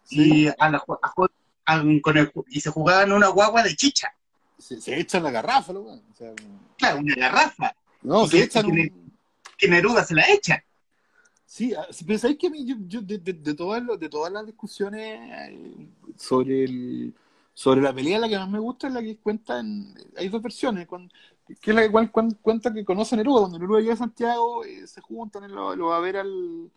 y, 0.09 0.49
a 0.49 0.71
la, 0.71 0.81
con 0.81 2.19
el, 2.19 2.33
y 2.49 2.61
se 2.61 2.71
jugaban 2.71 3.13
una 3.13 3.29
guagua 3.29 3.63
de 3.63 3.77
chicha. 3.77 4.13
Se, 4.59 4.81
se 4.81 4.99
echan 4.99 5.23
la 5.23 5.31
garrafa, 5.31 5.73
¿no? 5.73 5.83
O 5.83 6.03
claro, 6.77 6.99
una 6.99 7.15
garrafa. 7.15 7.73
No, 8.03 8.27
se 8.27 8.43
echan 8.43 8.67
que, 9.57 9.69
Neruda 9.69 10.03
se 10.03 10.15
la 10.15 10.29
echa. 10.29 10.65
Sí, 11.51 11.75
ah, 11.75 11.85
pero 12.07 12.17
sabéis 12.17 12.39
que 12.39 12.49
yo, 12.65 12.77
yo 12.87 13.03
de, 13.03 13.55
todas, 13.55 14.33
las 14.33 14.47
discusiones 14.47 15.21
eh, 15.51 15.89
sobre 16.17 16.63
el 16.65 17.15
sobre 17.53 17.81
la 17.83 17.93
pelea, 17.93 18.21
la 18.21 18.29
que 18.29 18.39
más 18.39 18.49
me 18.49 18.61
gusta 18.61 18.87
es 18.87 18.95
la 18.95 19.03
que 19.03 19.19
cuenta 19.19 19.59
en. 19.59 19.93
Hay 20.17 20.29
dos 20.29 20.41
versiones, 20.43 20.87
que 21.61 21.71
es 21.73 21.75
la 21.75 21.83
que 21.83 22.37
cuenta 22.41 22.73
que 22.73 22.85
conoce 22.85 23.17
a 23.17 23.19
Neruda. 23.19 23.41
Cuando 23.41 23.59
Neruda 23.59 23.81
llega 23.81 23.95
a 23.95 23.97
Santiago, 23.97 24.65
eh, 24.65 24.87
se 24.87 25.01
juntan, 25.01 25.51
lo, 25.53 25.75
lo 25.75 25.87
va 25.89 25.97
a 25.97 26.01
ver 26.01 26.19
al, 26.19 26.71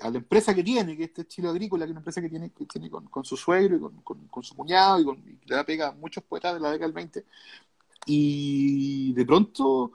a 0.00 0.10
la 0.10 0.16
empresa 0.16 0.54
que 0.54 0.64
tiene, 0.64 0.96
que 0.96 1.04
es 1.04 1.08
este 1.10 1.26
Chile 1.26 1.48
Agrícola, 1.48 1.84
que 1.84 1.90
es 1.90 1.92
una 1.92 2.00
empresa 2.00 2.22
que 2.22 2.30
tiene, 2.30 2.50
con, 3.10 3.24
su 3.24 3.36
suegro 3.36 3.76
y 3.76 3.80
con, 4.02 4.42
su 4.42 4.54
cuñado 4.54 4.98
y, 4.98 5.04
con, 5.04 5.22
le 5.44 5.54
da 5.54 5.64
pega 5.64 5.88
a 5.88 5.92
muchos 5.92 6.24
poetas 6.24 6.54
de 6.54 6.60
la 6.60 6.70
década 6.70 6.86
del 6.86 6.94
20. 6.94 7.24
Y 8.06 9.12
de 9.12 9.26
pronto 9.26 9.92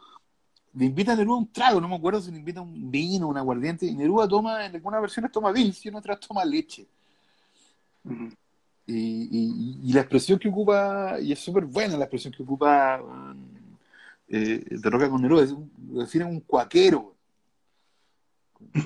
le 0.74 0.86
invita 0.86 1.14
a 1.14 1.16
Neruda 1.16 1.38
un 1.38 1.52
trago, 1.52 1.82
no 1.82 1.88
me 1.88 1.96
acuerdo 1.96 2.22
si 2.22 2.32
le 2.32 2.38
invita 2.38 2.62
un 2.62 2.90
vino, 2.90 3.28
un 3.28 3.38
aguardiente, 3.38 3.86
y 3.86 3.96
Neruda 3.96 4.28
toma, 4.28 4.66
en 4.66 4.76
algunas 4.76 5.02
versiones 5.02 5.32
toma 5.32 5.52
Bills 5.52 5.86
y 5.86 5.90
en 5.90 5.96
otras 5.96 6.20
toma 6.20 6.46
leche. 6.46 6.86
y, 8.88 9.92
la 9.94 10.02
expresión 10.02 10.40
que 10.40 10.50
ocupa, 10.50 11.20
y 11.20 11.32
es 11.32 11.40
súper 11.40 11.66
buena 11.66 11.98
la 11.98 12.06
expresión 12.06 12.34
que 12.34 12.44
ocupa 12.44 13.02
eh, 14.30 14.64
de 14.70 14.90
Roca 14.90 15.10
con 15.10 15.22
Neruda, 15.22 15.44
es 15.44 15.52
un, 15.52 15.70
lo 15.92 16.02
define 16.02 16.26
un 16.26 16.40
cuaquero. 16.42 17.16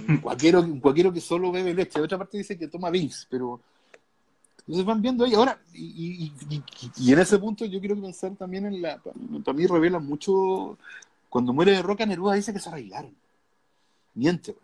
Un 0.08 0.17
cuaquero, 0.17 0.62
un 0.62 0.80
cuaquero 0.80 1.12
que 1.13 1.21
solo 1.21 1.52
bebe 1.52 1.74
leche. 1.74 2.00
De 2.00 2.06
otra 2.06 2.17
parte 2.17 2.38
dice 2.38 2.58
que 2.58 2.67
toma 2.67 2.89
Bills, 2.89 3.28
pero 3.30 3.60
entonces 4.60 4.86
van 4.86 5.02
viendo 5.02 5.26
ahí. 5.26 5.36
Ahora, 5.36 5.60
y, 5.74 6.32
y, 6.98 7.13
en 7.13 7.19
ese 7.19 7.38
punto 7.38 7.65
yo 7.65 7.80
quiero 7.80 8.00
pensar 8.02 8.36
también 8.36 8.65
en 8.65 8.82
la. 8.82 8.98
Para 8.98 9.58
mí 9.58 9.67
revela 9.67 10.00
mucho 10.00 10.78
cuando 11.36 11.52
muere 11.52 11.74
de 11.74 11.82
Roca, 11.82 12.06
Neruda 12.06 12.36
dice 12.36 12.54
que 12.54 12.62
se 12.62 12.69
arreglaron. 12.69 13.13
Miente, 14.13 14.56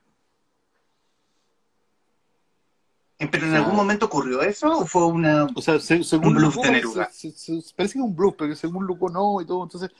eh, 3.19 3.27
¿Pero 3.29 3.45
en 3.45 3.55
algún 3.55 3.75
momento 3.75 4.05
ocurrió 4.05 4.41
eso 4.41 4.79
o 4.79 4.85
fue 4.85 5.05
una, 5.05 5.47
o 5.53 5.61
sea, 5.61 5.81
según 5.81 6.27
un 6.27 6.35
bluff 6.35 6.55
de 6.55 6.71
Neruda? 6.71 7.09
parece 7.11 7.75
que 7.75 7.83
es 7.83 7.95
un 7.97 8.15
bluff, 8.15 8.35
pero 8.37 8.55
según 8.55 8.85
Luco 8.85 9.09
no 9.09 9.41
y 9.41 9.45
todo. 9.45 9.63
Entonces, 9.63 9.91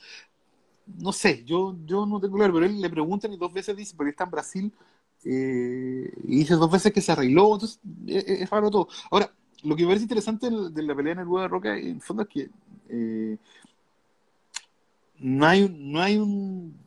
no 0.86 1.12
sé, 1.12 1.44
yo, 1.44 1.76
yo 1.84 2.06
no 2.06 2.18
tengo 2.18 2.38
claro, 2.38 2.54
pero 2.54 2.64
él 2.64 2.80
le 2.80 2.88
preguntan 2.88 3.34
y 3.34 3.36
dos 3.36 3.52
veces 3.52 3.76
dice, 3.76 3.94
porque 3.94 4.12
está 4.12 4.24
en 4.24 4.30
Brasil, 4.30 4.72
eh, 5.26 6.10
y 6.24 6.38
dice 6.38 6.54
dos 6.54 6.70
veces 6.70 6.90
que 6.90 7.02
se 7.02 7.12
arregló, 7.12 7.52
entonces 7.52 7.80
es, 8.06 8.48
raro 8.48 8.70
todo. 8.70 8.88
Ahora, 9.10 9.30
lo 9.62 9.76
que 9.76 9.82
me 9.82 9.88
parece 9.88 10.04
interesante 10.04 10.48
de 10.48 10.82
la 10.82 10.94
pelea 10.94 11.16
de 11.16 11.20
Neruda 11.20 11.42
de 11.42 11.48
Roca, 11.48 11.76
en 11.76 11.96
el 11.96 12.00
fondo 12.00 12.22
es 12.22 12.28
que 12.30 12.48
eh, 12.88 13.36
no 15.22 15.46
hay, 15.46 15.68
no 15.68 16.00
hay 16.00 16.18
un 16.18 16.82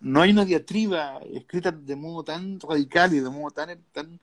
no 0.00 0.20
hay 0.20 0.32
una 0.32 0.44
diatriba 0.44 1.18
escrita 1.32 1.70
de 1.70 1.94
modo 1.94 2.24
tan 2.24 2.58
radical 2.58 3.14
y 3.14 3.20
de 3.20 3.30
modo 3.30 3.52
tan, 3.52 3.78
tan 3.92 4.18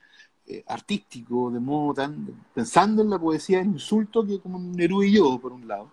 eh, 0.45 0.63
artístico, 0.67 1.49
de 1.49 1.59
modo 1.61 1.93
tan 1.93 2.27
pensando 2.53 3.01
en 3.01 3.09
la 3.09 3.17
poesía 3.17 3.61
en 3.61 3.71
insulto 3.71 4.25
que 4.27 4.41
como 4.41 4.59
Neruda 4.59 5.07
y 5.07 5.13
yo, 5.13 5.39
por 5.39 5.53
un 5.53 5.67
lado. 5.67 5.89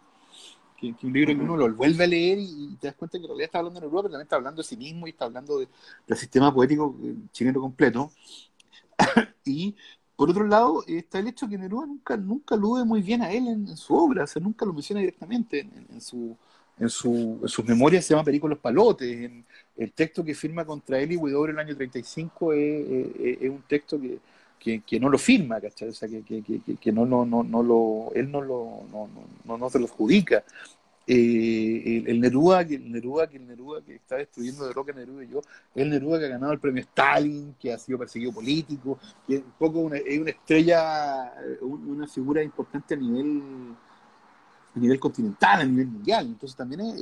Que, 0.76 0.94
un 1.04 1.12
libro 1.12 1.34
que 1.34 1.40
uno 1.40 1.56
lo 1.56 1.72
vuelve 1.74 2.04
a 2.04 2.06
leer 2.08 2.38
y, 2.40 2.76
te 2.80 2.88
das 2.88 2.96
cuenta 2.96 3.16
que 3.18 3.24
en 3.24 3.28
realidad 3.28 3.46
está 3.46 3.58
hablando 3.58 3.80
de 3.80 3.86
Neruda, 3.86 4.02
pero 4.02 4.12
también 4.12 4.26
está 4.26 4.36
hablando 4.36 4.62
de 4.62 4.68
sí 4.68 4.76
mismo 4.76 5.06
y 5.06 5.10
está 5.10 5.26
hablando 5.26 5.58
del 5.58 6.18
sistema 6.18 6.52
poético 6.52 6.96
eh, 7.04 7.14
chileno 7.30 7.60
completo. 7.60 8.10
y 9.44 9.76
por 10.16 10.30
otro 10.30 10.46
lado, 10.46 10.82
está 10.88 11.20
el 11.20 11.28
hecho 11.28 11.48
que 11.48 11.58
Neruda 11.58 11.86
nunca, 11.86 12.16
nunca 12.16 12.56
alude 12.56 12.84
muy 12.84 13.02
bien 13.02 13.22
a 13.22 13.30
él 13.30 13.46
en, 13.46 13.76
su 13.76 13.94
obra, 13.94 14.24
o 14.24 14.26
sea, 14.26 14.42
nunca 14.42 14.66
lo 14.66 14.72
menciona 14.72 15.00
directamente 15.00 15.60
en 15.60 16.00
su, 16.00 16.36
en, 16.78 16.88
su, 16.88 17.38
en 17.42 17.48
sus 17.48 17.64
memorias 17.64 18.04
se 18.04 18.14
llama 18.14 18.24
Perico 18.24 18.48
los 18.48 18.58
Palotes. 18.58 19.30
El 19.76 19.92
texto 19.92 20.24
que 20.24 20.34
firma 20.34 20.64
contra 20.64 20.98
él 20.98 21.12
y 21.12 21.14
en 21.16 21.50
el 21.50 21.58
año 21.58 21.76
35 21.76 22.52
es, 22.52 22.86
es, 23.40 23.50
un 23.50 23.62
texto 23.62 23.98
que, 24.58 24.80
que, 24.80 25.00
no 25.00 25.08
lo 25.08 25.18
firma, 25.18 25.60
¿cachai? 25.60 25.88
O 25.88 25.92
sea, 25.92 26.08
que, 26.08 26.42
que, 26.80 26.92
no, 26.92 27.06
no, 27.06 27.24
no, 27.24 27.42
no 27.42 27.62
lo, 27.62 28.12
él 28.14 28.30
no, 28.30 28.40
lo, 28.40 28.82
no, 28.90 29.08
no, 29.44 29.58
no 29.58 29.70
se 29.70 29.78
lo 29.78 29.86
adjudica. 29.86 30.44
Eh, 31.08 32.02
el, 32.04 32.20
Neruda, 32.20 32.66
que 32.66 32.74
el 32.74 32.90
Neruda, 32.90 33.28
que 33.28 33.36
el 33.36 33.46
Neruda 33.46 33.80
que 33.80 33.94
está 33.94 34.16
destruyendo 34.16 34.66
de 34.66 34.72
Roca 34.72 34.92
Neruda 34.92 35.22
y 35.22 35.28
yo, 35.28 35.40
el 35.76 35.88
Neruda 35.88 36.18
que 36.18 36.24
ha 36.24 36.30
ganado 36.30 36.52
el 36.52 36.58
premio 36.58 36.82
Stalin, 36.82 37.54
que 37.60 37.72
ha 37.72 37.78
sido 37.78 37.96
perseguido 37.96 38.32
político, 38.32 38.98
que 39.24 39.36
es 39.36 39.42
un 39.42 39.52
poco 39.52 39.94
es 39.94 40.18
una 40.18 40.30
estrella, 40.30 41.32
una 41.60 42.08
figura 42.08 42.42
importante 42.42 42.94
a 42.94 42.96
nivel 42.96 43.76
a 44.76 44.78
nivel 44.78 45.00
continental, 45.00 45.60
a 45.60 45.64
nivel 45.64 45.86
mundial. 45.86 46.26
Entonces 46.26 46.56
también 46.56 46.80
es 46.80 47.00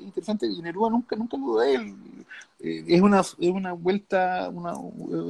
interesante, 0.00 0.46
y 0.46 0.60
Neruda 0.62 0.90
nunca, 0.90 1.14
nunca 1.16 1.36
lo 1.36 1.58
de 1.58 1.74
él. 1.74 1.94
Eh, 2.58 2.84
es, 2.88 3.00
una, 3.00 3.20
es 3.20 3.50
una 3.50 3.72
vuelta, 3.72 4.50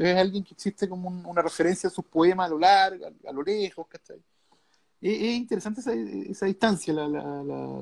es 0.01 0.17
alguien 0.17 0.45
que 0.45 0.55
existe 0.55 0.89
como 0.89 1.09
una 1.09 1.43
referencia 1.43 1.89
a 1.89 1.93
sus 1.93 2.05
poemas 2.05 2.47
a 2.47 2.51
lo 2.51 2.59
largo, 2.59 3.07
a, 3.07 3.33
lo 3.33 3.43
lejos, 3.43 3.87
¿cachai? 3.89 4.19
Es, 5.01 5.37
interesante 5.37 5.81
esa, 5.81 5.93
esa 5.95 6.47
distancia, 6.47 6.93
la, 6.93 7.09
la, 7.09 7.81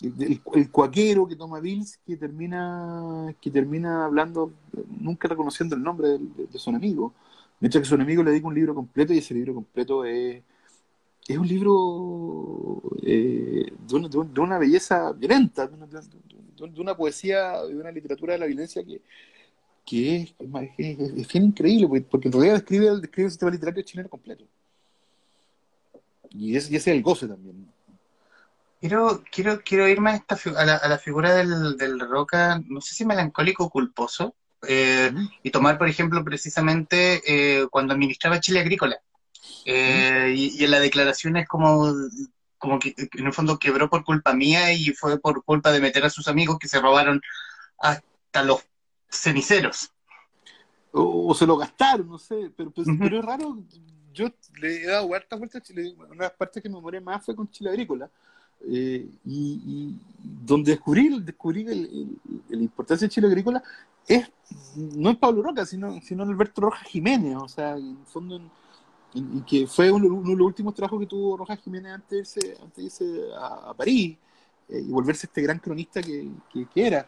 el, 0.00 0.70
cuaquero 0.70 1.26
que 1.26 1.36
toma 1.36 1.60
Bills 1.60 1.98
que 2.06 2.16
termina 2.16 3.34
que 3.40 3.50
termina 3.50 4.04
hablando, 4.04 4.52
nunca 5.00 5.26
reconociendo 5.26 5.74
el 5.74 5.82
nombre 5.82 6.08
de, 6.08 6.46
de 6.46 6.58
su 6.58 6.70
enemigo, 6.70 7.14
mientras 7.60 7.82
que 7.82 7.88
su 7.88 7.94
enemigo 7.94 8.22
le 8.22 8.30
dedica 8.30 8.46
un 8.46 8.54
libro 8.54 8.74
completo 8.74 9.12
y 9.12 9.18
ese 9.18 9.34
libro 9.34 9.54
completo 9.54 10.04
es 10.04 10.42
es 11.28 11.36
un 11.36 11.46
libro 11.46 12.82
eh, 13.02 13.70
de, 13.86 13.94
una, 13.94 14.08
de, 14.08 14.40
una, 14.40 14.58
belleza 14.58 15.12
violenta, 15.12 15.66
de 15.66 15.74
una, 15.74 15.86
de 15.86 16.80
una, 16.80 16.96
poesía, 16.96 17.62
de 17.64 17.76
una 17.76 17.92
literatura 17.92 18.32
de 18.32 18.38
la 18.38 18.46
violencia 18.46 18.82
que, 18.82 19.02
que 19.84 20.22
es, 20.22 20.34
es, 20.78 21.28
bien 21.28 21.44
increíble, 21.44 22.00
porque 22.00 22.28
en 22.28 22.32
realidad 22.32 22.54
describe, 22.54 23.00
describe 23.00 23.26
el 23.26 23.30
sistema 23.30 23.50
literario 23.50 23.82
chileno 23.82 24.08
completo. 24.08 24.44
Y, 26.30 26.56
ese 26.56 26.74
es 26.74 26.86
el 26.86 27.02
goce 27.02 27.28
también. 27.28 27.70
Quiero, 28.80 29.22
quiero, 29.30 29.60
quiero 29.62 29.86
irme 29.86 30.10
a, 30.10 30.14
esta, 30.16 30.38
a, 30.56 30.64
la, 30.64 30.76
a 30.76 30.88
la 30.88 30.98
figura 30.98 31.34
del, 31.34 31.76
del 31.76 32.00
Roca, 32.00 32.62
no 32.66 32.80
sé 32.80 32.94
si 32.94 33.04
melancólico 33.04 33.64
o 33.64 33.70
culposo, 33.70 34.34
eh, 34.66 35.12
y 35.42 35.50
tomar, 35.50 35.76
por 35.76 35.88
ejemplo, 35.88 36.24
precisamente 36.24 37.20
eh, 37.26 37.66
cuando 37.70 37.92
administraba 37.92 38.40
Chile 38.40 38.60
Agrícola. 38.60 38.98
Eh, 39.70 40.32
y, 40.34 40.64
en 40.64 40.70
la 40.70 40.80
declaración 40.80 41.36
es 41.36 41.46
como, 41.46 41.92
como 42.56 42.78
que 42.78 42.94
en 42.96 43.26
el 43.26 43.34
fondo 43.34 43.58
quebró 43.58 43.90
por 43.90 44.02
culpa 44.02 44.32
mía 44.32 44.72
y 44.72 44.94
fue 44.94 45.20
por 45.20 45.44
culpa 45.44 45.70
de 45.72 45.80
meter 45.80 46.06
a 46.06 46.10
sus 46.10 46.26
amigos 46.26 46.58
que 46.58 46.68
se 46.68 46.80
robaron 46.80 47.20
hasta 47.78 48.42
los 48.44 48.64
ceniceros. 49.10 49.92
O, 50.90 51.34
se 51.34 51.46
lo 51.46 51.58
gastaron, 51.58 52.08
no 52.08 52.18
sé, 52.18 52.50
pero, 52.56 52.70
pues, 52.70 52.88
pero 52.98 53.18
es 53.18 53.24
raro. 53.26 53.58
Yo 54.14 54.30
le 54.58 54.84
he 54.84 54.86
dado 54.86 55.14
hartas 55.14 55.38
vueltas 55.38 55.60
a 55.60 55.64
Chile. 55.64 55.94
Una 55.98 56.08
de 56.08 56.16
las 56.16 56.32
partes 56.32 56.62
que 56.62 56.70
me 56.70 56.80
moré 56.80 56.98
más 57.02 57.22
fue 57.22 57.36
con 57.36 57.50
Chile 57.50 57.68
Agrícola. 57.68 58.08
Eh, 58.66 59.06
y, 59.26 59.94
donde 60.18 60.72
descubrí, 60.72 61.20
descubrí 61.20 61.66
el, 61.68 62.16
la 62.48 62.56
importancia 62.56 63.06
de 63.06 63.12
Chile 63.12 63.26
Agrícola 63.26 63.62
es 64.08 64.28
no 64.74 65.10
es 65.10 65.16
Pablo 65.18 65.42
Roca, 65.42 65.66
sino, 65.66 66.00
sino 66.00 66.22
Alberto 66.22 66.62
Rojas 66.62 66.88
Jiménez. 66.88 67.36
O 67.36 67.48
sea, 67.48 67.76
en 67.76 67.98
el 68.00 68.06
fondo 68.06 68.40
y, 69.14 69.40
que 69.42 69.66
fue 69.66 69.90
uno, 69.90 70.20
de 70.22 70.36
los 70.36 70.46
últimos 70.46 70.74
trabajos 70.74 71.00
que 71.00 71.06
tuvo 71.06 71.36
Rojas 71.36 71.60
Jiménez 71.60 71.92
antes 71.92 72.10
de 72.10 72.18
irse, 72.18 72.62
antes 72.62 72.76
de 72.76 72.82
irse 72.84 73.22
a, 73.36 73.72
París 73.74 74.16
eh, 74.68 74.82
y 74.86 74.90
volverse 74.90 75.26
este 75.26 75.42
gran 75.42 75.58
cronista 75.58 76.02
que, 76.02 76.28
que, 76.52 76.86
era. 76.86 77.06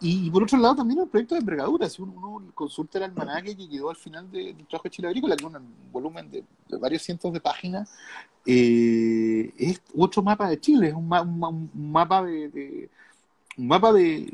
Y, 0.00 0.30
por 0.30 0.42
otro 0.42 0.58
lado 0.58 0.76
también 0.76 1.00
el 1.00 1.08
proyecto 1.08 1.34
de 1.34 1.40
envergadura, 1.40 1.88
si 1.88 2.02
uno, 2.02 2.42
consulta 2.54 2.98
el 2.98 3.04
almanaque 3.04 3.56
que 3.56 3.68
quedó 3.68 3.90
al 3.90 3.96
final 3.96 4.30
del 4.30 4.56
trabajo 4.66 4.84
de 4.84 4.90
Chile 4.90 5.08
Agrícola, 5.08 5.36
que 5.36 5.44
es 5.44 5.50
un 5.50 5.74
volumen 5.90 6.30
de, 6.30 6.44
varios 6.78 7.02
cientos 7.02 7.32
de 7.32 7.40
páginas, 7.40 7.90
eh, 8.44 9.52
es 9.56 9.80
otro 9.96 10.22
mapa 10.22 10.48
de 10.48 10.60
Chile, 10.60 10.88
es 10.88 10.94
un, 10.94 11.08
mapa 11.08 12.22
de, 12.24 12.90
un 13.56 13.66
mapa 13.66 13.92
de 13.92 14.32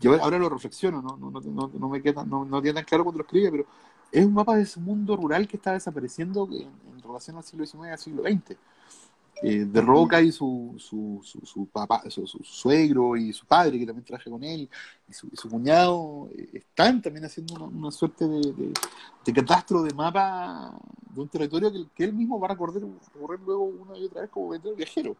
yo 0.00 0.20
ahora 0.20 0.36
lo 0.36 0.48
reflexiono, 0.48 1.00
no, 1.00 1.16
no, 1.16 1.40
no, 1.40 1.70
no 1.72 1.88
me 1.88 2.02
queda, 2.02 2.24
no, 2.24 2.44
no 2.44 2.60
tan 2.60 2.84
claro 2.84 3.04
cuando 3.04 3.18
lo 3.18 3.24
escribe, 3.24 3.52
pero 3.52 3.66
es 4.12 4.26
un 4.26 4.34
mapa 4.34 4.56
de 4.56 4.62
ese 4.62 4.78
mundo 4.78 5.16
rural 5.16 5.48
que 5.48 5.56
está 5.56 5.72
desapareciendo 5.72 6.48
en, 6.52 7.02
relación 7.02 7.36
al 7.36 7.42
siglo 7.42 7.66
XIX 7.66 7.86
y 7.86 7.88
al 7.88 7.98
siglo 7.98 8.22
XX. 8.22 8.56
Eh, 9.44 9.64
de 9.64 9.80
Roca 9.80 10.20
y 10.20 10.30
su, 10.30 10.76
su, 10.78 11.20
su, 11.24 11.66
papá, 11.66 12.04
su, 12.08 12.24
suegro 12.44 13.16
y 13.16 13.32
su 13.32 13.44
padre, 13.44 13.76
que 13.76 13.86
también 13.86 14.04
traje 14.04 14.30
con 14.30 14.44
él, 14.44 14.70
y 15.08 15.12
su, 15.12 15.50
cuñado, 15.50 16.28
eh, 16.36 16.50
están 16.52 17.02
también 17.02 17.24
haciendo 17.24 17.64
una, 17.64 17.90
suerte 17.90 18.28
de, 18.28 18.72
de, 19.24 19.32
catastro 19.32 19.82
de 19.82 19.92
mapa 19.94 20.78
de 21.10 21.20
un 21.20 21.28
territorio 21.28 21.72
que, 21.92 22.04
él 22.04 22.12
mismo 22.12 22.38
va 22.38 22.48
a 22.48 22.50
recorrer, 22.50 22.82
luego 23.44 23.64
una 23.64 23.98
y 23.98 24.04
otra 24.04 24.20
vez 24.20 24.30
como 24.30 24.50
viajero. 24.76 25.16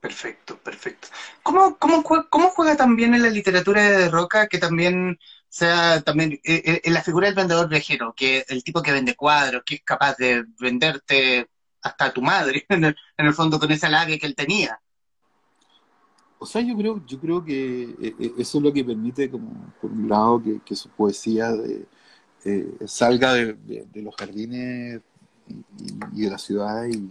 Perfecto, 0.00 0.56
perfecto. 0.58 1.08
¿Cómo, 1.42 1.76
cómo, 1.78 2.02
cómo 2.30 2.50
juega 2.50 2.76
también 2.76 3.12
en 3.12 3.22
la 3.22 3.28
literatura 3.28 3.82
de 3.82 4.08
Roca 4.08 4.46
que 4.46 4.58
también 4.58 5.18
sea 5.48 6.02
también 6.02 6.32
eh, 6.32 6.40
eh, 6.44 6.80
en 6.84 6.94
la 6.94 7.02
figura 7.02 7.26
del 7.26 7.36
vendedor 7.36 7.68
viajero, 7.68 8.14
que 8.14 8.44
el 8.48 8.62
tipo 8.62 8.82
que 8.82 8.92
vende 8.92 9.16
cuadros, 9.16 9.62
que 9.64 9.76
es 9.76 9.82
capaz 9.82 10.16
de 10.16 10.44
venderte 10.58 11.48
hasta 11.86 12.06
a 12.06 12.12
tu 12.12 12.22
madre, 12.22 12.66
en 12.68 12.84
el, 12.84 13.34
fondo 13.34 13.58
con 13.58 13.70
esa 13.70 13.88
labia 13.88 14.18
que 14.18 14.26
él 14.26 14.34
tenía. 14.34 14.80
o 16.38 16.46
sea, 16.46 16.60
yo 16.62 16.76
creo, 16.76 17.04
yo 17.06 17.18
creo 17.20 17.44
que 17.44 17.82
eh, 17.84 18.14
eh, 18.18 18.32
eso 18.38 18.58
es 18.58 18.64
lo 18.64 18.72
que 18.72 18.84
permite, 18.84 19.30
como 19.30 19.72
por 19.80 19.90
un 19.90 20.08
lado, 20.08 20.42
que, 20.64 20.76
su 20.76 20.88
poesía 20.90 21.52
eh, 22.44 22.76
salga 22.86 23.34
de, 23.34 23.88
los 23.94 24.14
jardines 24.16 25.00
y, 26.12 26.22
de 26.22 26.30
la 26.30 26.38
ciudad 26.38 26.84
y, 26.86 27.10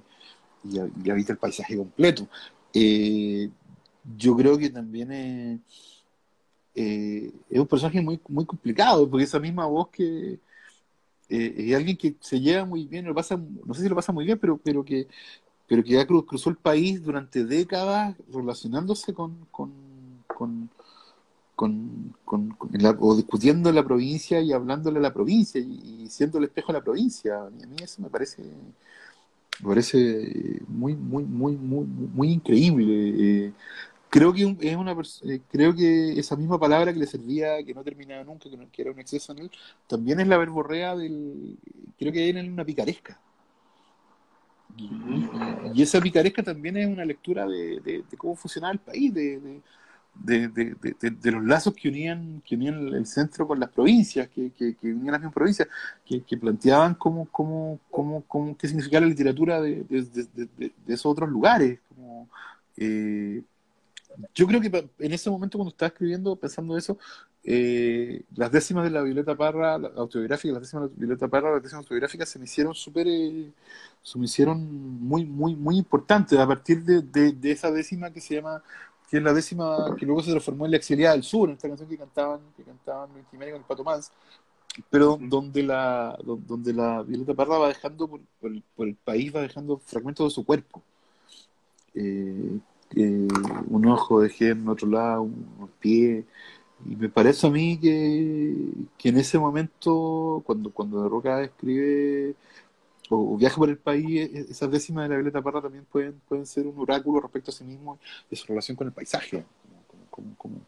y, 0.64 1.10
habita 1.10 1.34
el 1.34 1.40
paisaje 1.40 1.78
completo. 1.78 2.28
yo 4.18 4.36
creo 4.36 4.58
que 4.58 4.70
también 4.70 5.12
es, 5.12 5.60
es 6.76 7.60
un 7.60 7.68
personaje 7.68 8.02
muy, 8.02 8.20
muy 8.28 8.46
complicado, 8.46 9.10
porque 9.10 9.24
esa 9.24 9.40
misma 9.40 9.66
voz 9.66 9.90
que 9.90 10.40
es 11.30 11.76
alguien 11.76 11.98
que 11.98 12.16
se 12.20 12.40
lleva 12.40 12.66
muy 12.66 12.86
bien, 12.86 13.06
lo 13.06 13.16
pasa, 13.16 13.38
no 13.38 13.74
sé 13.74 13.82
si 13.82 13.90
lo 13.90 13.96
pasa 13.96 14.12
muy 14.12 14.26
bien, 14.26 14.38
pero, 14.38 14.58
pero 14.58 14.84
que 14.84 15.08
pero 15.68 15.84
que 15.84 15.92
ya 15.92 16.06
cruzó 16.06 16.50
el 16.50 16.58
país 16.58 17.04
durante 17.04 17.44
décadas 17.44 18.16
relacionándose 18.32 19.14
con, 19.14 19.36
con, 19.52 19.72
con, 20.28 20.70
o 23.00 23.16
discutiendo 23.16 23.72
la 23.72 23.84
provincia 23.84 24.42
y 24.42 24.54
hablándole 24.54 25.00
a 25.00 25.02
la 25.02 25.14
provincia 25.14 25.60
y, 25.60 26.08
siendo 26.10 26.38
el 26.38 26.46
espejo 26.46 26.72
de 26.72 26.80
la 26.80 26.84
provincia. 26.84 27.46
A 27.46 27.50
mí 27.50 27.78
eso 27.82 28.02
me 28.02 28.10
parece 28.10 28.44
me 29.62 29.70
parece 29.70 30.62
muy 30.68 30.96
muy 30.96 31.24
muy 31.24 31.56
muy 31.56 31.86
muy 31.86 32.32
increíble. 32.32 33.46
Eh, 33.48 33.54
creo 34.16 34.34
que 34.34 34.56
es 34.62 34.76
una 34.78 34.96
eh, 35.24 35.42
creo 35.52 35.76
que 35.76 36.18
esa 36.18 36.38
misma 36.38 36.58
palabra 36.58 36.94
que 36.94 37.00
le 37.00 37.06
servía 37.06 37.62
que 37.64 37.74
no 37.74 37.84
terminaba 37.84 38.24
nunca 38.24 38.50
que, 38.72 38.82
era 38.82 38.92
un 38.92 39.00
exceso 39.00 39.34
en 39.34 39.40
él 39.40 39.52
también 39.88 40.22
es 40.22 40.28
la 40.28 40.38
verborrea 40.38 40.96
del 40.96 41.58
creo 42.00 42.14
que 42.14 42.30
era 42.30 42.42
una 42.42 42.64
picaresca 42.64 43.20
y, 44.78 45.82
esa 45.82 46.00
picaresca 46.00 46.44
también 46.44 46.78
es 46.78 46.88
una 46.88 47.06
lectura 47.06 47.46
de, 47.48 48.04
cómo 48.18 48.36
funcionaba 48.36 48.74
el 48.74 48.80
país, 48.80 49.14
de, 49.14 49.62
los 51.32 51.44
lazos 51.46 51.74
que 51.74 51.88
unían, 51.88 52.42
que 52.46 52.56
unían 52.56 52.88
el 52.94 53.06
centro 53.06 53.48
con 53.48 53.60
las 53.60 53.70
provincias, 53.70 54.28
que, 54.28 54.52
unían 54.84 55.12
las 55.12 55.20
mismas 55.22 55.34
provincias, 55.34 55.68
que, 56.06 56.38
planteaban 56.38 56.96
cómo, 56.96 57.26
cómo, 57.32 57.80
cómo, 57.90 58.24
cómo, 58.28 58.58
qué 58.58 58.68
significaba 58.68 59.06
la 59.06 59.12
literatura 59.12 59.62
de, 59.62 59.86
esos 60.88 61.06
otros 61.06 61.30
lugares. 61.30 61.80
Como, 61.88 62.28
eh, 62.78 63.44
yo 64.34 64.48
creo 64.48 64.62
que 64.62 64.90
en 65.00 65.14
ese 65.14 65.30
momento 65.30 65.58
cuando 65.58 65.72
estaba 65.72 65.88
escribiendo, 65.88 66.36
pensando 66.36 66.78
eso, 66.78 66.98
eh, 67.44 68.24
las 68.36 68.52
décimas 68.52 68.84
de 68.84 68.90
la 68.90 69.02
Violeta 69.04 69.36
Parra, 69.36 69.78
la 69.78 69.90
autobiográfica, 69.90 70.54
las 70.54 70.64
décimas 70.64 70.90
de 70.90 70.96
la 70.96 71.00
Violeta 71.00 71.28
Parra, 71.28 71.52
las 71.54 71.64
décimas 71.64 71.84
autobiográficas 71.84 72.30
se 72.30 72.40
me 72.40 72.46
hicieron 72.46 72.74
súper, 72.74 73.08
eh, 73.08 73.52
se 74.02 74.18
me 74.18 74.26
hicieron 74.26 74.60
muy, 75.00 75.26
muy, 75.26 75.56
muy 75.56 75.78
importantes 75.78 76.40
a 76.40 76.48
partir 76.48 76.84
de, 76.84 77.52
esa 77.52 77.72
décima 77.72 78.12
que 78.12 78.22
se 78.22 78.36
llama, 78.36 78.64
que 79.10 79.18
es 79.18 79.24
la 79.24 79.34
décima 79.34 79.96
que 79.98 80.06
luego 80.06 80.24
se 80.24 80.32
transformó 80.32 80.66
en 80.66 80.72
La 80.72 80.78
Exiliada 80.78 81.14
del 81.14 81.24
Sur, 81.24 81.50
en 81.50 81.56
esta 81.56 81.68
canción 81.68 81.88
que 81.88 81.98
cantaban, 81.98 82.40
que 82.58 82.64
cantaban 82.64 83.10
con 83.30 83.42
el 83.42 83.62
Pato 83.62 83.84
Mans, 83.84 84.12
pero 84.90 85.18
donde 85.22 85.64
la, 85.64 86.18
donde 86.24 86.74
la 86.74 87.04
Violeta 87.04 87.34
Parra 87.34 87.60
va 87.60 87.68
dejando 87.70 88.08
por, 88.08 88.52
el, 88.88 88.96
país, 88.96 89.36
va 89.36 89.42
dejando 89.42 89.78
fragmentos 89.78 90.32
de 90.32 90.36
su 90.36 90.46
cuerpo. 90.46 90.82
Eh, 91.94 92.60
un 92.94 93.86
ojo 93.88 94.22
dejé 94.22 94.52
en 94.52 94.68
otro 94.68 94.88
lado, 94.88 95.24
un 95.24 95.70
pie. 95.80 96.26
Y 96.86 96.96
me 96.96 97.10
parece 97.10 97.48
a 97.48 97.50
mí 97.50 97.80
que, 97.80 98.56
que 98.98 99.10
en 99.10 99.18
ese 99.18 99.40
momento, 99.40 100.44
cuando, 100.46 100.72
cuando 100.72 101.04
De 101.04 101.10
Roca 101.10 101.42
escribe 101.42 102.36
o, 103.10 103.38
viaja 103.38 103.56
por 103.58 103.70
el 103.70 103.78
país, 103.78 104.06
e, 104.06 104.40
e, 104.40 104.42
esas 104.50 104.70
décimas 104.70 105.04
de 105.06 105.10
la 105.10 105.16
Violeta 105.16 105.42
Parra 105.42 105.62
también 105.62 105.86
pueden, 105.86 106.20
pueden 106.28 106.46
ser 106.46 106.68
un 106.68 106.80
oráculo 106.80 107.22
respecto 107.22 107.52
a 107.52 107.54
sí 107.54 107.64
mismo 107.64 108.00
y 108.30 108.36
su 108.36 108.48
relación 108.48 108.76
con 108.78 108.88
el 108.88 108.94
paisaje. 108.94 109.46
Como, 110.10 110.62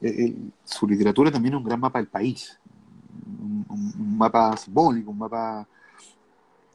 eh, 0.00 0.08
eh, 0.08 0.36
su 0.64 0.86
literatura 0.86 1.30
también 1.30 1.54
es 1.54 1.58
un 1.58 1.64
gran 1.64 1.80
mapa 1.80 1.98
del 1.98 2.08
país, 2.08 2.58
un, 3.40 4.16
mapa 4.16 4.56
simbólico, 4.56 5.10
un 5.10 5.18
mapa, 5.18 5.66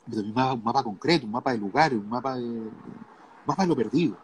un 0.08 0.64
mapa, 0.64 0.84
concreto, 0.84 1.26
un 1.26 1.32
mapa 1.32 1.52
de 1.54 1.58
lugares, 1.58 1.98
un 1.98 2.10
mapa 2.10 2.36
de, 2.36 2.44
un 2.44 2.72
mapa 3.46 3.64
de 3.64 3.68
lo 3.70 3.76
perdido 3.76 4.18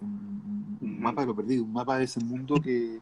un, 0.00 0.93
mapa 1.04 1.20
de 1.22 1.26
lo 1.26 1.36
perdido, 1.36 1.64
un 1.64 1.72
mapa 1.72 1.98
de 1.98 2.04
ese 2.04 2.20
mundo 2.20 2.60
que, 2.60 3.00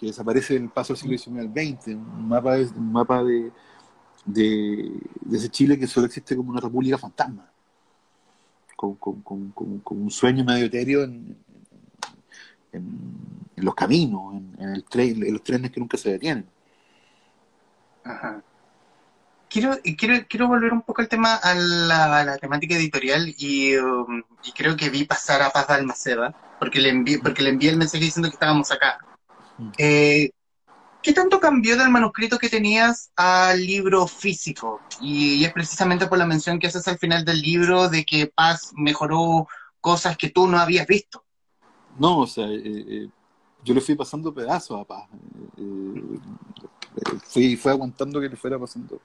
desaparece 0.00 0.56
en 0.56 0.64
el 0.64 0.68
paso 0.68 0.94
del 0.94 1.00
siglo 1.00 1.16
XIX 1.16 1.38
al 1.38 1.52
XX, 1.52 1.86
un 1.94 2.26
mapa 2.28 2.56
de, 2.56 2.64
un 2.64 2.92
mapa 2.92 3.22
de, 3.22 3.52
de, 4.24 4.90
ese 5.30 5.48
Chile 5.48 5.78
que 5.78 5.86
solo 5.86 6.06
existe 6.06 6.34
como 6.34 6.50
una 6.50 6.60
república 6.60 6.98
fantasma, 6.98 7.48
con, 8.74 8.98
un 9.84 10.10
sueño 10.10 10.44
medio 10.44 10.66
etéreo 10.66 11.04
en, 11.04 11.36
los 13.56 13.74
caminos, 13.76 14.34
en, 14.58 14.68
el 14.70 14.82
tren, 14.82 15.22
en 15.22 15.32
los 15.32 15.44
trenes 15.44 15.70
que 15.70 15.78
nunca 15.78 15.96
se 15.96 16.10
detienen. 16.10 16.46
Ajá 18.02 18.42
quiero, 19.52 19.78
quiero, 19.98 20.26
quiero 20.28 20.48
volver 20.48 20.72
un 20.72 20.82
poco 20.82 21.02
al 21.02 21.08
tema, 21.08 21.34
a 21.34 21.54
la, 21.54 22.38
temática 22.38 22.74
editorial 22.74 23.22
um, 23.22 24.22
y, 24.42 24.52
creo 24.52 24.76
que 24.76 24.88
vi 24.88 25.04
pasar 25.04 25.42
a 25.42 25.50
Paz 25.50 25.68
Almaceda, 25.68 26.34
porque 26.58 26.80
le 26.80 26.88
envié, 26.88 27.18
porque 27.18 27.42
le 27.42 27.50
envié 27.50 27.70
el 27.70 27.76
mensaje 27.76 28.04
diciendo 28.04 28.30
que 28.30 28.34
estábamos 28.34 28.72
acá. 28.72 28.98
Mm. 29.58 29.70
Eh, 29.76 30.30
¿Qué 31.02 31.12
tanto 31.12 31.40
cambió 31.40 31.76
del 31.76 31.90
manuscrito 31.90 32.38
que 32.38 32.48
tenías 32.48 33.10
al 33.16 33.64
libro 33.64 34.06
físico? 34.06 34.80
Y, 35.00 35.44
es 35.44 35.52
precisamente 35.52 36.06
por 36.06 36.16
la 36.16 36.26
mención 36.26 36.58
que 36.58 36.68
haces 36.68 36.88
al 36.88 36.98
final 36.98 37.24
del 37.24 37.42
libro 37.42 37.88
de 37.88 38.04
que 38.04 38.28
Paz 38.28 38.72
mejoró 38.74 39.46
cosas 39.80 40.16
que 40.16 40.30
tú 40.30 40.46
no 40.46 40.58
habías 40.58 40.86
visto. 40.86 41.24
No, 41.98 42.20
o 42.20 42.26
sea, 42.26 42.46
eh, 42.46 42.62
eh, 42.64 43.08
yo 43.62 43.74
le 43.74 43.80
fui 43.80 43.96
pasando 43.96 44.32
pedazos 44.32 44.80
a 44.80 44.84
Paz. 44.84 45.08
fui, 47.24 47.56
fue 47.56 47.72
aguantando 47.72 48.20
que 48.20 48.28
le 48.28 48.36
fuera 48.36 48.58
pasando 48.58 49.00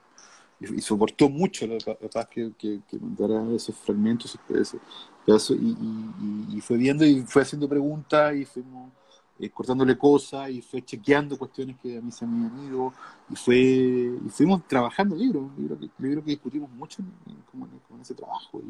y, 0.60 0.80
soportó 0.80 1.28
mucho 1.28 1.66
la, 1.66 1.78
paz 2.08 2.28
que, 2.28 2.52
que, 2.58 2.80
mandara 3.00 3.54
esos 3.54 3.74
fragmentos, 3.76 4.34
esos 4.34 4.76
pedazos, 5.24 5.56
y, 5.60 6.60
fue 6.60 6.76
viendo 6.76 7.04
y 7.04 7.22
fue 7.22 7.42
haciendo 7.42 7.68
preguntas 7.68 8.34
y 8.34 8.44
fuimos 8.44 8.90
eh, 9.38 9.50
cortándole 9.50 9.96
cosas 9.96 10.50
y 10.50 10.60
fue 10.62 10.82
chequeando 10.82 11.38
cuestiones 11.38 11.76
que 11.80 11.98
a 11.98 12.00
mí 12.00 12.10
se 12.10 12.26
me 12.26 12.46
habían 12.46 12.66
ido 12.66 12.92
y 13.30 13.36
fue 13.36 13.56
y 13.56 14.28
fuimos 14.30 14.66
trabajando 14.66 15.14
el 15.14 15.20
libro, 15.20 15.50
libro 15.56 15.78
que, 15.78 15.88
libro 15.98 16.24
que 16.24 16.30
discutimos 16.30 16.70
mucho 16.70 17.02
con 17.88 18.00
ese 18.00 18.14
trabajo 18.14 18.60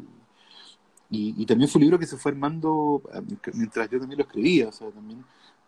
y, 1.09 1.41
y, 1.41 1.45
también 1.47 1.67
fue 1.67 1.79
un 1.79 1.85
libro 1.85 1.97
que 1.97 2.05
se 2.05 2.17
fue 2.17 2.31
armando 2.31 3.01
eh, 3.13 3.21
mientras 3.53 3.89
yo 3.89 3.99
también 3.99 4.19
lo 4.19 4.25
escribía, 4.25 4.67
o 4.67 4.71
sea, 4.71 4.91
también 4.91 5.23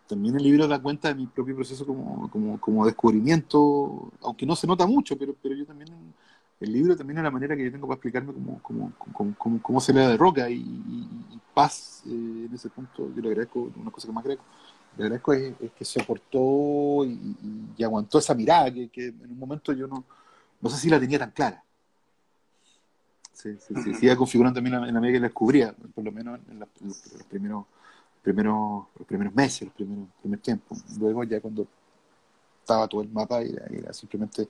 también 0.06 0.36
el 0.36 0.42
libro 0.42 0.68
da 0.68 0.80
cuenta 0.80 1.08
de 1.08 1.14
mi 1.14 1.26
propio 1.26 1.56
proceso 1.56 1.86
como, 1.86 2.30
como, 2.30 2.60
como 2.60 2.86
descubrimiento, 2.86 4.10
aunque 4.22 4.46
no 4.46 4.56
se 4.56 4.66
nota 4.66 4.86
mucho, 4.86 5.16
pero, 5.16 5.34
pero 5.40 5.54
yo 5.54 5.64
también, 5.64 5.88
el 6.60 6.72
libro 6.72 6.96
también 6.96 7.18
es 7.18 7.24
la 7.24 7.30
manera 7.30 7.56
que 7.56 7.64
yo 7.64 7.72
tengo 7.72 7.86
para 7.86 7.96
explicarme 7.96 8.32
cómo, 8.62 8.92
cómo, 9.12 9.60
cómo, 9.60 9.80
se 9.80 9.92
le 9.92 10.00
da 10.00 10.08
de 10.08 10.16
roca 10.16 10.48
y, 10.50 10.64
paz 11.54 12.02
eh, 12.06 12.46
en 12.48 12.50
ese 12.54 12.70
punto, 12.70 13.10
yo 13.14 13.22
le 13.22 13.28
agradezco, 13.28 13.70
una 13.76 13.90
cosa 13.90 14.06
que 14.06 14.12
más 14.12 14.22
agradezco, 14.22 14.46
le 14.96 15.04
agradezco 15.04 15.32
es, 15.32 15.54
que 15.76 15.84
soportó 15.84 17.04
y, 17.04 17.36
y, 17.76 17.84
aguantó 17.84 18.18
esa 18.18 18.34
mirada 18.34 18.72
que, 18.72 18.88
que, 18.88 19.06
en 19.06 19.30
un 19.30 19.38
momento 19.38 19.72
yo 19.72 19.86
no, 19.86 20.04
no 20.60 20.70
sé 20.70 20.78
si 20.78 20.88
la 20.88 21.00
tenía 21.00 21.18
tan 21.18 21.30
clara. 21.30 21.62
Se, 23.32 23.58
se, 23.58 23.72
iba 24.00 24.14
configurando 24.14 24.58
también 24.58 24.76
en 24.84 24.94
la 24.94 25.00
medida 25.00 25.14
que 25.14 25.20
la 25.20 25.26
descubría, 25.26 25.74
por 25.94 26.04
lo 26.04 26.12
menos 26.12 26.38
en, 26.48 26.60
los 26.60 26.68
primeros 27.28 27.64
primeros, 28.22 28.84
los 28.96 29.06
primeros 29.06 29.34
meses, 29.34 29.62
los 29.62 29.74
primeros 29.74 30.08
primer 30.20 30.40
tiempo. 30.40 30.76
Luego 30.98 31.24
ya 31.24 31.40
cuando 31.40 31.66
estaba 32.60 32.88
todo 32.88 33.02
el 33.02 33.10
mapa 33.10 33.42
era, 33.42 33.92
simplemente 33.92 34.48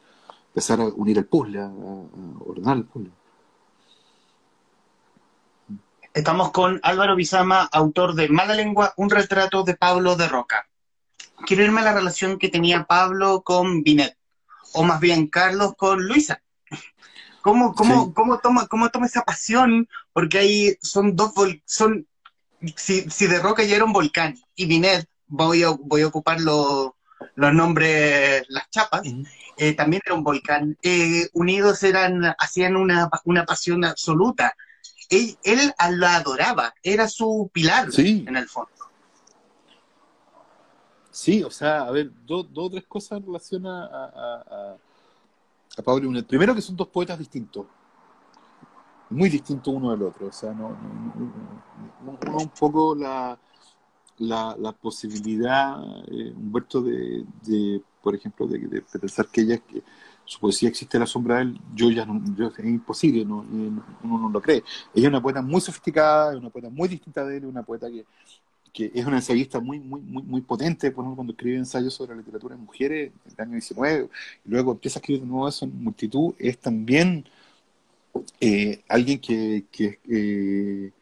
empezar 0.48 0.80
a 0.80 0.84
unir 0.84 1.18
el 1.18 1.26
puzzle, 1.26 1.60
a, 1.60 1.72
ordenar 2.44 2.76
el 2.76 2.84
puzzle. 2.84 3.10
Estamos 6.14 6.50
con 6.50 6.78
Álvaro 6.82 7.16
Bizama, 7.16 7.68
autor 7.72 8.14
de 8.14 8.28
Mala 8.28 8.54
Lengua, 8.54 8.92
un 8.98 9.08
retrato 9.08 9.62
de 9.62 9.74
Pablo 9.74 10.14
de 10.14 10.28
Roca. 10.28 10.68
Quiero 11.46 11.64
irme 11.64 11.80
a 11.80 11.84
la 11.84 11.94
relación 11.94 12.38
que 12.38 12.50
tenía 12.50 12.84
Pablo 12.84 13.40
con 13.40 13.82
Binet, 13.82 14.16
o 14.74 14.82
más 14.82 15.00
bien 15.00 15.26
Carlos 15.28 15.74
con 15.74 16.06
Luisa. 16.06 16.42
¿Cómo, 17.40 17.74
cómo, 17.74 18.12
cómo, 18.14 18.38
toma, 18.38 18.68
cómo 18.68 18.90
toma 18.90 19.06
esa 19.06 19.22
pasión? 19.22 19.88
Porque 20.12 20.38
ahí 20.38 20.76
son 20.80 21.16
dos, 21.16 21.32
son 21.64 22.06
si, 22.76 23.10
si 23.10 23.26
de 23.26 23.40
Roca 23.40 23.62
ya 23.64 23.76
era 23.76 23.84
un 23.84 23.92
volcán 23.92 24.38
y 24.54 24.66
Binet, 24.66 25.08
voy 25.26 25.62
a, 25.62 25.70
voy 25.70 26.02
a 26.02 26.06
ocupar 26.06 26.40
los 26.40 26.92
nombres, 27.36 28.44
las 28.48 28.70
chapas, 28.70 29.02
eh, 29.56 29.74
también 29.74 30.02
era 30.04 30.14
un 30.14 30.24
volcán. 30.24 30.76
Eh, 30.82 31.28
unidos 31.32 31.82
eran, 31.82 32.34
hacían 32.38 32.76
una, 32.76 33.08
una 33.24 33.44
pasión 33.44 33.84
absoluta. 33.84 34.54
Él, 35.08 35.36
él 35.42 35.74
la 35.98 36.16
adoraba, 36.16 36.74
era 36.82 37.08
su 37.08 37.50
pilar 37.52 37.88
en 37.98 38.36
el 38.36 38.48
fondo. 38.48 38.70
Sí, 41.10 41.42
o 41.42 41.50
sea, 41.50 41.82
a 41.82 41.90
ver, 41.90 42.10
dos 42.24 42.46
o 42.54 42.70
tres 42.70 42.84
cosas 42.86 43.18
en 43.18 43.26
relación 43.26 43.66
a, 43.66 43.84
a, 43.84 44.76
a, 45.76 45.82
Pablo 45.84 46.10
Primero 46.26 46.54
que 46.54 46.62
son 46.62 46.76
dos 46.76 46.88
poetas 46.88 47.18
distintos. 47.18 47.66
Muy 49.12 49.28
distintos 49.28 49.72
uno 49.74 49.90
del 49.92 50.02
otro. 50.02 50.26
O 50.26 50.32
sea, 50.32 50.52
no, 50.52 50.76
no, 52.04 52.36
un 52.36 52.48
poco 52.48 52.94
la, 52.94 53.38
la, 54.18 54.72
posibilidad, 54.72 55.82
eh, 56.08 56.32
Humberto, 56.36 56.82
de, 56.82 57.24
de, 57.42 57.82
por 58.02 58.14
ejemplo, 58.14 58.46
de, 58.46 58.58
de, 58.58 58.82
pensar 58.82 59.26
que 59.28 59.42
ella, 59.42 59.58
que 59.58 59.82
su 60.24 60.38
poesía 60.40 60.68
existe 60.68 60.98
la 60.98 61.06
sombra 61.06 61.36
de 61.36 61.42
él, 61.42 61.60
yo 61.74 61.90
ya 61.90 62.06
no, 62.06 62.22
yo, 62.36 62.48
es 62.48 62.64
imposible, 62.64 63.24
no, 63.24 63.44
uno 64.02 64.18
no 64.18 64.30
lo 64.30 64.40
cree. 64.40 64.62
Ella 64.94 65.06
es 65.06 65.08
una 65.08 65.22
poeta 65.22 65.42
muy 65.42 65.60
sofisticada, 65.60 66.32
es 66.32 66.38
una 66.38 66.50
poeta 66.50 66.70
muy 66.70 66.88
distinta 66.88 67.24
de 67.24 67.38
él, 67.38 67.46
una 67.46 67.62
poeta 67.62 67.90
que, 67.90 68.04
que 68.72 68.90
es 68.94 69.04
una 69.04 69.16
ensayista 69.16 69.60
muy, 69.60 69.78
muy, 69.80 70.00
muy, 70.00 70.22
muy 70.22 70.40
potente, 70.40 70.90
por 70.90 71.04
ejemplo, 71.04 71.16
cuando 71.16 71.32
escribe 71.32 71.58
ensayos 71.58 71.92
sobre 71.94 72.12
la 72.12 72.18
literatura 72.18 72.54
de 72.54 72.62
mujeres 72.62 73.12
en 73.26 73.32
el 73.32 73.40
año 73.40 73.52
19, 73.52 74.08
y 74.44 74.50
luego 74.50 74.72
empieza 74.72 74.98
a 74.98 75.00
escribir 75.00 75.22
de 75.22 75.28
nuevo 75.28 75.48
eso 75.48 75.64
en 75.64 75.82
multitud, 75.82 76.34
es 76.38 76.58
también 76.58 77.24
eh, 78.40 78.82
alguien 78.88 79.20
que, 79.20 79.66
eh, 80.08 80.92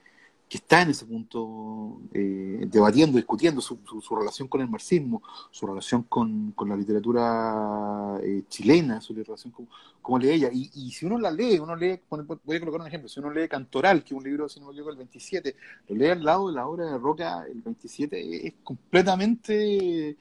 que 0.49 0.57
está 0.59 0.83
en 0.83 0.91
ese 0.91 1.07
punto 1.07 2.01
eh, 2.13 2.67
debatiendo, 2.69 3.17
discutiendo 3.17 3.61
su, 3.61 3.79
relación 4.17 4.49
con 4.49 4.61
el 4.61 4.69
marxismo, 4.69 5.23
su 5.51 5.67
relación 5.67 6.03
con, 6.05 6.53
con 6.53 6.69
la 6.69 6.77
literatura 6.77 8.21
chilena, 8.49 9.01
su 9.01 9.15
relación 9.15 9.53
con 9.53 9.69
cómo 10.03 10.19
lee 10.19 10.31
ella. 10.31 10.51
Y, 10.53 10.71
y, 10.75 10.91
si 10.93 11.07
uno 11.07 11.19
la 11.19 11.31
lee, 11.31 11.59
uno 11.59 11.75
lee, 11.77 12.01
voy 12.45 12.57
a 12.57 12.61
colocar 12.61 12.81
un 12.81 12.87
ejemplo, 12.87 13.09
si 13.09 13.21
uno 13.21 13.31
lee 13.31 13.49
Cantoral, 13.49 14.03
que 14.03 14.15
es 14.15 14.19
un 14.19 14.25
libro, 14.25 14.49
si 14.49 14.61
no 14.61 14.67
me 14.67 14.73
equivoco, 14.73 14.91
el 14.91 14.99
27, 14.99 15.57
lo 15.89 15.97
lee 15.97 16.09
al 16.09 16.25
lado 16.25 16.49
de 16.49 16.55
la 16.55 16.67
obra 16.67 16.87
de 16.87 16.99
Roca, 16.99 17.45
el 17.47 17.63
27, 17.63 18.47
es 18.47 18.55
completamente, 18.63 20.17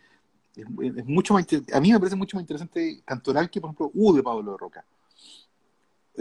es, 0.56 1.06
mucho 1.06 1.34
más, 1.34 1.46
a 1.74 1.80
mí 1.80 1.92
me 1.92 2.00
parece 2.00 2.16
mucho 2.16 2.38
más 2.38 2.44
interesante 2.44 3.02
Cantoral 3.06 3.50
que, 3.50 3.62
por 3.62 3.70
ejemplo, 3.70 3.92
U 3.94 4.14
de 4.14 4.24
Pablo 4.24 4.52
de 4.52 4.58
Roca. 4.58 4.86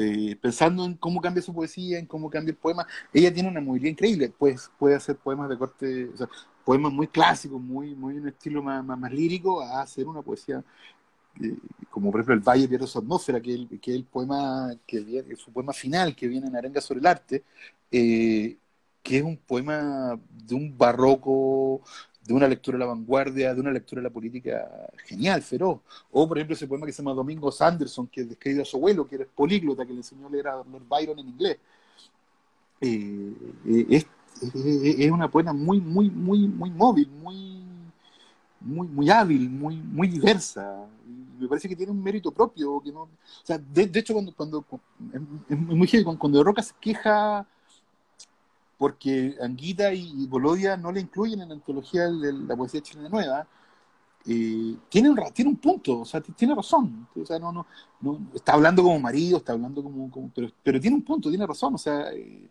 Eh, 0.00 0.36
pensando 0.40 0.84
en 0.84 0.94
cómo 0.94 1.20
cambia 1.20 1.42
su 1.42 1.52
poesía, 1.52 1.98
en 1.98 2.06
cómo 2.06 2.30
cambia 2.30 2.52
el 2.52 2.56
poema, 2.56 2.86
ella 3.12 3.34
tiene 3.34 3.48
una 3.48 3.60
movilidad 3.60 3.90
increíble, 3.90 4.32
pues 4.38 4.70
puede 4.78 4.94
hacer 4.94 5.16
poemas 5.16 5.48
de 5.48 5.58
corte, 5.58 6.08
o 6.14 6.16
sea, 6.16 6.28
poemas 6.64 6.92
muy 6.92 7.08
clásicos, 7.08 7.60
muy, 7.60 7.96
muy 7.96 8.16
en 8.16 8.28
estilo 8.28 8.62
más, 8.62 8.84
más, 8.84 9.12
lírico, 9.12 9.60
a 9.60 9.82
hacer 9.82 10.06
una 10.06 10.22
poesía 10.22 10.62
eh, 11.42 11.56
como 11.90 12.12
por 12.12 12.20
ejemplo 12.20 12.34
el 12.34 12.40
Valle 12.40 12.68
pierde 12.68 12.86
su 12.86 12.98
atmósfera, 12.98 13.40
que 13.40 13.52
es 13.54 13.56
el, 13.58 13.80
que 13.80 13.94
el 13.94 14.04
poema, 14.04 14.72
que 14.86 15.24
su 15.36 15.52
poema 15.52 15.72
final 15.72 16.14
que 16.14 16.28
viene 16.28 16.46
en 16.46 16.56
Arenga 16.56 16.80
sobre 16.80 17.00
el 17.00 17.06
arte, 17.06 17.44
eh, 17.90 18.56
que 19.02 19.18
es 19.18 19.24
un 19.24 19.36
poema 19.36 20.18
de 20.30 20.54
un 20.54 20.76
barroco 20.78 21.82
de 22.28 22.34
una 22.34 22.46
lectura 22.46 22.76
de 22.76 22.80
la 22.80 22.90
vanguardia, 22.90 23.54
de 23.54 23.60
una 23.60 23.70
lectura 23.70 24.02
de 24.02 24.08
la 24.08 24.12
política 24.12 24.68
genial, 25.06 25.40
feroz. 25.40 25.80
O, 26.12 26.28
por 26.28 26.36
ejemplo, 26.36 26.54
ese 26.54 26.66
poema 26.66 26.84
que 26.84 26.92
se 26.92 27.00
llama 27.00 27.14
Domingo 27.14 27.50
Sanderson, 27.50 28.06
que 28.06 28.22
describe 28.22 28.60
a 28.60 28.66
su 28.66 28.76
abuelo, 28.76 29.08
que 29.08 29.14
era 29.14 29.24
políglota, 29.24 29.86
que 29.86 29.92
le 29.94 30.00
enseñó 30.00 30.26
a 30.26 30.30
leer 30.30 30.48
a 30.48 30.56
Lord 30.56 30.86
Byron 30.86 31.18
en 31.18 31.28
inglés. 31.28 31.56
Eh, 32.82 33.32
eh, 33.66 33.86
es, 33.88 34.06
es, 34.42 35.10
una 35.10 35.30
poema 35.30 35.54
muy, 35.54 35.80
muy, 35.80 36.10
muy, 36.10 36.46
muy 36.46 36.70
móvil, 36.70 37.08
muy, 37.08 37.62
muy, 38.60 38.88
muy 38.88 39.08
hábil, 39.08 39.48
muy, 39.48 39.76
muy 39.76 40.08
diversa. 40.08 40.86
Me 41.40 41.48
parece 41.48 41.66
que 41.66 41.76
tiene 41.76 41.92
un 41.92 42.02
mérito 42.02 42.30
propio. 42.30 42.78
Que 42.82 42.92
no, 42.92 43.04
o 43.04 43.08
sea, 43.42 43.56
de, 43.56 43.90
hecho, 43.94 44.12
cuando, 44.12 44.34
cuando 44.34 44.66
es 45.48 45.58
muy 45.58 45.88
cuando, 45.88 46.18
cuando 46.18 46.44
Roca 46.44 46.60
se 46.60 46.74
queja 46.78 47.46
porque 48.78 49.36
Anguita 49.42 49.92
y 49.92 50.26
Bolodia 50.26 50.76
no 50.76 50.92
le 50.92 51.00
incluyen 51.00 51.42
en 51.42 51.48
la 51.48 51.54
antología 51.56 52.08
de 52.08 52.32
la 52.32 52.56
poesía 52.56 52.80
chilena 52.80 53.08
nueva, 53.08 53.46
eh, 54.26 54.76
tiene, 54.90 55.10
un, 55.10 55.18
tiene 55.34 55.50
un 55.50 55.56
punto, 55.56 56.00
o 56.00 56.04
sea, 56.04 56.20
tiene 56.20 56.54
razón. 56.54 57.08
O 57.20 57.24
sea, 57.26 57.38
no, 57.38 57.52
no, 57.52 57.66
no, 58.00 58.20
está 58.34 58.52
hablando 58.54 58.82
como 58.82 58.98
marido, 59.00 59.38
está 59.38 59.52
hablando 59.52 59.82
como. 59.82 60.10
como 60.10 60.30
pero, 60.34 60.50
pero 60.62 60.80
tiene 60.80 60.96
un 60.96 61.04
punto, 61.04 61.30
tiene 61.30 61.46
razón. 61.46 61.74
O 61.74 61.78
sea, 61.78 62.12
eh, 62.12 62.48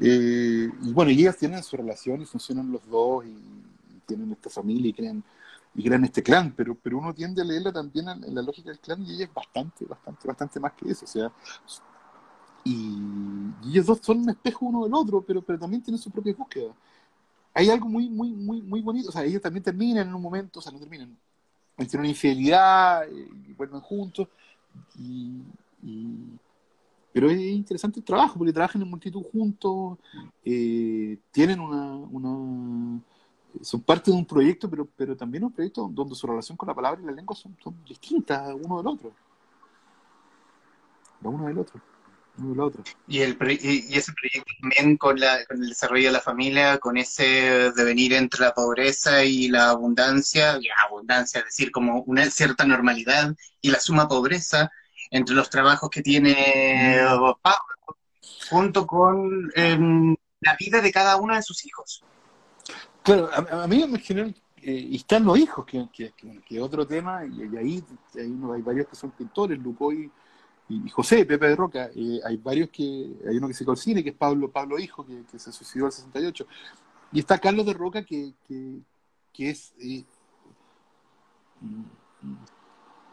eh, 0.00 0.70
y 0.82 0.92
bueno, 0.92 1.10
y 1.10 1.20
ellas 1.20 1.36
tienen 1.36 1.62
su 1.62 1.76
relación 1.76 2.22
y 2.22 2.26
funcionan 2.26 2.70
los 2.72 2.88
dos 2.88 3.24
y, 3.24 3.28
y 3.28 4.00
tienen 4.06 4.32
esta 4.32 4.48
familia 4.50 4.88
y 4.90 4.92
crean 4.94 5.22
y 5.74 5.84
crean 5.84 6.04
este 6.04 6.22
clan, 6.22 6.52
pero, 6.56 6.74
pero 6.74 6.98
uno 6.98 7.14
tiende 7.14 7.42
a 7.42 7.44
leerla 7.44 7.72
también 7.72 8.08
en, 8.08 8.34
la 8.34 8.42
lógica 8.42 8.70
del 8.70 8.80
clan 8.80 9.02
y 9.02 9.14
ella 9.14 9.24
es 9.24 9.34
bastante, 9.34 9.84
bastante, 9.84 10.26
bastante 10.26 10.60
más 10.60 10.72
que 10.72 10.90
eso, 10.90 11.04
o 11.04 11.08
sea, 11.08 11.32
y, 12.64 12.98
ellos 13.66 13.86
dos 13.86 14.00
son 14.02 14.20
un 14.20 14.30
espejo 14.30 14.66
uno 14.66 14.84
del 14.84 14.94
otro, 14.94 15.22
pero, 15.22 15.42
pero 15.42 15.58
también 15.58 15.82
tienen 15.82 16.00
su 16.00 16.10
propia 16.10 16.34
búsqueda. 16.34 16.74
Hay 17.54 17.68
algo 17.70 17.88
muy, 17.88 18.08
muy, 18.08 18.30
muy, 18.30 18.62
muy 18.62 18.80
bonito, 18.80 19.08
o 19.08 19.12
sea, 19.12 19.24
ellos 19.24 19.42
también 19.42 19.62
terminan 19.62 20.08
en 20.08 20.14
un 20.14 20.22
momento, 20.22 20.58
o 20.58 20.62
sea, 20.62 20.72
no 20.72 20.78
terminan, 20.78 21.16
tienen 21.76 22.00
una 22.00 22.08
infidelidad, 22.08 23.08
eh, 23.08 23.28
y 23.48 23.52
vuelven 23.54 23.80
juntos, 23.80 24.28
y, 24.98 25.42
pero 27.12 27.30
es 27.30 27.40
interesante 27.40 28.00
el 28.00 28.04
trabajo, 28.04 28.38
porque 28.38 28.52
trabajan 28.52 28.82
en 28.82 28.90
multitud 28.90 29.22
juntos, 29.32 29.98
eh, 30.44 31.18
tienen 31.32 31.58
una 31.60 33.00
son 33.62 33.82
parte 33.82 34.10
de 34.10 34.16
un 34.16 34.26
proyecto, 34.26 34.68
pero, 34.68 34.88
pero 34.96 35.16
también 35.16 35.44
un 35.44 35.52
proyecto 35.52 35.88
donde 35.90 36.14
su 36.14 36.26
relación 36.26 36.56
con 36.56 36.68
la 36.68 36.74
palabra 36.74 37.00
y 37.02 37.06
la 37.06 37.12
lengua 37.12 37.36
son, 37.36 37.56
distintas 37.86 38.54
uno 38.54 38.78
del 38.78 38.86
otro. 38.86 39.12
uno 41.22 41.46
del 41.46 41.58
otro. 41.58 41.80
Uno 42.38 42.50
del 42.50 42.60
otro. 42.60 42.82
Y, 43.06 43.20
el, 43.20 43.36
y, 43.60 43.96
ese 43.96 44.12
proyecto 44.12 44.52
también 44.60 44.96
con, 44.96 45.18
la, 45.18 45.44
con 45.46 45.62
el 45.62 45.68
desarrollo 45.68 46.06
de 46.06 46.12
la 46.12 46.20
familia, 46.20 46.78
con 46.78 46.96
ese 46.96 47.70
devenir 47.76 48.12
entre 48.12 48.40
la 48.40 48.54
pobreza 48.54 49.24
y 49.24 49.48
la 49.48 49.70
abundancia, 49.70 50.58
y 50.60 50.68
abundancia, 50.86 51.40
es 51.40 51.46
decir, 51.46 51.70
como 51.70 52.02
una 52.02 52.30
cierta 52.30 52.64
normalidad 52.64 53.34
y 53.60 53.70
la 53.70 53.80
suma 53.80 54.08
pobreza 54.08 54.70
entre 55.10 55.34
los 55.34 55.50
trabajos 55.50 55.90
que 55.90 56.02
tiene 56.02 57.00
mm. 57.02 57.32
Pablo, 57.42 57.96
junto 58.48 58.86
con 58.86 59.50
em, 59.54 60.16
la 60.40 60.56
vida 60.58 60.80
de 60.80 60.92
cada 60.92 61.16
uno 61.16 61.34
de 61.34 61.42
sus 61.42 61.66
hijos. 61.66 62.04
Claro, 63.10 63.28
a, 63.34 63.66
mí 63.66 63.84
me 63.88 63.98
generan, 63.98 64.32
eh, 64.62 64.86
y 64.90 64.94
están 64.94 65.24
los 65.24 65.36
hijos, 65.36 65.66
que, 65.66 65.88
que, 66.46 66.60
otro 66.60 66.86
tema, 66.86 67.26
y, 67.26 67.42
ahí 67.56 67.84
hay, 68.14 68.62
varios 68.62 68.86
que 68.86 68.94
son 68.94 69.10
pintores, 69.10 69.58
Luco 69.58 69.92
y, 69.92 70.08
José, 70.92 71.26
Pepe 71.26 71.48
de 71.48 71.56
Roca, 71.56 71.90
eh, 71.92 72.20
hay 72.24 72.36
varios 72.36 72.70
que, 72.70 72.84
hay 73.28 73.36
uno 73.36 73.48
que 73.48 73.54
se 73.54 73.64
cine, 73.74 74.04
que 74.04 74.10
es 74.10 74.14
Pablo, 74.14 74.48
Pablo 74.48 74.78
Hijo, 74.78 75.04
que, 75.04 75.40
se 75.40 75.50
suicidó 75.50 75.86
el 75.86 75.92
68, 75.92 76.46
y 77.10 77.18
está 77.18 77.36
Carlos 77.38 77.66
de 77.66 77.72
Roca, 77.72 78.04
que, 78.04 78.32
que, 78.46 79.50
es, 79.50 79.74
eh, 79.80 80.04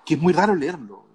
que 0.05 0.13
es 0.13 0.21
muy 0.21 0.33
raro 0.33 0.53
leerlo. 0.53 1.05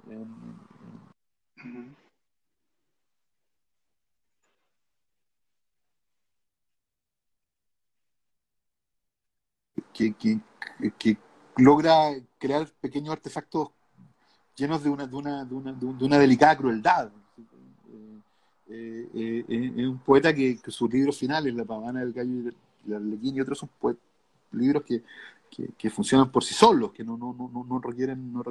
Que, 10.11 11.17
logra 11.57 12.15
crear 12.39 12.67
pequeños 12.81 13.13
artefactos 13.13 13.69
llenos 14.57 14.83
de 14.83 14.91
una, 14.91 15.07
de 15.07 15.17
una, 15.17 15.45
de 15.45 15.55
una, 15.55 15.73
de 15.73 16.05
una 16.05 16.19
delicada 16.19 16.57
crueldad. 16.57 17.11
Eh, 18.69 19.09
eh, 19.15 19.45
eh, 19.49 19.73
es 19.77 19.87
un 19.87 19.99
poeta 19.99 20.35
que, 20.35 20.59
sus 20.69 20.91
libros 20.91 21.19
finales, 21.19 21.55
La 21.55 21.65
pavana 21.65 22.01
del 22.01 22.13
gallo 22.13 22.31
y 22.31 22.89
la 22.89 22.97
arlequín 22.97 23.37
y 23.37 23.41
otros 23.41 23.59
son 23.59 23.71
libros 24.53 24.83
que, 24.85 25.91
funcionan 25.91 26.31
por 26.31 26.43
sí 26.43 26.55
solos, 26.55 26.93
que 26.93 27.05
no, 27.05 27.17
no, 27.17 27.35
no, 27.35 27.65
no 27.65 27.79
requieren, 27.81 28.33
no 28.33 28.43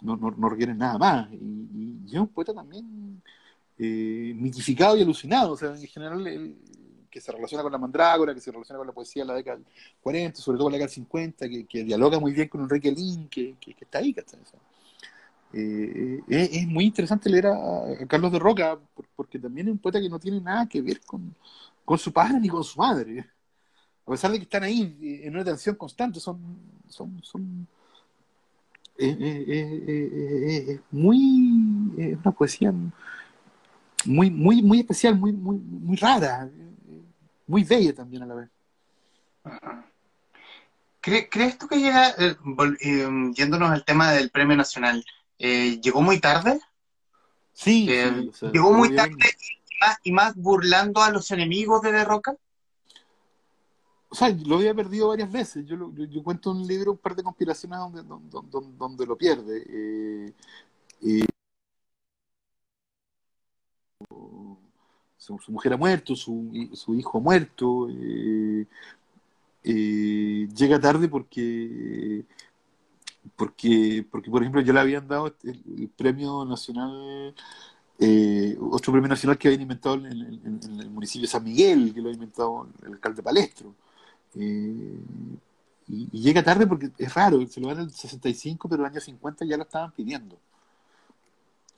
no, 0.00 0.16
no, 0.16 0.48
requieren 0.48 0.78
nada 0.78 0.98
más. 0.98 1.32
Y, 1.32 2.00
es 2.06 2.20
un 2.20 2.28
poeta 2.28 2.52
también 2.52 3.22
mitificado 3.78 4.96
y 4.96 5.02
alucinado. 5.02 5.56
En 5.60 5.86
general, 5.86 6.26
el, 6.26 6.56
que 7.14 7.20
se 7.20 7.30
relaciona 7.30 7.62
con 7.62 7.70
la 7.70 7.78
mandrágora, 7.78 8.34
que 8.34 8.40
se 8.40 8.50
relaciona 8.50 8.78
con 8.78 8.88
la 8.88 8.92
poesía 8.92 9.22
de 9.22 9.28
la 9.28 9.34
década 9.34 9.58
del 9.58 9.66
40, 10.02 10.40
sobre 10.40 10.58
todo 10.58 10.64
con 10.64 10.72
la 10.72 10.78
década 10.78 10.88
del 10.88 10.94
50, 10.96 11.48
que, 11.68 11.84
dialoga 11.84 12.18
muy 12.18 12.32
bien 12.32 12.48
con 12.48 12.62
Enrique 12.62 12.90
Lin, 12.90 13.28
que, 13.28 13.54
que, 13.60 13.76
está 13.80 13.98
ahí, 13.98 14.12
eh, 15.52 16.20
es, 16.26 16.66
muy 16.66 16.86
interesante 16.86 17.30
leer 17.30 17.46
a, 17.46 18.04
Carlos 18.08 18.32
de 18.32 18.40
Roca, 18.40 18.76
porque 19.14 19.38
también 19.38 19.68
es 19.68 19.72
un 19.74 19.78
poeta 19.78 20.00
que 20.00 20.08
no 20.08 20.18
tiene 20.18 20.40
nada 20.40 20.68
que 20.68 20.82
ver 20.82 21.02
con, 21.02 21.32
su 21.96 22.12
padre 22.12 22.40
ni 22.40 22.48
con 22.48 22.64
su 22.64 22.80
madre. 22.80 23.24
A 24.04 24.10
pesar 24.10 24.32
de 24.32 24.38
que 24.38 24.42
están 24.42 24.64
ahí 24.64 24.98
eh, 25.00 25.28
en 25.28 25.34
una 25.34 25.44
tensión 25.44 25.76
constante, 25.76 26.18
son, 26.18 26.40
son, 26.88 27.22
son 27.22 27.68
eh, 28.98 30.80
muy 30.90 31.92
es 31.96 32.18
una 32.18 32.32
poesía 32.32 32.72
muy 34.04 34.30
muy 34.30 34.62
muy 34.62 34.80
especial 34.80 35.16
muy 35.16 35.32
muy 35.32 35.58
muy 35.58 35.96
rara 35.96 36.48
muy 37.46 37.64
bella 37.64 37.94
también 37.94 38.22
a 38.22 38.26
la 38.26 38.34
vez. 38.34 38.50
¿Crees 41.00 41.58
tú 41.58 41.68
que 41.68 41.76
llega, 41.76 42.10
eh, 42.18 42.36
eh, 42.80 43.08
yéndonos 43.34 43.70
al 43.70 43.84
tema 43.84 44.12
del 44.12 44.30
premio 44.30 44.56
nacional, 44.56 45.04
eh, 45.38 45.78
llegó 45.80 46.00
muy 46.00 46.18
tarde? 46.18 46.60
Sí, 47.52 47.86
llegó 47.86 48.72
muy 48.72 48.94
tarde 48.96 49.16
y 50.02 50.12
más, 50.12 50.34
burlando 50.34 51.02
a 51.02 51.10
los 51.10 51.30
enemigos 51.30 51.82
de 51.82 51.92
De 51.92 52.04
Roca. 52.04 52.36
o 54.08 54.14
sea, 54.14 54.30
lo 54.30 54.56
había 54.56 54.74
perdido 54.74 55.08
varias 55.08 55.30
veces. 55.30 55.66
Yo, 55.66 55.76
yo, 55.94 56.22
cuento 56.22 56.50
un 56.50 56.66
libro, 56.66 56.92
un 56.92 56.98
par 56.98 57.14
de 57.14 57.22
conspiraciones 57.22 57.78
donde, 57.78 58.02
donde, 58.02 58.68
donde, 58.78 59.06
lo 59.06 59.16
pierde. 59.16 59.64
Eh, 59.68 61.26
eh, 65.30 65.36
su, 65.44 65.52
mujer 65.52 65.72
ha 65.74 65.76
muerto, 65.76 66.16
su, 66.16 66.70
su 66.72 66.94
hijo 66.94 67.18
ha 67.18 67.20
muerto. 67.20 67.88
Eh, 67.90 68.66
llega 70.54 70.80
tarde 70.80 71.08
porque, 71.08 72.24
porque, 73.36 74.06
porque, 74.10 74.30
por 74.30 74.42
ejemplo, 74.42 74.60
ya 74.60 74.72
le 74.72 74.80
habían 74.80 75.08
dado 75.08 75.34
el, 75.44 75.88
premio 75.96 76.44
nacional 76.44 77.34
otro 78.60 78.92
premio 78.92 79.08
nacional 79.08 79.38
que 79.38 79.48
habían 79.48 79.62
inventado 79.62 79.94
en, 79.94 80.06
el 80.06 80.90
municipio 80.90 81.22
de 81.22 81.32
San 81.32 81.44
Miguel, 81.44 81.94
que 81.94 82.00
lo 82.00 82.10
ha 82.10 82.12
inventado 82.12 82.68
el 82.84 82.92
alcalde 82.94 83.22
Palestro. 83.22 83.74
Eh, 84.36 84.98
y, 85.88 86.20
llega 86.20 86.42
tarde 86.42 86.66
porque 86.66 86.90
es 86.98 87.14
raro, 87.14 87.46
se 87.46 87.60
lo 87.60 87.68
dan 87.68 87.78
en 87.78 87.84
el 87.84 87.90
65, 87.90 88.68
pero 88.68 88.84
el 88.84 88.90
año 88.90 89.00
50 89.00 89.44
ya 89.44 89.56
lo 89.56 89.62
estaban 89.64 89.92
pidiendo. 89.92 90.38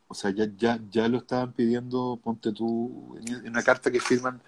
O 0.08 0.14
sea, 0.14 0.30
ya, 0.30 0.48
ya, 0.56 0.78
ya 0.90 1.08
lo 1.08 1.18
estaban 1.18 1.52
pidiendo, 1.52 2.18
ponte 2.22 2.52
tú, 2.52 3.18
en, 3.26 3.48
una 3.48 3.62
carta 3.62 3.90
que 3.90 4.00
firman, 4.00 4.40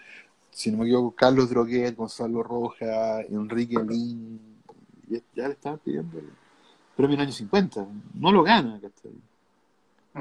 si 0.50 0.70
no 0.70 0.78
me 0.78 0.84
equivoco, 0.84 1.16
Carlos 1.16 1.50
Droguet, 1.50 1.96
Gonzalo 1.96 2.42
Roja, 2.42 3.22
Enrique 3.22 3.76
Lin, 3.82 4.40
ya, 5.34 5.48
le 5.48 5.54
estaban 5.54 5.78
pidiendo 5.78 6.18
el 6.18 6.28
premio 6.96 7.14
en 7.14 7.20
el 7.20 7.26
año 7.26 7.32
50. 7.32 7.86
No 8.14 8.32
lo 8.32 8.42
gana, 8.42 8.80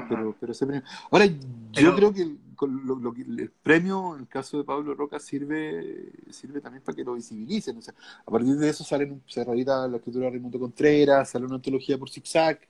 Pero, 0.08 0.36
pero 0.38 0.52
ese 0.52 0.66
premio. 0.66 0.82
Ahora, 1.10 1.26
yo 1.72 1.94
creo 1.94 2.12
que 2.12 2.36
lo, 2.66 3.14
el 3.14 3.50
premio, 3.62 4.14
en 4.14 4.22
el 4.22 4.28
caso 4.28 4.58
de 4.58 4.64
Pablo 4.64 4.94
Roca, 4.94 5.18
sirve 5.20 6.10
sirve 6.30 6.60
también 6.60 6.82
para 6.82 6.96
que 6.96 7.04
lo 7.04 7.14
visibilicen. 7.14 7.76
O 7.78 7.82
sea, 7.82 7.94
a 8.26 8.30
partir 8.30 8.56
de 8.56 8.68
eso 8.68 8.84
salen, 8.84 9.22
se 9.26 9.44
reedita 9.44 9.86
la 9.86 9.98
escritura 9.98 10.26
de 10.26 10.32
Raimundo 10.32 10.58
Contreras, 10.58 11.30
sale 11.30 11.46
una 11.46 11.56
antología 11.56 11.98
por 11.98 12.10
Zigzag, 12.10 12.60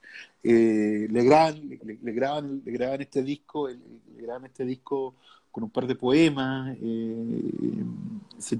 eh, 0.43 1.07
le, 1.09 1.23
graban, 1.23 1.69
le, 1.69 2.13
graban, 2.13 2.61
le 2.63 2.71
graban 2.71 3.01
este 3.01 3.23
disco, 3.23 3.67
le, 3.67 3.77
graban 4.21 4.45
este 4.45 4.65
disco 4.65 5.15
con 5.51 5.63
un 5.63 5.69
par 5.71 5.87
de 5.87 5.95
poemas, 5.95 6.77
eh, 6.79 7.83
se, 8.37 8.55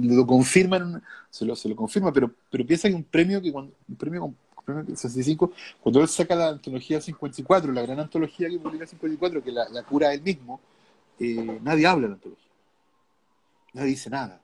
lo 0.00 0.26
confirman, 0.26 1.02
se 1.30 1.44
lo, 1.44 1.54
se 1.54 1.68
lo 1.68 1.76
confirma, 1.76 2.12
pero, 2.12 2.30
pero 2.50 2.66
piensa 2.66 2.88
que 2.88 2.94
un 2.94 3.04
premio 3.04 3.40
que 3.40 3.52
cuando, 3.52 3.72
un 3.88 3.96
premio 3.96 4.34
65, 4.94 5.52
cuando 5.80 6.00
él 6.00 6.08
saca 6.08 6.34
la 6.34 6.48
antología 6.48 7.00
54, 7.00 7.72
la 7.72 7.82
gran 7.82 8.00
antología 8.00 8.48
que 8.48 8.58
publica 8.58 8.86
54, 8.86 9.42
que 9.42 9.52
la, 9.52 9.82
cura 9.84 10.12
él 10.12 10.22
mismo, 10.22 10.60
eh, 11.18 11.58
nadie 11.62 11.86
habla 11.86 12.02
de 12.02 12.08
la 12.08 12.14
antología. 12.14 12.48
Nadie 13.74 13.90
dice 13.90 14.10
nada. 14.10 14.40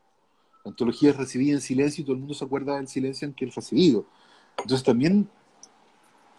La 0.64 0.70
antología 0.70 1.10
es 1.10 1.16
recibida 1.16 1.54
en 1.54 1.60
silencio 1.60 2.02
y 2.02 2.04
todo 2.04 2.14
el 2.14 2.20
mundo 2.20 2.34
se 2.34 2.44
acuerda 2.44 2.76
del 2.76 2.88
silencio 2.88 3.26
en 3.26 3.34
que 3.34 3.44
él 3.44 3.52
recibido. 3.52 4.06
Entonces 4.56 4.84
también 4.84 5.28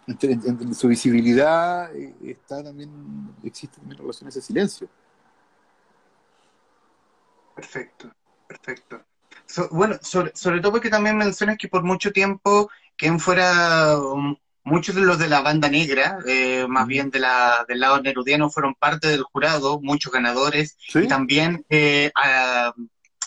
en, 0.06 0.74
su 0.74 0.88
visibilidad 0.88 1.94
eh, 1.94 2.14
está 2.24 2.62
también, 2.62 3.34
existe 3.42 3.78
también 3.78 3.98
relación 3.98 4.26
a 4.26 4.30
ese 4.30 4.40
silencio. 4.40 4.88
Perfecto, 7.54 8.12
perfecto. 8.46 9.02
bueno, 9.70 9.96
sobre, 10.02 10.34
sobre, 10.36 10.60
todo 10.60 10.72
porque 10.72 10.90
también 10.90 11.16
mencionas 11.16 11.56
que 11.56 11.68
por 11.68 11.82
mucho 11.82 12.12
tiempo 12.12 12.70
quien 12.96 13.20
fuera 13.20 13.98
um, 13.98 14.36
muchos 14.66 14.94
de 14.94 15.02
los 15.02 15.18
de 15.18 15.28
la 15.28 15.40
banda 15.40 15.68
negra, 15.68 16.18
eh, 16.26 16.66
más 16.68 16.86
bien 16.86 17.10
de 17.10 17.20
la, 17.20 17.64
del 17.68 17.80
lado 17.80 18.00
nerudiano, 18.02 18.50
fueron 18.50 18.74
parte 18.74 19.08
del 19.08 19.22
jurado, 19.22 19.80
muchos 19.80 20.12
ganadores, 20.12 20.76
y 20.94 21.06
también 21.06 21.64
eh, 21.70 22.10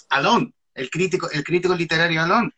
Alon, 0.10 0.54
el 0.76 0.90
crítico, 0.90 1.30
el 1.32 1.44
crítico 1.44 1.76
literario 1.76 2.22
Alon. 2.22 2.54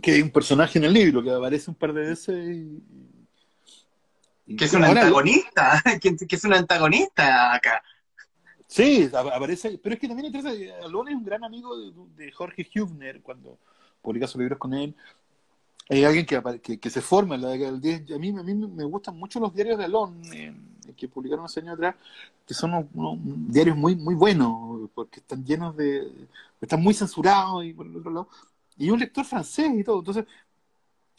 Que 0.00 0.12
hay 0.12 0.22
un 0.22 0.30
personaje 0.30 0.78
en 0.78 0.84
el 0.84 0.92
libro 0.92 1.22
que 1.22 1.30
aparece 1.30 1.70
un 1.70 1.76
par 1.76 1.92
de 1.92 2.08
veces 2.08 2.56
que 4.56 4.64
es 4.64 4.72
un 4.72 4.84
antagonista, 4.84 5.82
que, 6.00 6.16
es 6.28 6.44
un 6.44 6.54
antagonista 6.54 7.54
acá. 7.54 7.82
Sí, 8.66 9.10
aparece, 9.12 9.78
pero 9.82 9.94
es 9.94 10.00
que 10.00 10.06
también 10.06 10.26
interesa, 10.26 10.50
Alon 10.84 11.08
es 11.08 11.14
un 11.16 11.24
gran 11.24 11.42
amigo 11.42 11.76
de, 11.76 11.92
de 12.24 12.30
Jorge 12.30 12.68
Hübner, 12.72 13.20
cuando 13.20 13.58
publica 14.00 14.28
sus 14.28 14.40
libros 14.40 14.58
con 14.58 14.74
él, 14.74 14.94
hay 15.90 16.04
alguien 16.04 16.24
que, 16.24 16.78
que, 16.78 16.90
se 16.90 17.00
forma 17.00 17.34
en 17.34 17.42
la 17.42 17.48
década 17.48 17.72
del 17.72 17.80
10. 17.80 18.12
A 18.12 18.18
mí, 18.18 18.28
a 18.28 18.42
mí 18.44 18.54
me 18.54 18.84
gustan 18.84 19.18
mucho 19.18 19.40
los 19.40 19.52
diarios 19.52 19.76
de 19.76 19.86
Alon, 19.86 20.22
eh, 20.32 20.54
que 20.96 21.08
publicaron 21.08 21.44
hace 21.44 21.58
años 21.60 21.74
atrás, 21.74 21.96
que 22.46 22.54
son 22.54 22.88
unos, 22.94 23.18
diarios 23.52 23.76
muy, 23.76 23.96
muy 23.96 24.14
buenos, 24.14 24.88
porque 24.94 25.18
están 25.18 25.44
llenos 25.44 25.76
de. 25.76 26.08
están 26.60 26.80
muy 26.80 26.94
censurados 26.94 27.64
y 27.64 27.72
por 27.72 27.86
el 27.86 27.96
otro 27.96 28.12
lado. 28.12 28.28
Y 28.76 28.90
un 28.90 29.00
lector 29.00 29.24
francés 29.24 29.72
y 29.74 29.82
todo. 29.82 29.98
Entonces, 29.98 30.26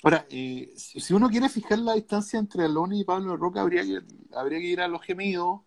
ahora, 0.03 0.26
eh, 0.30 0.72
si 0.78 1.13
uno 1.13 1.30
quiere 1.30 1.49
fijar 1.49 1.80
la 1.80 1.93
distancia 1.93 2.39
entre 2.39 2.63
Alon 2.63 2.93
y 2.93 3.03
Pablo 3.03 3.36
Roca, 3.36 3.61
habría 3.61 3.84
que, 3.84 4.01
habría 4.34 4.59
que 4.59 4.67
ir 4.67 4.80
a 4.80 4.88
los 4.88 5.01
gemidos. 5.01 5.61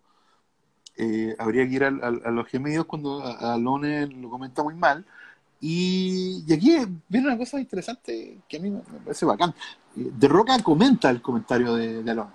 Eh, 0.97 1.35
habría 1.37 1.67
que 1.67 1.73
ir 1.75 1.83
a, 1.83 1.91
los 1.91 2.47
gemidos 2.47 2.85
cuando 2.85 3.21
Alon 3.23 4.21
lo 4.21 4.29
comenta 4.29 4.63
muy 4.63 4.73
mal 4.75 5.05
y, 5.67 6.53
aquí 6.53 6.75
viene 7.09 7.27
una 7.27 7.37
cosa 7.39 7.59
interesante 7.59 8.37
que 8.47 8.57
a 8.57 8.59
mí 8.59 8.69
me, 8.69 8.81
parece 8.81 9.25
bacán. 9.25 9.51
De 9.95 10.27
Roca 10.27 10.61
comenta 10.61 11.09
el 11.09 11.23
comentario 11.23 11.73
de, 11.73 12.03
de 12.03 12.11
Alon. 12.11 12.29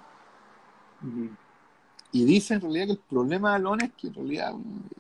Y 2.11 2.25
dice 2.25 2.55
en 2.55 2.61
realidad 2.61 2.87
que 2.87 2.93
el 2.93 2.99
problema 2.99 3.51
de 3.51 3.55
Alon 3.55 3.83
es 3.83 3.93
que 3.93 4.09
en 4.09 4.15
realidad 4.15 4.53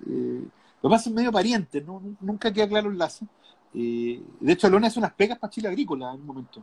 eh, 0.07 0.45
lo 0.81 0.89
pasa 0.89 1.11
medio 1.11 1.33
pariente, 1.33 1.81
¿no? 1.81 2.01
nunca 2.20 2.53
queda 2.53 2.68
claro 2.68 2.91
el 2.91 2.99
lazo. 2.99 3.26
Eh, 3.74 4.22
de 4.39 4.53
hecho, 4.53 4.68
Alon 4.68 4.85
hace 4.85 5.01
unas 5.01 5.14
pegas 5.14 5.37
para 5.37 5.51
Chile 5.51 5.66
Agrícola 5.66 6.14
en 6.14 6.20
un 6.20 6.26
momento. 6.26 6.62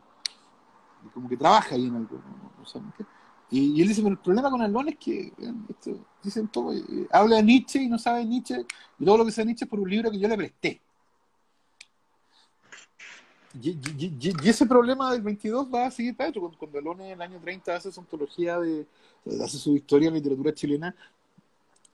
Como 1.13 1.28
que 1.28 1.36
trabaja 1.36 1.76
ahí 1.76 1.88
en 1.88 1.97
algo. 1.97 2.22
y, 3.51 3.82
él 3.82 3.89
dice, 3.89 4.01
pero 4.01 4.13
el 4.13 4.20
problema 4.20 4.49
con 4.49 4.61
Alon 4.61 4.88
es 4.88 4.97
que, 4.97 5.34
esto, 5.68 5.99
dicen 6.24 6.47
todo, 6.47 6.72
eh, 6.72 7.09
habla 7.11 7.36
de 7.36 7.43
Nietzsche 7.43 7.84
y 7.84 7.89
no 7.89 7.99
sabe 7.99 8.24
Nietzsche, 8.24 8.65
y 8.99 9.03
todo 9.03 9.18
lo 9.18 9.26
que 9.26 9.34
sabe 9.34 9.47
Nietzsche 9.47 9.65
es 9.65 9.70
por 9.70 9.82
un 9.82 9.89
libro 9.89 10.09
que 10.09 10.20
yo 10.20 10.30
le 10.30 10.38
presté. 10.38 10.82
Y, 13.62 14.49
ese 14.49 14.66
problema 14.66 15.12
del 15.12 15.22
22 15.22 15.68
va 15.74 15.86
a 15.88 15.91
seguir 15.91 16.16
para 16.16 16.32
Cuando, 16.32 16.58
cuando 16.58 16.80
Alone 16.80 17.08
en 17.08 17.14
el 17.14 17.22
año 17.22 17.39
30 17.39 17.76
hace 17.76 17.91
su 17.91 17.99
antología 17.99 18.60
de, 18.60 18.86
hace 19.43 19.58
su 19.58 19.76
historia 19.76 20.10
en 20.10 20.16
literatura 20.16 20.53
chilena, 20.53 20.95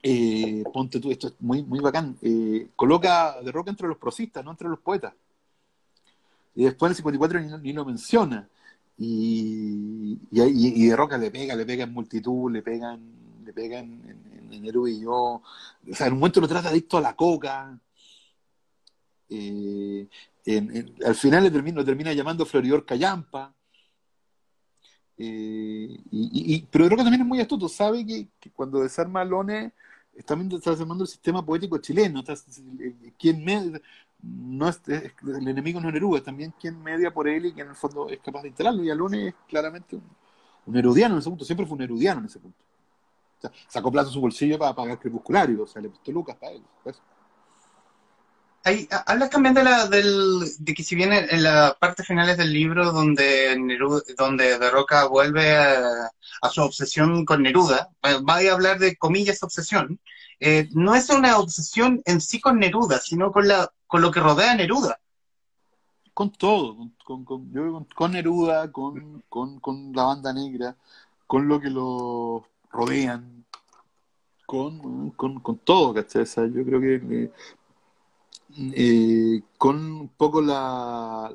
eh, 0.01 0.63
ponte 0.73 0.99
tú, 0.99 1.11
esto 1.11 1.27
es 1.27 1.33
muy, 1.39 1.63
muy 1.63 1.79
bacán, 1.79 2.17
eh, 2.21 2.67
coloca 2.75 3.41
de 3.41 3.51
Roca 3.51 3.71
entre 3.71 3.87
los 3.87 3.97
prosistas, 3.97 4.43
no 4.43 4.51
entre 4.51 4.67
los 4.67 4.79
poetas. 4.79 5.13
Y 6.55 6.65
después 6.65 6.89
en 6.89 6.91
el 6.91 6.95
54 6.97 7.59
ni, 7.59 7.73
lo 7.73 7.85
menciona. 7.85 8.47
Y, 8.97 10.17
de 10.29 10.95
Roca 10.95 11.17
le 11.17 11.31
pega, 11.31 11.55
le 11.55 11.65
pega 11.65 11.85
en 11.85 11.93
multitud, 11.93 12.51
le 12.51 12.61
pegan, 12.61 13.01
le 13.45 13.53
pegan 13.53 13.85
en, 14.51 14.53
en, 14.53 14.65
y 14.65 15.01
yo. 15.01 15.15
O 15.15 15.41
sea, 15.93 16.07
en 16.07 16.13
un 16.13 16.19
momento 16.19 16.41
lo 16.41 16.47
trata 16.47 16.69
adicto 16.69 16.97
a 16.97 17.01
la 17.01 17.15
coca. 17.15 17.79
Eh, 19.29 20.07
al 21.05 21.15
final 21.15 21.43
le 21.43 21.71
lo 21.71 21.85
termina 21.85 22.13
llamando 22.13 22.45
Floridor 22.45 22.85
Callampa. 22.85 23.53
Eh, 25.17 25.99
y, 26.11 26.61
que 26.61 27.03
también 27.03 27.21
es 27.21 27.27
muy 27.27 27.39
astuto, 27.39 27.69
sabe 27.69 28.05
que, 28.05 28.27
cuando 28.51 28.81
desarma 28.81 29.21
a 29.21 29.25
Lone 29.25 29.71
está, 30.13 30.35
está 30.35 30.71
desarmando 30.71 31.03
el 31.03 31.09
sistema 31.09 31.45
poético 31.45 31.77
chileno. 31.77 32.19
Está, 32.19 32.35
no 34.23 34.69
es, 34.69 34.81
el 34.87 35.47
enemigo 35.47 35.79
no 35.79 35.89
es 35.89 35.93
Neruda, 35.93 36.19
es 36.19 36.23
también 36.23 36.53
quien 36.59 36.81
media 36.81 37.13
por 37.13 37.27
él 37.27 37.47
y 37.47 37.53
que 37.53 37.61
en 37.61 37.69
el 37.69 37.75
fondo 37.75 38.09
es 38.09 38.19
capaz 38.19 38.41
de 38.41 38.49
instalarlo. 38.49 38.83
Y 38.83 38.89
Alone 38.89 39.27
es 39.29 39.35
claramente 39.47 39.99
un, 40.65 40.77
erudiano 40.77 41.15
en 41.15 41.19
ese 41.19 41.29
punto, 41.29 41.45
siempre 41.45 41.65
fue 41.65 41.75
un 41.75 41.83
erudiano 41.83 42.21
en 42.21 42.25
ese 42.27 42.39
punto. 42.39 42.57
sacó 43.67 43.91
plazo 43.91 44.11
su 44.11 44.21
bolsillo 44.21 44.57
para 44.57 44.73
pagar 44.73 44.99
crepusculario, 44.99 45.63
o 45.63 45.67
sea, 45.67 45.81
le 45.81 45.89
puso 45.89 46.11
lucas 46.11 46.37
para 46.37 46.53
él. 46.53 46.63
Pues 48.63 48.87
hablas 49.05 49.29
también 49.29 49.53
de, 49.53 49.63
la, 49.63 49.87
del, 49.87 50.39
de 50.59 50.73
que 50.73 50.83
si 50.83 50.95
bien 50.95 51.11
en, 51.11 51.43
las 51.43 51.75
partes 51.75 52.07
finales 52.07 52.37
del 52.37 52.53
libro 52.53 52.93
donde, 52.93 53.57
donde 54.17 54.57
De 54.57 54.71
vuelve 55.09 55.57
a, 55.57 56.09
su 56.49 56.61
obsesión 56.61 57.25
con 57.25 57.43
Neruda, 57.43 57.89
va 58.01 58.35
a 58.35 58.53
hablar 58.53 58.79
de 58.79 58.95
comillas 58.95 59.43
obsesión, 59.43 59.99
eh, 60.39 60.69
no 60.71 60.95
es 60.95 61.09
una 61.09 61.37
obsesión 61.37 62.01
en 62.05 62.21
sí 62.21 62.39
con 62.39 62.59
Neruda, 62.59 62.99
sino 62.99 63.31
con, 63.31 63.47
la, 63.47 63.69
con 63.85 64.01
lo 64.01 64.11
que 64.11 64.21
rodea 64.21 64.51
a 64.51 64.55
Neruda. 64.55 64.99
Con 66.13 66.31
todo, 66.31 66.77
con, 67.03 67.25
con, 67.25 67.85
con, 67.85 68.11
Neruda, 68.11 68.71
con, 68.71 69.23
con, 69.29 69.91
la 69.93 70.03
banda 70.03 70.31
negra, 70.31 70.75
con 71.27 71.47
lo 71.47 71.59
que 71.59 71.69
lo 71.69 72.47
rodean, 72.71 73.45
con, 74.45 75.11
con, 75.11 75.57
todo, 75.63 75.93
¿cachai? 75.93 76.25
yo 76.53 76.63
creo 76.63 76.79
que 76.79 77.31
eh, 78.57 79.41
con 79.57 79.77
un 79.77 80.07
poco 80.09 80.41
la, 80.41 81.31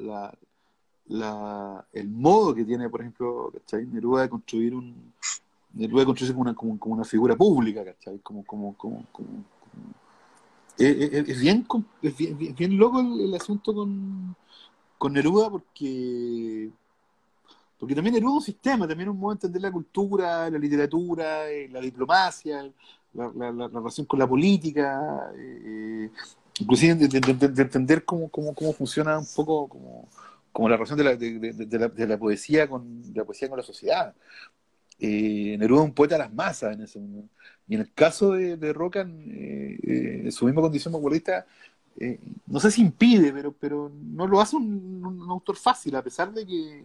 la, 1.07 1.87
el 1.93 2.09
modo 2.09 2.55
que 2.55 2.65
tiene, 2.65 2.89
por 2.89 3.01
ejemplo. 3.01 3.53
Neruda 3.91 4.23
de 4.23 4.29
construir 4.29 4.75
un 4.75 5.13
Neruda 5.75 6.01
de 6.01 6.07
construirse 6.07 6.35
como 6.35 6.43
una, 6.43 6.55
como, 6.55 6.95
una 6.95 7.05
figura 7.05 7.37
pública, 7.37 7.85
como, 8.23 8.45
como, 8.45 8.75
es, 10.79 11.41
bien, 11.41 11.67
es 12.03 12.17
bien, 12.17 12.55
bien, 12.57 12.79
loco 12.79 13.01
el, 13.01 13.35
asunto 13.35 13.75
con, 13.75 14.35
con 14.97 15.13
Neruda 15.13 15.51
porque 15.51 16.71
porque 17.79 17.95
también 17.95 18.15
Neruda 18.15 18.33
es 18.33 18.37
un 18.37 18.43
sistema, 18.43 18.89
también 18.89 19.09
un 19.09 19.19
modo 19.19 19.35
de 19.35 19.37
entender 19.37 19.63
la 19.63 19.71
cultura, 19.71 20.51
la 20.51 20.59
literatura, 20.59 21.49
eh, 21.49 21.69
la 21.69 21.81
diplomacia, 21.81 22.69
la, 23.15 23.69
relación 23.69 24.07
con 24.07 24.19
la 24.19 24.29
política, 24.29 25.31
eh, 25.37 26.11
inclusive 26.61 26.95
de, 26.95 27.63
entender 27.63 28.05
cómo, 28.05 28.29
cómo, 28.29 28.55
cómo, 28.55 28.73
funciona 28.73 29.19
un 29.19 29.27
poco 29.35 29.69
como, 29.69 30.09
como 30.53 30.69
la 30.69 30.77
relación 30.77 30.99
de 30.99 31.05
la, 31.05 31.17
de, 31.17 32.07
la, 32.07 32.19
poesía 32.19 32.69
con 32.69 33.03
la 33.15 33.25
poesía 33.25 33.49
con 33.49 33.59
la 33.59 33.65
sociedad. 33.65 34.15
Eh, 34.99 35.57
Neruda 35.59 35.83
es 35.83 35.89
un 35.89 35.95
poeta 35.95 36.17
de 36.17 36.21
las 36.21 36.33
masas 36.33 36.75
en 36.75 36.83
ese 36.83 36.99
momento. 36.99 37.33
Y 37.69 37.75
en 37.75 37.83
el 37.83 37.93
caso 37.93 38.33
de, 38.33 38.73
Roca, 38.73 39.03
en 39.03 40.33
su 40.33 40.47
misma 40.47 40.63
condición 40.63 40.93
futbolista, 40.93 41.47
no 42.47 42.61
sé 42.61 42.71
si 42.71 42.81
impide, 42.81 43.33
pero, 43.33 43.53
pero 43.53 43.93
no 43.95 44.27
lo 44.27 44.41
hace 44.41 44.57
un 44.57 45.27
autor 45.29 45.57
fácil, 45.57 45.95
a 45.97 46.03
pesar 46.03 46.33
de 46.33 46.47
que 46.47 46.85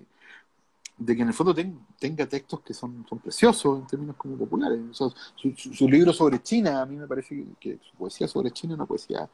de 0.98 1.16
que 1.16 1.22
en 1.22 1.28
el 1.28 1.34
fondo 1.34 1.56
tenga 2.00 2.26
textos 2.28 2.62
que 2.62 2.74
son, 2.74 3.06
son 3.10 3.20
preciosos 3.20 3.80
en 3.80 3.88
términos 3.88 4.16
como 4.16 4.38
populares. 4.38 4.80
su, 4.92 5.90
libro 5.90 6.14
sobre 6.14 6.42
China, 6.42 6.82
a 6.82 6.86
mí 6.86 6.96
me 6.96 7.08
parece 7.08 7.46
que, 7.60 7.80
su 7.80 7.98
poesía 7.98 8.28
sobre 8.28 8.52
China 8.52 8.74
es 8.74 8.78
una 8.78 8.86
poesía 8.86 9.30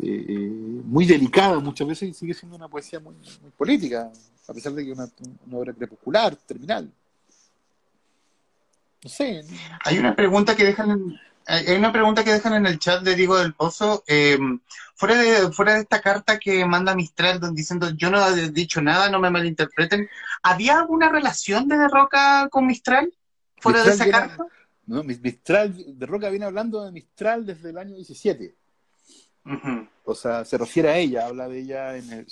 eh, 0.00 0.50
muy 0.84 1.06
delicada 1.06 1.58
muchas 1.58 1.86
veces 1.88 2.08
y 2.10 2.14
sigue 2.14 2.34
siendo 2.34 2.56
una 2.56 2.68
poesía 2.68 3.00
muy, 3.00 3.14
muy 3.40 3.50
política, 3.56 4.10
a 4.48 4.54
pesar 4.54 4.72
de 4.72 4.84
que 4.84 4.92
es 4.92 4.98
una, 4.98 5.08
una 5.46 5.58
obra 5.58 5.72
crepuscular, 5.72 6.36
terminal. 6.36 6.90
No 9.02 9.10
sé. 9.10 9.44
Hay 9.84 9.98
una 9.98 10.14
pregunta 10.14 10.54
que 10.54 10.64
dejan 10.64 11.18
hay 11.46 11.76
una 11.76 11.92
pregunta 11.92 12.22
que 12.22 12.32
dejan 12.32 12.54
en 12.54 12.66
el 12.66 12.78
chat 12.78 13.02
de 13.02 13.14
Diego 13.14 13.36
del 13.36 13.54
Pozo. 13.54 14.04
Eh, 14.06 14.38
fuera, 14.94 15.16
de, 15.16 15.52
fuera 15.52 15.74
de 15.74 15.80
esta 15.80 16.00
carta 16.00 16.38
que 16.38 16.64
manda 16.64 16.94
Mistral 16.94 17.40
diciendo 17.54 17.90
yo 17.96 18.10
no 18.10 18.24
he 18.28 18.50
dicho 18.50 18.80
nada, 18.80 19.10
no 19.10 19.18
me 19.18 19.30
malinterpreten, 19.30 20.08
¿había 20.42 20.78
alguna 20.78 21.08
relación 21.08 21.68
de, 21.68 21.88
Roca 21.88 22.48
con 22.50 22.66
Mistral? 22.66 23.12
¿Fuera 23.58 23.82
de 23.82 23.90
esa 23.90 24.08
carta? 24.08 24.46
No, 24.86 25.02
Mistral, 25.02 25.98
de 25.98 26.06
Roca 26.06 26.28
viene 26.28 26.44
hablando 26.44 26.84
de 26.84 26.92
Mistral 26.92 27.44
desde 27.46 27.70
el 27.70 27.78
año 27.78 27.94
17. 27.96 28.54
O 30.04 30.14
sea, 30.14 30.44
se 30.44 30.58
refiere 30.58 30.88
a 30.88 30.98
ella, 30.98 31.26
habla 31.26 31.48
de 31.48 31.60
ella 31.60 31.96
en 31.96 32.12
el, 32.12 32.26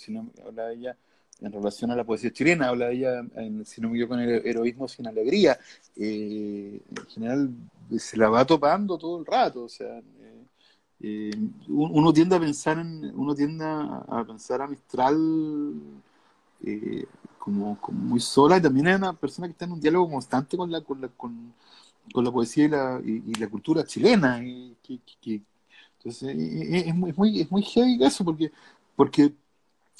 habla 0.44 0.66
de 0.66 0.74
ella 0.74 0.96
en 1.40 1.52
relación 1.52 1.90
a 1.90 1.96
la 1.96 2.04
poesía 2.04 2.32
chilena, 2.32 2.68
habla 2.68 2.86
de 2.86 2.94
ella, 2.94 3.20
en, 3.36 3.64
si 3.64 3.80
no 3.80 3.88
me 3.88 3.94
equivoco, 3.94 4.14
con 4.14 4.20
el 4.20 4.46
heroísmo 4.46 4.88
sin 4.88 5.06
alegría. 5.06 5.58
Eh, 5.96 6.80
en 6.96 7.06
general 7.06 7.50
se 7.98 8.16
la 8.16 8.28
va 8.28 8.44
topando 8.44 8.98
todo 8.98 9.20
el 9.20 9.26
rato, 9.26 9.64
o 9.64 9.68
sea, 9.68 9.98
eh, 9.98 10.44
eh, 11.00 11.30
uno 11.68 12.12
tiende 12.12 12.36
a 12.36 12.40
pensar 12.40 12.78
en, 12.78 13.12
uno 13.14 13.34
tiende 13.34 13.64
a, 13.64 14.24
pensar 14.26 14.62
a 14.62 14.66
Mistral 14.66 15.16
como, 17.38 17.78
muy 17.92 18.20
sola 18.20 18.58
y 18.58 18.62
también 18.62 18.88
es 18.88 18.98
una 18.98 19.14
persona 19.14 19.48
que 19.48 19.52
está 19.52 19.64
en 19.64 19.72
un 19.72 19.80
diálogo 19.80 20.10
constante 20.10 20.56
con 20.56 20.70
la, 20.70 20.82
con 20.82 21.00
la, 21.00 21.08
con, 21.08 21.54
la 22.14 22.30
poesía 22.30 22.64
y 22.64 22.68
la, 22.68 23.00
y, 23.04 23.34
la 23.34 23.48
cultura 23.48 23.84
chilena. 23.84 24.42
Y, 24.44 24.76
entonces 26.02 26.34
es, 26.86 26.94
muy, 26.94 27.40
es 27.40 27.50
muy 27.50 27.62
heavy 27.62 28.02
eso 28.02 28.24
porque, 28.24 28.50
porque 28.96 29.26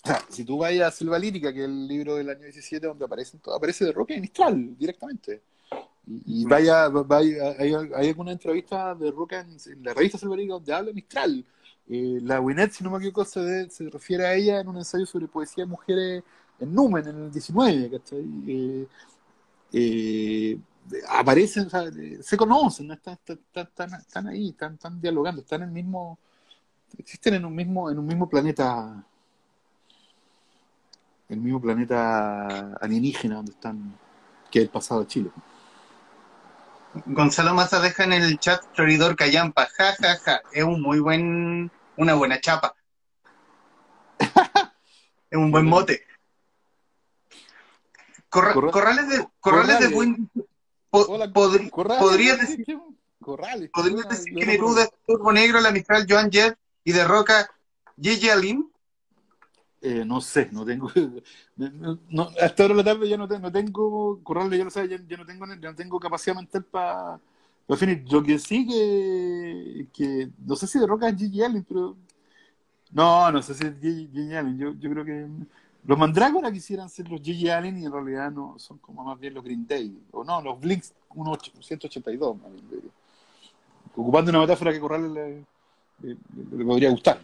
o 0.03 0.07
sea, 0.07 0.24
si 0.30 0.44
tú 0.44 0.59
vayas 0.59 0.88
a 0.88 0.96
Selva 0.96 1.18
Lírica, 1.18 1.53
que 1.53 1.61
es 1.61 1.66
el 1.66 1.86
libro 1.86 2.14
del 2.16 2.30
año 2.30 2.42
17, 2.42 2.86
donde 2.86 3.05
aparecen 3.05 3.40
todo, 3.40 3.55
aparece 3.55 3.84
de 3.84 3.92
Roca 3.92 4.14
y 4.14 4.20
Mistral 4.20 4.76
directamente. 4.78 5.42
Y, 6.26 6.44
vaya, 6.46 6.88
vaya 6.88 7.55
hay, 7.59 7.74
alguna 8.09 8.32
entrevista 8.32 8.94
de 8.94 9.11
Roca 9.11 9.40
en, 9.40 9.84
la 9.84 9.92
revista 9.92 10.18
Selva 10.18 10.36
Lírica 10.36 10.55
donde 10.55 10.72
habla 10.72 10.88
de 10.88 10.94
Mistral. 10.94 11.44
Eh, 11.88 12.18
la 12.22 12.40
Winnet, 12.40 12.72
si 12.72 12.82
no 12.82 12.90
me 12.90 12.96
equivoco, 12.96 13.24
se, 13.24 13.68
se, 13.68 13.90
refiere 13.90 14.26
a 14.26 14.34
ella 14.34 14.61
en 14.61 14.68
un 14.68 14.78
ensayo 14.78 15.05
sobre 15.05 15.26
poesía 15.26 15.64
de 15.64 15.70
mujeres 15.70 16.22
en 16.61 16.74
Numen, 16.74 17.07
en 17.07 17.24
el 17.24 17.30
19, 17.30 17.90
¿cachai? 17.90 18.24
Eh, 18.48 18.86
eh, 19.72 20.59
aparecen, 21.08 21.66
o 21.66 21.70
sea, 21.70 21.84
se 22.20 22.36
conocen, 22.36 22.90
están, 22.90 23.18
están, 23.54 23.94
están, 23.94 24.26
ahí, 24.26 24.50
están, 24.50 24.74
están 24.74 25.00
dialogando, 25.00 25.42
están 25.42 25.62
en 25.62 25.68
el 25.68 25.74
mismo, 25.74 26.18
existen 26.98 27.34
en 27.34 27.44
un 27.44 27.54
mismo, 27.54 27.90
en 27.90 27.98
un 27.98 28.06
mismo 28.06 28.28
planeta 28.28 29.04
el 31.30 31.38
mismo 31.38 31.60
planeta 31.60 32.74
alienígena 32.80 33.36
donde 33.36 33.52
están, 33.52 33.96
que 34.50 34.58
es 34.58 34.64
el 34.64 34.70
pasado 34.70 35.00
de 35.02 35.06
Chile. 35.06 35.30
Gonzalo 37.06 37.54
Maza 37.54 37.80
deja 37.80 38.02
en 38.02 38.12
el 38.12 38.38
chat 38.40 38.62
Floridor 38.74 39.14
Cayampa, 39.14 39.68
ja, 39.78 39.94
ja, 39.94 40.16
ja, 40.16 40.40
es 40.52 40.64
un 40.64 40.82
muy 40.82 40.98
buen, 40.98 41.70
una 41.96 42.14
buena 42.14 42.40
chapa. 42.40 42.74
es 44.18 45.38
un 45.38 45.52
buen 45.52 45.66
mote. 45.66 46.02
corrales 48.28 49.08
de, 49.08 49.28
corrales, 49.38 49.78
de 49.78 49.88
buen... 49.88 50.28
podría 50.91 52.36
decir, 52.36 52.78
corrales, 53.20 53.70
podría 53.72 54.03
decir 54.03 54.34
que 54.34 54.47
Neruda 54.47 54.84
es 54.84 54.91
Turbo 55.07 55.32
Negro, 55.32 55.61
la 55.61 55.70
Mistral, 55.70 56.07
Joan 56.09 56.30
Jett 56.30 56.59
y 56.84 56.93
de 56.93 57.05
Roca, 57.05 57.51
Gigi 58.01 58.28
Alim. 58.28 58.68
Eh, 59.82 60.05
no 60.05 60.20
sé, 60.20 60.49
no 60.53 60.64
tengo. 60.64 60.91
No, 61.57 62.30
hasta 62.41 62.62
ahora 62.62 62.74
de 62.74 62.82
la 62.82 62.84
tarde 62.84 63.07
ya 63.07 63.18
no, 63.18 63.28
tengo, 63.28 63.43
no 63.43 63.53
tengo 63.53 64.20
corral 64.22 64.51
ya, 64.51 64.64
no 64.64 64.70
sé, 64.70 64.88
ya, 64.88 65.16
no 65.18 65.26
tengo, 65.26 65.47
ya 65.47 65.70
no 65.70 65.74
tengo 65.74 66.01
capacidad 66.01 66.34
mental 66.34 66.64
para 66.64 67.20
definir. 67.68 68.05
Lo 68.11 68.22
que 68.22 68.38
sí 68.38 68.66
que, 68.66 69.86
que. 69.93 70.30
No 70.38 70.57
sé 70.57 70.66
si 70.66 70.78
de 70.78 70.86
Roca 70.86 71.09
es 71.09 71.16
Gigi 71.16 71.43
Allen, 71.43 71.64
pero. 71.64 71.97
No, 72.93 73.30
no 73.30 73.43
sé 73.43 73.55
si 73.55 73.66
es 73.66 73.78
Gigi, 73.78 74.34
Allen. 74.34 74.59
Yo, 74.59 74.72
yo 74.72 74.91
creo 74.91 75.05
que. 75.05 75.26
Los 75.84 75.98
Mandrágora 75.98 76.52
quisieran 76.52 76.88
ser 76.88 77.08
los 77.08 77.22
Gigi 77.22 77.48
Allen 77.48 77.78
y 77.78 77.86
en 77.86 77.92
realidad 77.92 78.30
no 78.30 78.58
son 78.58 78.78
como 78.78 79.04
más 79.04 79.18
bien 79.18 79.34
los 79.34 79.42
Green 79.42 79.66
Day. 79.66 79.98
O 80.12 80.22
no, 80.24 80.42
los 80.42 80.60
Blinks 80.60 80.92
182, 81.60 82.38
más 82.38 82.52
bien. 82.52 82.90
Ocupando 83.96 84.30
una 84.30 84.40
metáfora 84.40 84.72
que 84.72 84.80
Corral 84.80 85.12
le, 85.12 85.44
le 86.02 86.64
podría 86.64 86.90
gustar. 86.90 87.20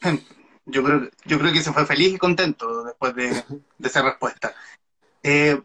Yo 0.66 0.82
creo, 0.82 1.10
yo 1.26 1.38
creo 1.38 1.52
que 1.52 1.62
se 1.62 1.72
fue 1.72 1.84
feliz 1.84 2.14
y 2.14 2.18
contento 2.18 2.84
después 2.84 3.14
de, 3.14 3.44
esa 3.82 4.02
respuesta. 4.02 4.54
Eh, 5.22 5.60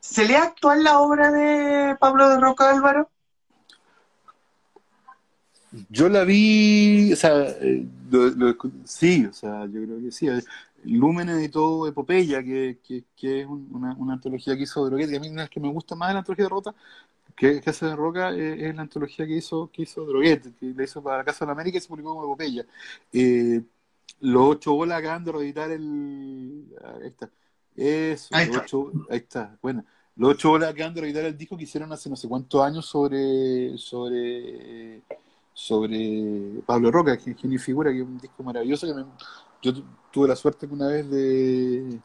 ¿Se 0.00 0.26
lee 0.26 0.34
actual 0.34 0.82
la 0.82 0.98
obra 0.98 1.30
de 1.30 1.94
Pablo 1.96 2.28
de 2.28 2.40
Roca 2.40 2.70
Álvaro? 2.70 3.08
Yo 5.88 6.08
la 6.08 6.24
vi, 6.24 7.12
o 7.12 7.16
sea, 7.16 7.40
eh, 7.60 7.86
sí, 8.84 9.26
o 9.26 9.32
sea, 9.32 9.66
yo 9.66 9.84
creo 9.84 10.00
que 10.00 10.10
sí. 10.10 10.28
Lumen 10.84 11.28
editó 11.28 11.86
Epopeya, 11.86 12.42
que, 12.42 12.78
que, 13.16 13.40
es 13.40 13.46
una, 13.46 13.94
una, 13.94 14.14
antología 14.14 14.56
que 14.56 14.62
hizo 14.62 14.84
Droguet, 14.84 15.10
y 15.10 15.16
a 15.16 15.20
mí 15.20 15.28
una 15.28 15.48
que 15.48 15.60
me 15.60 15.68
gusta 15.68 15.94
más 15.96 16.08
de 16.08 16.14
la 16.14 16.18
antología 16.20 16.44
de 16.44 16.48
Rota, 16.50 16.74
que, 17.36 17.60
que 17.60 17.70
hace 17.70 17.86
de 17.86 17.96
Roca, 17.96 18.32
eh, 18.32 18.68
es, 18.68 18.74
la 18.74 18.82
antología 18.82 19.26
que 19.26 19.36
hizo, 19.36 19.70
que 19.70 19.82
hizo 19.82 20.04
Droguet, 20.04 20.56
que 20.58 20.66
la 20.74 20.84
hizo 20.84 21.02
para 21.02 21.18
la 21.18 21.24
Casa 21.24 21.44
de 21.44 21.46
la 21.46 21.52
América 21.52 21.78
y 21.78 21.80
se 21.80 21.88
publicó 21.88 22.10
como 22.10 22.24
Epopeya. 22.24 22.66
Eh, 23.12 23.62
los 24.20 24.42
ocho 24.48 24.74
bolas 24.74 24.98
acaban 24.98 25.24
de 25.24 25.32
reeditar 25.32 25.70
el. 25.70 26.64
Ahí 26.82 27.08
está. 27.08 27.30
Eso, 27.74 28.34
ahí 28.34 28.44
está. 28.44 28.60
Ocho, 28.60 28.92
ahí 29.10 29.18
está. 29.18 29.58
Bueno, 29.60 29.84
los 30.16 30.30
ocho 30.30 30.50
bolas 30.50 30.70
acaban 30.70 30.94
de 30.94 31.02
reeditar 31.02 31.24
el 31.24 31.36
disco 31.36 31.56
que 31.56 31.64
hicieron 31.64 31.92
hace 31.92 32.08
no 32.08 32.16
sé 32.16 32.28
cuántos 32.28 32.62
años 32.62 32.86
sobre. 32.86 33.76
sobre. 33.76 35.02
sobre 35.52 36.62
Pablo 36.64 36.90
Roca, 36.90 37.18
que 37.18 37.32
es 37.32 37.44
mi 37.44 37.58
figura, 37.58 37.90
que 37.90 37.98
es 37.98 38.06
un 38.06 38.18
disco 38.18 38.42
maravilloso 38.42 38.86
que 38.86 38.94
yo 39.62 39.72
tuve 40.10 40.28
la 40.28 40.36
suerte 40.36 40.66
una 40.66 40.88
vez 40.88 41.08
de. 41.10 42.00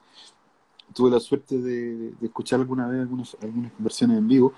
tuve 0.93 1.11
la 1.11 1.19
suerte 1.19 1.57
de, 1.57 2.13
escuchar 2.21 2.59
alguna 2.59 2.87
vez 2.87 3.01
algunas, 3.01 3.37
algunas 3.41 3.71
versiones 3.77 4.17
en 4.17 4.27
vivo 4.27 4.53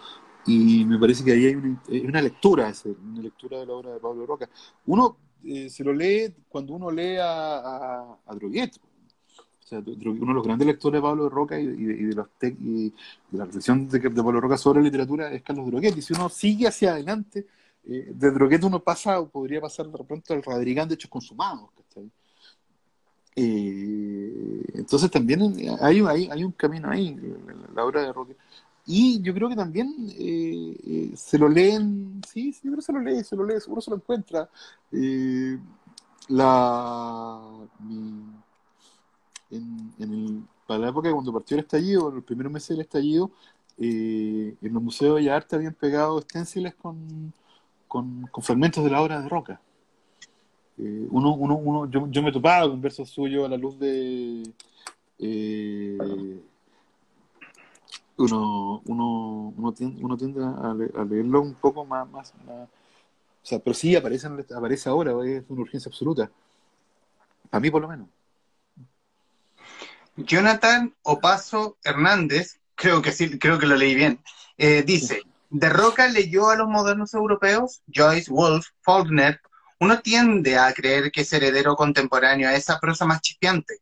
y 0.45 0.83
me 0.85 0.97
parece 0.97 1.23
que 1.23 1.31
ahí 1.31 1.45
hay 1.45 1.55
una, 1.55 1.81
una 2.09 2.21
lectura, 2.21 2.71
una 2.85 3.21
lectura 3.21 3.59
de 3.59 3.65
la 3.65 3.73
obra 3.73 3.93
de 3.93 3.99
Pablo 3.99 4.25
Roca. 4.25 4.49
Uno 4.85 5.17
eh, 5.43 5.69
se 5.69 5.83
lo 5.83 5.93
lee 5.93 6.33
cuando 6.49 6.73
uno 6.73 6.91
lee 6.91 7.17
a, 7.17 8.17
a, 8.25 8.35
Droguet. 8.35 8.71
O 8.77 9.65
sea, 9.65 9.79
uno 9.79 10.27
de 10.27 10.33
los 10.33 10.43
grandes 10.43 10.67
lectores 10.67 10.97
de 10.99 11.01
Pablo 11.01 11.29
Roca 11.29 11.59
y, 11.59 11.65
de, 11.67 12.13
los 12.13 12.27
y 12.41 12.89
de 12.89 13.37
la 13.37 13.45
reflexión 13.45 13.87
de, 13.87 13.99
de, 13.99 14.09
Pablo 14.09 14.41
Roca 14.41 14.57
sobre 14.57 14.81
literatura 14.81 15.31
es 15.31 15.41
Carlos 15.41 15.67
Droguet. 15.67 15.97
Y 15.97 16.01
si 16.01 16.13
uno 16.13 16.27
sigue 16.29 16.67
hacia 16.67 16.91
adelante, 16.91 17.47
eh, 17.85 18.11
de 18.13 18.31
Droguet 18.31 18.63
uno 18.63 18.81
pasa 18.81 19.19
o 19.19 19.29
podría 19.29 19.61
pasar 19.61 19.87
de 19.87 20.03
pronto 20.03 20.33
al 20.33 20.43
Radrigán 20.43 20.89
de 20.89 20.95
hechos 20.95 21.09
consumados. 21.09 21.69
Eh, 23.35 24.63
entonces 24.75 25.09
también 25.09 25.41
hay, 25.81 26.01
hay, 26.01 26.29
hay, 26.31 26.43
un 26.43 26.51
camino 26.51 26.89
ahí, 26.89 27.17
la, 27.73 27.85
obra 27.85 28.01
de 28.01 28.13
Roque. 28.13 28.35
Y 28.85 29.21
yo 29.21 29.33
creo 29.33 29.47
que 29.47 29.55
también 29.55 29.95
eh, 30.17 30.77
eh, 30.85 31.11
se 31.15 31.37
lo 31.37 31.47
leen, 31.47 32.21
sí, 32.27 32.51
yo 32.51 32.71
creo 32.71 32.75
que 32.75 32.81
se 32.81 32.93
lo 32.93 32.99
lee, 32.99 33.23
se 33.23 33.35
lo 33.35 33.45
lee, 33.45 33.59
seguro 33.61 33.81
se 33.81 33.91
lo 33.91 33.97
encuentra. 33.97 34.49
Eh, 34.91 35.57
la, 36.27 37.41
en, 39.49 39.93
el, 39.99 40.43
para 40.67 40.79
la 40.79 40.89
época 40.89 41.11
cuando 41.11 41.31
partió 41.31 41.55
el 41.55 41.63
estallido, 41.63 42.11
los 42.11 42.23
primeros 42.23 42.51
meses 42.51 42.69
del 42.69 42.81
estallido, 42.81 43.31
en 43.77 44.57
los 44.61 44.83
museos 44.83 45.19
de 45.19 45.31
arte 45.31 45.55
habían 45.55 45.73
pegado 45.73 46.19
esténciles 46.19 46.75
con, 46.75 47.33
con, 47.87 48.29
fragmentos 48.41 48.83
de 48.83 48.89
la 48.89 49.01
obra 49.01 49.21
de 49.21 49.29
Roca. 49.29 49.61
Eh, 50.77 51.07
uno, 51.09 51.35
uno, 51.35 51.55
uno, 51.55 51.89
yo, 51.89 52.07
yo 52.09 52.23
me 52.23 52.31
topaba 52.31 52.69
con 52.69 52.81
versos 52.81 53.09
suyos 53.09 53.45
a 53.45 53.49
la 53.49 53.57
luz 53.57 53.77
de... 53.79 54.43
Eh, 55.19 56.41
uno, 58.17 58.81
uno, 58.85 59.53
uno, 59.55 59.73
tiende, 59.73 60.03
uno 60.03 60.17
tiende 60.17 60.43
a, 60.43 60.73
leerlo 61.03 61.41
un 61.41 61.55
poco 61.55 61.85
más, 61.85 62.09
más, 62.09 62.33
o 63.43 63.45
sea, 63.45 63.59
pero 63.59 63.73
sí 63.73 63.95
aparece, 63.95 64.27
aparece 64.55 64.89
ahora, 64.89 65.11
es 65.25 65.43
una 65.49 65.61
urgencia 65.61 65.89
absoluta. 65.89 66.31
A 67.51 67.59
mí 67.59 67.69
por 67.69 67.81
lo 67.81 67.87
menos. 67.87 68.07
Jonathan 70.15 70.93
Opaso 71.01 71.77
Hernández, 71.83 72.59
creo 72.75 73.01
que 73.01 73.11
sí, 73.11 73.37
creo 73.39 73.59
que 73.59 73.65
lo 73.65 73.75
leí 73.75 73.95
bien, 73.95 74.19
eh, 74.57 74.83
dice, 74.83 75.23
de 75.49 75.69
Roca 75.69 76.07
leyó 76.07 76.49
a 76.49 76.55
los 76.55 76.67
modernos 76.67 77.13
europeos, 77.13 77.81
Joyce, 77.93 78.31
Wolf, 78.31 78.67
Faulkner, 78.81 79.41
uno 79.83 79.99
tiende 79.99 80.57
a 80.57 80.73
creer 80.73 81.11
que 81.11 81.21
es 81.21 81.33
heredero 81.33 81.75
contemporáneo 81.75 82.47
a 82.47 82.55
esa 82.55 82.79
prosa 82.79 83.05
más 83.05 83.21
chispeante. 83.21 83.75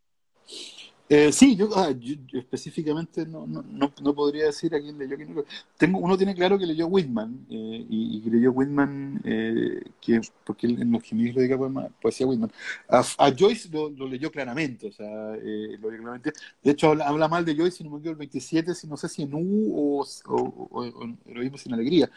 Eh, 1.13 1.29
sí, 1.33 1.57
ah, 1.75 1.91
yo, 1.91 2.15
específicamente 2.39 3.25
no, 3.25 3.45
no, 3.45 3.65
no, 4.01 4.15
podría 4.15 4.45
decir 4.45 4.73
a 4.73 4.79
quién 4.79 4.97
leyó. 4.97 5.17
Quién 5.17 5.43
Tengo, 5.77 5.99
uno 5.99 6.17
tiene 6.17 6.33
claro 6.33 6.57
que 6.57 6.65
leyó 6.65 6.87
Whitman, 6.87 7.47
eh, 7.49 7.85
y, 7.89 8.21
que 8.21 8.29
leyó 8.29 8.51
Whitman, 8.51 9.21
eh, 9.25 9.81
que, 9.99 10.21
porque 10.45 10.67
en 10.67 10.89
los 10.89 11.03
que 11.03 11.13
me 11.13 11.33
dedica 11.33 11.57
poesía 12.01 12.25
Whitman. 12.25 12.49
A, 12.87 13.03
Joyce 13.37 13.67
lo, 13.69 13.89
leyó 14.07 14.31
claramente, 14.31 14.87
o 14.87 14.91
sea, 14.93 15.05
lo 15.05 15.89
leyó 15.91 16.01
claramente. 16.01 16.31
De 16.63 16.71
hecho, 16.71 16.91
habla, 16.91 17.27
mal 17.27 17.43
de 17.43 17.57
Joyce, 17.57 17.79
si 17.79 17.83
no 17.83 17.89
me 17.89 17.97
equivoco, 17.97 18.13
el 18.13 18.19
27, 18.19 18.73
si 18.73 18.87
no 18.87 18.95
sé 18.95 19.09
si 19.09 19.23
en 19.23 19.33
U 19.33 19.99
o, 19.99 20.07
o, 20.27 20.69
o, 20.71 20.85
o 20.85 21.57
sin 21.57 21.73
alegría. 21.73 22.09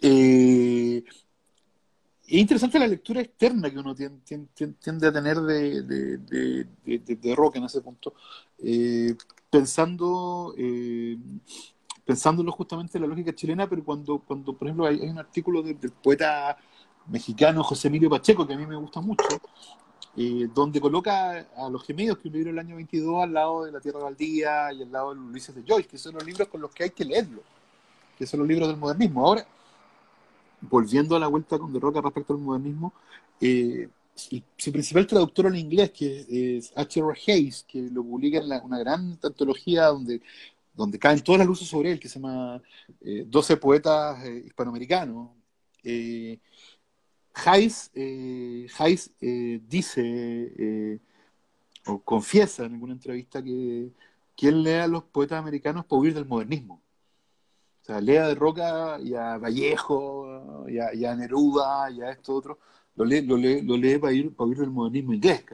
Eh, 0.00 0.97
es 2.28 2.38
interesante 2.38 2.78
la 2.78 2.86
lectura 2.86 3.22
externa 3.22 3.70
que 3.70 3.78
uno 3.78 3.94
tiende, 3.94 5.06
a 5.06 5.12
tener 5.12 5.40
de, 5.40 5.82
de, 5.82 6.66
de, 6.84 7.34
Roca 7.34 7.58
en 7.58 7.64
ese 7.64 7.80
punto, 7.80 8.12
eh, 8.58 9.14
pensando, 9.48 10.54
eh, 10.58 11.16
pensándolo 12.04 12.52
justamente 12.52 12.98
en 12.98 13.02
la 13.02 13.08
lógica 13.08 13.34
chilena, 13.34 13.66
pero 13.66 13.82
cuando, 13.82 14.18
cuando 14.18 14.52
por 14.52 14.68
ejemplo, 14.68 14.86
hay, 14.86 15.00
un 15.00 15.18
artículo 15.18 15.62
del, 15.62 15.78
poeta 16.02 16.54
mexicano 17.06 17.64
José 17.64 17.88
Emilio 17.88 18.10
Pacheco, 18.10 18.46
que 18.46 18.52
a 18.52 18.58
mí 18.58 18.66
me 18.66 18.76
gusta 18.76 19.00
mucho, 19.00 19.24
eh, 20.14 20.48
donde 20.54 20.82
coloca 20.82 21.48
a 21.56 21.70
los 21.70 21.82
gemelios 21.82 22.18
que 22.18 22.28
un 22.28 22.34
libro 22.34 22.50
el 22.50 22.58
año 22.58 22.76
22 22.76 23.22
al 23.22 23.32
lado 23.32 23.64
de 23.64 23.72
La 23.72 23.80
Tierra 23.80 24.00
Baldía 24.00 24.70
y 24.74 24.82
al 24.82 24.92
lado 24.92 25.14
de 25.14 25.20
Ulises 25.20 25.54
de 25.54 25.62
Joyce, 25.66 25.88
que 25.88 25.96
son 25.96 26.12
los 26.12 26.26
libros 26.26 26.46
con 26.48 26.60
los 26.60 26.70
que 26.72 26.84
hay 26.84 26.90
que 26.90 27.06
leerlo, 27.06 27.40
que 28.18 28.26
son 28.26 28.40
los 28.40 28.48
libros 28.48 28.68
del 28.68 28.76
modernismo. 28.76 29.24
Ahora, 29.24 29.46
volviendo 30.60 31.16
a 31.16 31.20
la 31.20 31.26
vuelta 31.28 31.58
con 31.58 31.72
De 31.72 31.80
Roca 31.80 32.00
respecto 32.00 32.32
al 32.32 32.40
modernismo, 32.40 32.92
eh, 33.40 33.88
su 34.56 34.72
principal 34.72 35.06
traductor 35.06 35.46
en 35.46 35.56
inglés, 35.56 35.90
que 35.92 36.56
es 36.56 36.72
H.R. 36.74 37.18
Hayes, 37.26 37.64
que 37.64 37.82
lo 37.82 38.02
publica 38.02 38.38
en 38.38 38.64
una 38.64 38.78
gran 38.78 39.18
antología 39.22 39.86
donde, 39.86 40.20
donde 40.74 40.98
caen 40.98 41.20
todas 41.20 41.38
las 41.40 41.46
luces 41.46 41.68
sobre 41.68 41.92
él, 41.92 42.00
que 42.00 42.08
se 42.08 42.18
llama 42.18 42.60
eh, 43.00 43.24
12 43.26 43.56
poetas 43.58 44.24
eh, 44.24 44.42
hispanoamericanos. 44.46 45.30
Eh, 45.84 46.38
Hayes, 47.34 47.92
Hayes 48.78 49.12
dice 49.68 51.00
o 51.86 52.00
confiesa 52.00 52.64
en 52.64 52.74
alguna 52.74 52.94
entrevista 52.94 53.42
que, 53.42 53.90
que 54.36 54.48
él 54.48 54.64
lee 54.64 54.72
a 54.72 54.88
los 54.88 55.04
poetas 55.04 55.38
americanos 55.38 55.84
para 55.84 56.00
huir 56.00 56.14
del 56.14 56.26
modernismo 56.26 56.82
sea, 57.88 58.00
lea 58.00 58.28
de 58.28 58.34
Roca 58.34 58.98
y 59.00 59.14
a 59.14 59.38
Vallejo, 59.38 60.66
y 60.68 60.78
a, 61.04 61.14
Neruda, 61.14 61.90
y 61.90 62.02
a 62.02 62.10
esto 62.10 62.34
otro, 62.34 62.58
lo 62.96 63.04
lee, 63.04 63.22
lo 63.22 63.36
lee, 63.36 63.62
lo 63.62 63.76
lee 63.76 63.98
para, 63.98 64.12
ir, 64.12 64.34
para 64.34 64.50
ir 64.50 64.58
del 64.58 64.70
modernismo 64.70 65.14
inglés, 65.14 65.44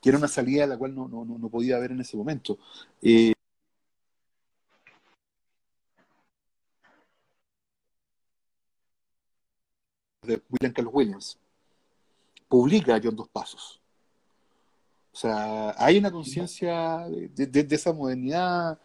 que 0.00 0.08
era 0.08 0.18
una 0.18 0.28
salida 0.28 0.64
a 0.64 0.66
la 0.66 0.78
cual 0.78 0.94
no, 0.94 1.08
no, 1.08 1.24
no 1.24 1.48
podía 1.48 1.76
haber 1.76 1.92
en 1.92 2.00
ese 2.00 2.16
momento. 2.16 2.58
Eh, 3.02 3.32
de 10.22 10.42
William 10.50 10.72
Carlos 10.72 10.94
Williams, 10.94 11.38
publica 12.48 13.00
John 13.02 13.16
Dos 13.16 13.28
Pasos. 13.28 13.80
O 15.12 15.16
sea, 15.16 15.74
hay 15.78 15.98
una 15.98 16.10
conciencia 16.10 17.06
de, 17.08 17.46
de, 17.46 17.74
esa 17.74 17.92
modernidad 17.92 18.78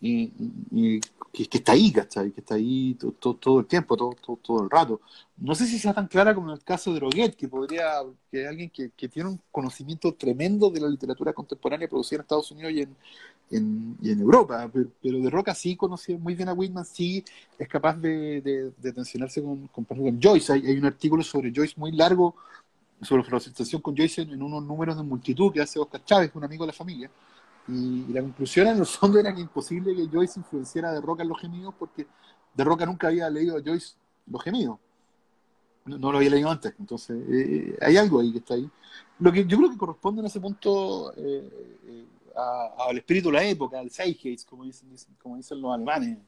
y, 0.00 1.00
que, 1.32 1.58
está 1.58 1.72
ahí, 1.72 1.92
¿cachai? 1.92 2.30
Que 2.30 2.40
está 2.40 2.54
ahí 2.54 2.96
todo, 3.20 3.60
el 3.60 3.66
tiempo, 3.66 3.96
todo, 3.96 4.14
todo, 4.42 4.62
el 4.62 4.70
rato. 4.70 5.00
No 5.38 5.54
sé 5.54 5.66
si 5.66 5.78
sea 5.78 5.94
tan 5.94 6.06
clara 6.06 6.34
como 6.34 6.48
en 6.48 6.54
el 6.54 6.64
caso 6.64 6.92
de 6.92 7.00
Droguet, 7.00 7.34
que 7.36 7.48
podría, 7.48 8.02
que 8.30 8.42
es 8.42 8.48
alguien 8.48 8.70
que, 8.70 9.08
tiene 9.08 9.30
un 9.30 9.40
conocimiento 9.50 10.14
tremendo 10.14 10.70
de 10.70 10.80
la 10.80 10.88
literatura 10.88 11.32
contemporánea 11.32 11.88
producida 11.88 12.16
en 12.16 12.22
Estados 12.22 12.50
Unidos 12.50 12.72
y 12.72 12.82
en, 12.82 13.96
y 14.02 14.10
Europa, 14.10 14.68
pero, 14.72 15.18
de 15.18 15.30
Roca 15.30 15.54
sí 15.54 15.76
conocía 15.76 16.18
muy 16.18 16.34
bien 16.34 16.48
a 16.48 16.52
Whitman, 16.52 16.84
sí 16.84 17.24
es 17.58 17.68
capaz 17.68 17.94
de, 17.94 18.72
de, 18.76 18.92
tensionarse 18.92 19.40
con, 19.42 19.68
con, 19.68 20.20
Joyce. 20.20 20.52
Hay, 20.52 20.76
un 20.76 20.84
artículo 20.84 21.22
sobre 21.22 21.52
Joyce 21.54 21.74
muy 21.76 21.92
largo, 21.92 22.34
sobre 23.02 23.22
la 23.22 23.28
presentación 23.28 23.80
con 23.80 23.96
Joyce 23.96 24.22
en 24.22 24.42
unos 24.42 24.64
números 24.64 24.96
de 24.96 25.02
multitud 25.04 25.52
que 25.52 25.60
hace 25.60 25.78
Oscar 25.78 26.04
Chávez, 26.04 26.30
un 26.34 26.44
amigo 26.44 26.64
de 26.64 26.68
la 26.68 26.72
familia 26.72 27.10
y, 27.68 28.12
la 28.12 28.22
conclusión 28.22 28.68
en 28.68 28.78
el 28.78 28.86
fondo 28.86 29.18
era 29.18 29.34
que 29.34 29.40
imposible 29.40 29.94
que 29.94 30.08
Joyce 30.08 30.40
influenciara 30.40 30.92
de 30.92 31.00
Roca 31.00 31.22
en 31.22 31.28
los 31.28 31.40
gemidos 31.40 31.74
porque 31.78 32.06
de 32.54 32.64
Roca 32.64 32.86
nunca 32.86 33.08
había 33.08 33.28
leído 33.28 33.56
a 33.56 33.62
Joyce 33.62 33.94
los 34.26 34.42
gemidos. 34.42 34.78
No, 35.84 36.10
lo 36.10 36.18
había 36.18 36.30
leído 36.30 36.50
antes. 36.50 36.74
Entonces, 36.78 37.16
eh, 37.28 37.78
hay 37.80 37.96
algo 37.96 38.20
ahí 38.20 38.32
que 38.32 38.38
está 38.38 38.54
ahí. 38.54 38.68
Lo 39.20 39.32
que 39.32 39.44
yo 39.46 39.56
creo 39.56 39.70
que 39.70 39.78
corresponde 39.78 40.20
en 40.20 40.26
ese 40.26 40.40
punto 40.40 41.12
eh, 41.16 41.78
eh, 41.86 42.04
al 42.78 42.98
espíritu 42.98 43.28
de 43.28 43.34
la 43.34 43.44
época, 43.44 43.78
al 43.78 43.90
Zeitgeist, 43.90 44.48
como 44.48 44.64
dicen, 44.64 44.88
como 45.22 45.36
dicen 45.36 45.60
los 45.60 45.72
alemanes. 45.72 46.18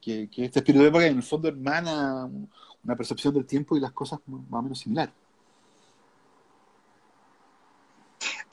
Que, 0.00 0.28
que, 0.28 0.44
este 0.44 0.58
espíritu 0.60 0.82
de 0.82 0.88
época 0.90 1.06
en 1.06 1.16
el 1.16 1.22
fondo 1.22 1.48
hermana 1.48 2.30
una 2.84 2.96
percepción 2.96 3.32
del 3.32 3.46
tiempo 3.46 3.76
y 3.76 3.80
las 3.80 3.92
cosas 3.92 4.20
más 4.26 4.60
o 4.60 4.62
menos 4.62 4.78
similares. 4.78 5.14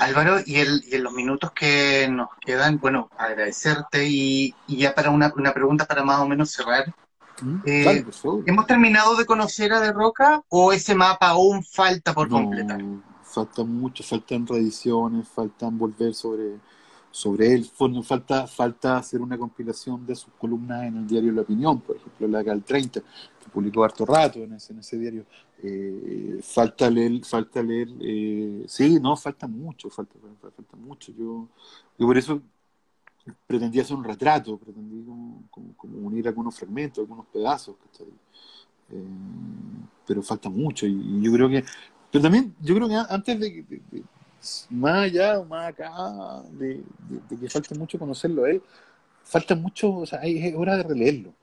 Álvaro, 0.02 0.40
y, 0.44 0.56
en 0.56 1.04
los 1.04 1.14
minutos 1.14 1.52
que 1.52 2.08
nos 2.10 2.30
quedan, 2.44 2.80
bueno, 2.80 3.10
agradecerte 3.18 4.08
y, 4.08 4.56
ya 4.68 4.96
para 4.96 5.12
una, 5.12 5.32
pregunta 5.54 5.86
para 5.86 6.04
más 6.04 6.20
o 6.20 6.28
menos 6.28 6.52
cerrar. 6.52 6.94
Mm, 7.42 7.58
eh, 7.66 8.06
¿Hemos 8.48 8.66
terminado 8.66 9.16
de 9.16 9.26
conocer 9.26 9.72
a 9.74 9.80
De 9.80 9.92
Roca 9.92 10.44
o 10.50 10.74
ese 10.74 10.96
mapa 10.96 11.30
aún 11.30 11.64
falta 11.64 12.14
por 12.14 12.30
completar? 12.30 12.82
Falta 13.24 13.64
mucho, 13.64 14.04
faltan 14.04 14.48
reediciones, 14.48 15.28
faltan 15.30 15.78
volver 15.78 16.16
sobre, 16.16 16.58
sobre 17.12 17.54
él, 17.54 17.70
falta, 18.04 18.48
falta 18.48 18.98
hacer 18.98 19.22
una 19.22 19.38
compilación 19.38 20.06
de 20.06 20.16
sus 20.16 20.34
columnas 20.34 20.84
en 20.84 20.98
el 20.98 21.08
diario 21.08 21.34
La 21.34 21.42
Opinión, 21.42 21.82
por 21.82 21.98
ejemplo, 21.98 22.28
la 22.28 22.42
Gal 22.42 22.64
30, 22.64 23.02
que 23.02 23.50
publicó 23.52 23.84
harto 23.84 24.06
rato 24.06 24.40
en 24.40 24.54
ese, 24.54 24.72
en 24.72 24.80
ese 24.80 24.98
diario. 24.98 25.26
Eh, 25.62 26.40
falta 26.42 26.90
leer, 26.90 27.24
falta 27.26 27.62
leer, 27.62 27.90
eh, 28.00 28.64
sí, 28.68 28.98
no, 29.00 29.16
falta 29.18 29.46
mucho, 29.46 29.90
falta, 29.90 30.16
falta, 30.42 30.78
mucho. 30.78 31.12
Yo, 31.12 31.50
yo 32.00 32.08
por 32.08 32.18
eso 32.18 32.42
pretendí 33.46 33.80
hacer 33.80 33.98
un 33.98 34.04
retrato, 34.06 34.58
pretendí 34.58 35.06
como, 35.52 35.76
unir 36.08 36.28
algunos 36.28 36.56
fragmentos, 36.58 37.00
algunos 37.00 37.26
pedazos, 37.28 37.76
eh, 38.90 39.04
pero 40.08 40.24
falta 40.24 40.50
mucho 40.50 40.88
y, 40.88 41.22
yo 41.22 41.32
creo 41.32 41.50
que, 41.50 41.64
pero 42.12 42.24
también 42.24 42.56
yo 42.62 42.74
creo 42.74 42.88
que 42.88 42.96
antes 42.96 43.40
de, 43.40 43.66
más 44.70 45.06
allá 45.06 45.40
o 45.40 45.46
más 45.46 45.70
acá 45.70 45.92
de, 46.52 46.84
que 47.40 47.50
falte 47.50 47.76
mucho 47.76 48.00
conocerlo 48.00 48.46
él, 48.46 48.62
falta 49.24 49.56
mucho, 49.56 49.94
o 49.98 50.06
sea, 50.06 50.20
es 50.24 50.56
hora 50.56 50.78
de 50.78 50.84
releerlo 50.84 51.34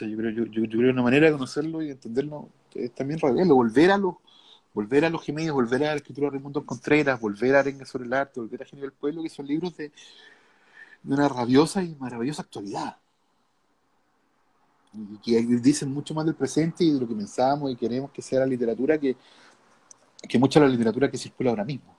yo 0.00 0.16
creo, 0.16 0.30
yo, 0.30 0.44
yo, 0.46 0.78
creo 0.78 0.92
una 0.92 1.02
manera 1.02 1.26
de 1.26 1.32
conocerlo 1.32 1.82
y 1.82 1.90
entenderlo 1.90 2.48
es 2.74 2.92
también 2.92 3.20
releerlo, 3.20 3.54
volver 3.54 3.90
a 3.90 3.98
los 3.98 4.14
volver 4.74 5.04
a 5.04 5.10
los 5.10 5.22
gemidos, 5.22 5.54
volver 5.54 5.84
a 5.84 5.90
la 5.90 5.96
escritura 5.96 6.28
de 6.28 6.30
Raimundo 6.32 6.64
Contreras, 6.64 7.20
volver 7.20 7.54
a 7.56 7.60
Arenga 7.60 7.84
sobre 7.84 8.06
el 8.06 8.12
arte, 8.14 8.40
volver 8.40 8.62
a 8.62 8.64
Genio 8.64 8.84
del 8.86 8.92
Pueblo, 8.92 9.22
que 9.22 9.28
son 9.28 9.46
libros 9.46 9.76
de, 9.76 9.92
de 11.02 11.14
una 11.14 11.28
rabiosa 11.28 11.82
y 11.82 11.94
maravillosa 11.96 12.40
actualidad. 12.40 12.96
Y 14.94 15.18
que 15.18 15.42
dicen 15.60 15.92
mucho 15.92 16.14
más 16.14 16.24
del 16.24 16.34
presente 16.34 16.84
y 16.84 16.92
de 16.92 17.00
lo 17.00 17.06
que 17.06 17.14
pensamos 17.14 17.70
y 17.70 17.76
queremos 17.76 18.10
que 18.12 18.22
sea 18.22 18.40
la 18.40 18.46
literatura 18.46 18.96
que, 18.96 19.14
que 20.28 20.38
mucha 20.38 20.60
de 20.60 20.66
la 20.66 20.72
literatura 20.72 21.10
que 21.10 21.18
circula 21.18 21.50
ahora 21.50 21.64
mismo. 21.64 21.94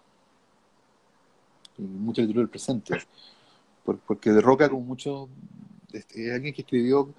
Mucha 1.77 2.21
literatura 2.21 2.43
del 2.43 2.49
presente. 2.49 2.97
porque 3.83 4.31
de 4.31 4.41
Roca, 4.41 4.69
como 4.69 4.81
mucho, 4.81 5.29
este, 5.91 6.27
es 6.27 6.33
alguien 6.33 6.53
que 6.53 6.61
escribió 6.61 7.13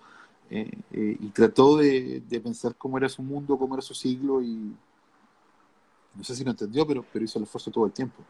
eh, 0.50 0.70
eh, 0.92 1.16
y 1.20 1.28
trató 1.30 1.76
de, 1.78 2.22
pensar 2.42 2.74
cómo 2.76 2.98
era 2.98 3.08
su 3.08 3.22
mundo, 3.22 3.58
cómo 3.58 3.74
era 3.74 3.82
su 3.82 3.94
siglo 3.94 4.42
y 4.42 4.74
no 6.14 6.22
sé 6.24 6.34
si 6.36 6.44
lo 6.44 6.50
entendió, 6.50 6.86
pero, 6.86 7.04
pero 7.12 7.24
hizo 7.24 7.38
el 7.38 7.44
esfuerzo 7.44 7.70
todo 7.70 7.86
el 7.86 7.92
tiempo. 7.92 8.22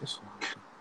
Eso. 0.00 0.22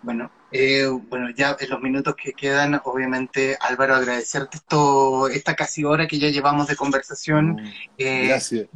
Bueno, 0.06 0.30
eh, 0.52 0.86
bueno, 0.86 1.32
ya 1.32 1.58
en 1.60 1.70
los 1.72 1.82
minutos 1.82 2.14
que 2.16 2.34
quedan, 2.34 2.80
obviamente, 2.84 3.58
Álvaro, 3.60 3.96
agradecerte 3.96 4.58
esto, 4.58 5.28
esta 5.30 5.56
casi 5.56 5.84
hora 5.84 6.06
que 6.06 6.20
ya 6.20 6.30
llevamos 6.30 6.68
de 6.68 6.76
conversación. 6.76 7.54
Mm, 7.54 7.74
eh, 7.98 8.28
gracias. 8.28 8.68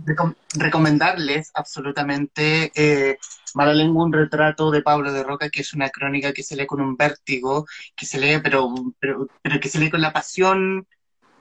recomendarles 0.55 1.51
absolutamente 1.53 2.71
eh, 2.73 3.19
un 3.53 4.11
retrato 4.11 4.71
de 4.71 4.81
Pablo 4.81 5.13
de 5.13 5.21
Roca, 5.21 5.51
que 5.51 5.61
es 5.61 5.71
una 5.75 5.91
crónica 5.91 6.33
que 6.33 6.41
se 6.41 6.55
lee 6.55 6.65
con 6.65 6.81
un 6.81 6.97
vértigo, 6.97 7.67
que 7.95 8.07
se 8.07 8.19
lee, 8.19 8.39
pero, 8.41 8.73
pero, 8.99 9.27
pero 9.43 9.59
que 9.59 9.69
se 9.69 9.77
lee 9.77 9.91
con 9.91 10.01
la 10.01 10.11
pasión. 10.11 10.87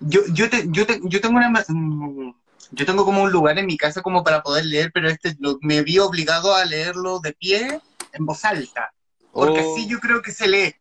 Yo, 0.01 0.21
yo, 0.35 0.51
te, 0.51 0.67
yo, 0.69 0.87
te, 0.87 1.01
yo 1.03 1.23
tengo 1.23 1.39
una, 1.39 1.49
mm, 1.67 2.35
yo 2.73 2.85
tengo 2.85 3.07
como 3.07 3.23
un 3.23 3.33
lugar 3.33 3.59
en 3.59 3.65
mi 3.65 3.79
casa 3.79 4.03
como 4.03 4.23
para 4.23 4.43
poder 4.43 4.67
leer, 4.67 4.91
pero 4.93 5.09
este 5.09 5.35
me 5.63 5.83
vi 5.83 5.99
obligado 5.99 6.55
a 6.55 6.67
leerlo 6.67 7.21
de 7.21 7.33
pie 7.33 7.81
en 8.13 8.27
voz 8.27 8.45
alta 8.45 8.93
porque 9.33 9.61
oh. 9.61 9.77
sí 9.77 9.87
yo 9.87 9.99
creo 9.99 10.23
que 10.23 10.33
se 10.33 10.49
lee. 10.49 10.75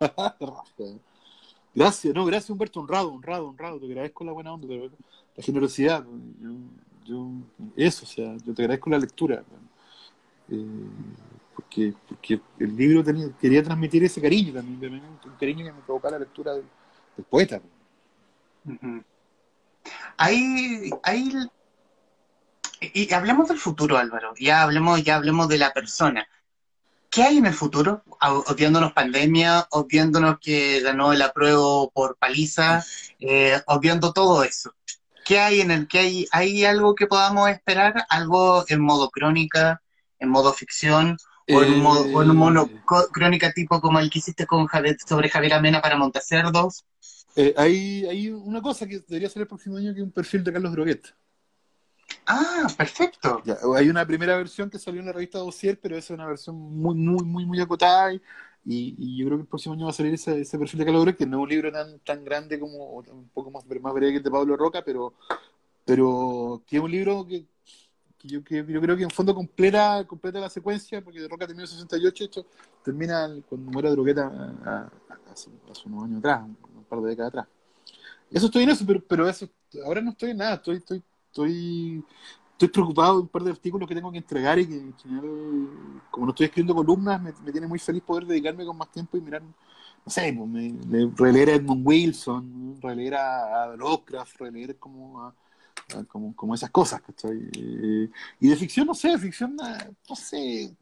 gracias, 1.74 2.14
no, 2.14 2.24
gracias 2.24 2.50
Humberto, 2.50 2.80
honrado, 2.80 3.12
honrado, 3.12 3.48
honrado, 3.48 3.78
te 3.78 3.86
agradezco 3.86 4.24
la 4.24 4.32
buena 4.32 4.52
onda, 4.52 4.66
la 4.68 5.42
generosidad, 5.42 6.04
yo, 7.04 7.28
eso, 7.76 8.04
o 8.04 8.08
sea, 8.08 8.36
yo 8.44 8.54
te 8.54 8.62
agradezco 8.62 8.90
la 8.90 8.98
lectura, 8.98 9.44
eh, 10.50 10.86
porque, 11.54 11.94
porque 12.08 12.40
el 12.58 12.76
libro 12.76 13.04
tenía, 13.04 13.28
quería 13.40 13.62
transmitir 13.62 14.04
ese 14.04 14.20
cariño 14.20 14.52
también, 14.52 14.94
un 14.94 15.36
cariño 15.38 15.64
que 15.64 15.72
me 15.72 15.80
provocaba 15.82 16.12
la 16.12 16.20
lectura 16.20 16.54
del, 16.54 16.64
poeta. 17.30 17.60
Hay, 20.16 20.90
hay 21.02 21.48
y 22.92 23.12
hablemos 23.12 23.48
del 23.48 23.58
futuro, 23.58 23.96
Álvaro. 23.96 24.34
Ya 24.38 24.62
hablemos, 24.62 25.02
ya 25.02 25.16
hablemos 25.16 25.48
de 25.48 25.58
la 25.58 25.72
persona. 25.72 26.26
¿Qué 27.14 27.22
hay 27.22 27.36
en 27.36 27.46
el 27.46 27.54
futuro? 27.54 28.02
Obviándonos 28.20 28.92
pandemia, 28.92 29.68
obviándonos 29.70 30.40
que 30.40 30.80
ganó 30.80 31.12
el 31.12 31.22
apruebo 31.22 31.92
por 31.92 32.16
paliza, 32.16 32.84
eh, 33.20 33.60
obviando 33.66 34.12
todo 34.12 34.42
eso. 34.42 34.74
¿Qué 35.24 35.38
hay 35.38 35.60
en 35.60 35.70
el 35.70 35.86
que 35.86 36.00
hay? 36.00 36.26
¿Hay 36.32 36.64
algo 36.64 36.96
que 36.96 37.06
podamos 37.06 37.48
esperar? 37.50 38.04
¿Algo 38.08 38.64
en 38.66 38.80
modo 38.80 39.10
crónica, 39.10 39.80
en 40.18 40.28
modo 40.28 40.52
ficción? 40.52 41.16
¿O 41.48 41.62
en, 41.62 41.74
un 41.74 42.36
modo, 42.36 42.64
eh, 42.64 43.08
crónica 43.12 43.52
tipo 43.52 43.80
como 43.80 44.00
el 44.00 44.10
que 44.10 44.18
hiciste 44.18 44.44
con 44.44 44.66
Javier, 44.66 44.96
sobre 45.06 45.28
Javier 45.28 45.54
Amena 45.54 45.80
para 45.80 45.96
Montacerdos? 45.96 46.84
Eh, 47.36 47.54
hay, 47.56 48.06
hay 48.06 48.30
una 48.30 48.60
cosa 48.60 48.88
que 48.88 49.04
debería 49.06 49.30
ser 49.30 49.42
el 49.42 49.48
próximo 49.48 49.76
año 49.76 49.94
que 49.94 50.00
es 50.00 50.04
un 50.04 50.10
perfil 50.10 50.42
de 50.42 50.52
Carlos 50.52 50.72
Droguet. 50.72 51.14
Ah, 52.26 52.66
perfecto. 52.76 53.42
hay 53.76 53.88
una 53.88 54.06
primera 54.06 54.36
versión 54.36 54.70
que 54.70 54.78
salió 54.78 55.00
en 55.00 55.06
la 55.06 55.12
revista 55.12 55.38
Dossier, 55.38 55.78
pero 55.80 55.96
esa 55.96 56.14
es 56.14 56.18
una 56.18 56.26
versión 56.26 56.56
muy, 56.56 56.94
muy, 56.94 57.24
muy, 57.24 57.46
muy 57.46 57.60
acotada. 57.60 58.12
Y, 58.12 58.22
y, 58.66 59.18
yo 59.18 59.26
creo 59.26 59.38
que 59.38 59.42
el 59.42 59.48
próximo 59.48 59.74
año 59.74 59.84
va 59.84 59.90
a 59.90 59.94
salir 59.94 60.14
ese, 60.14 60.58
perfil 60.58 60.78
de 60.78 60.86
Calogres, 60.86 61.16
que 61.16 61.26
no 61.26 61.38
es 61.38 61.42
un 61.42 61.48
libro 61.50 61.70
tan, 61.70 61.98
tan 62.00 62.24
grande 62.24 62.58
como, 62.58 62.96
un 62.96 63.28
poco 63.28 63.50
más, 63.50 63.64
más 63.66 63.94
breve 63.94 64.12
que 64.12 64.18
el 64.18 64.22
de 64.22 64.30
Pablo 64.30 64.56
Roca, 64.56 64.82
pero, 64.82 65.12
pero 65.84 66.62
que 66.66 66.78
es 66.78 66.82
un 66.82 66.90
libro 66.90 67.26
que, 67.26 67.44
yo, 68.22 68.42
creo 68.42 68.96
que 68.96 69.02
en 69.02 69.10
fondo 69.10 69.34
completa, 69.34 70.02
completa 70.06 70.40
la 70.40 70.48
secuencia, 70.48 71.02
porque 71.04 71.20
de 71.20 71.28
Roca 71.28 71.46
terminó 71.46 71.64
en 71.64 71.68
68, 71.68 72.24
esto 72.24 72.46
termina 72.82 73.28
cuando 73.46 73.70
muera 73.70 73.90
Drogueta 73.90 74.54
hace, 75.30 75.50
unos 75.84 76.04
años 76.04 76.18
atrás, 76.20 76.42
un 76.42 76.84
par 76.84 77.00
de 77.00 77.10
décadas 77.10 77.28
atrás. 77.28 77.46
Eso 78.30 78.46
estoy 78.46 78.62
en 78.62 78.70
eso, 78.70 78.86
pero, 79.06 79.30
ahora 79.84 80.00
no 80.00 80.12
estoy 80.12 80.30
en 80.30 80.38
nada, 80.38 80.54
estoy, 80.54 80.76
estoy 80.78 81.02
estoy, 81.34 82.04
estoy 82.52 82.68
preocupado 82.68 83.16
de 83.16 83.20
un 83.22 83.28
par 83.28 83.42
de 83.42 83.50
artículos 83.50 83.88
que 83.88 83.94
tengo 83.94 84.12
que 84.12 84.18
entregar 84.18 84.58
y 84.58 84.66
que 84.66 84.76
en 84.76 84.96
general, 84.96 85.68
como 86.10 86.26
no 86.26 86.30
estoy 86.30 86.46
escribiendo 86.46 86.74
columnas, 86.74 87.20
me, 87.20 87.32
tiene 87.52 87.66
muy 87.66 87.80
feliz 87.80 88.02
poder 88.02 88.26
dedicarme 88.26 88.64
con 88.64 88.78
más 88.78 88.90
tiempo 88.92 89.16
y 89.16 89.20
mirar, 89.20 89.42
no 89.42 90.12
sé, 90.12 90.32
pues, 90.32 90.48
me, 90.48 91.48
a 91.50 91.54
Edmund 91.54 91.84
Wilson, 91.84 92.78
releer 92.80 93.16
a, 93.16 93.74
Lovecraft, 93.76 94.36
releer 94.40 94.78
como 94.78 95.34
como, 96.08 96.34
como 96.34 96.54
esas 96.54 96.70
cosas, 96.70 97.02
¿cachai? 97.02 97.38
Eh, 97.58 98.08
y 98.40 98.48
de 98.48 98.56
ficción, 98.56 98.86
no 98.86 98.94
sé, 98.94 99.10
de 99.10 99.18
ficción, 99.18 99.54
no 99.56 100.16
sé. 100.16 100.74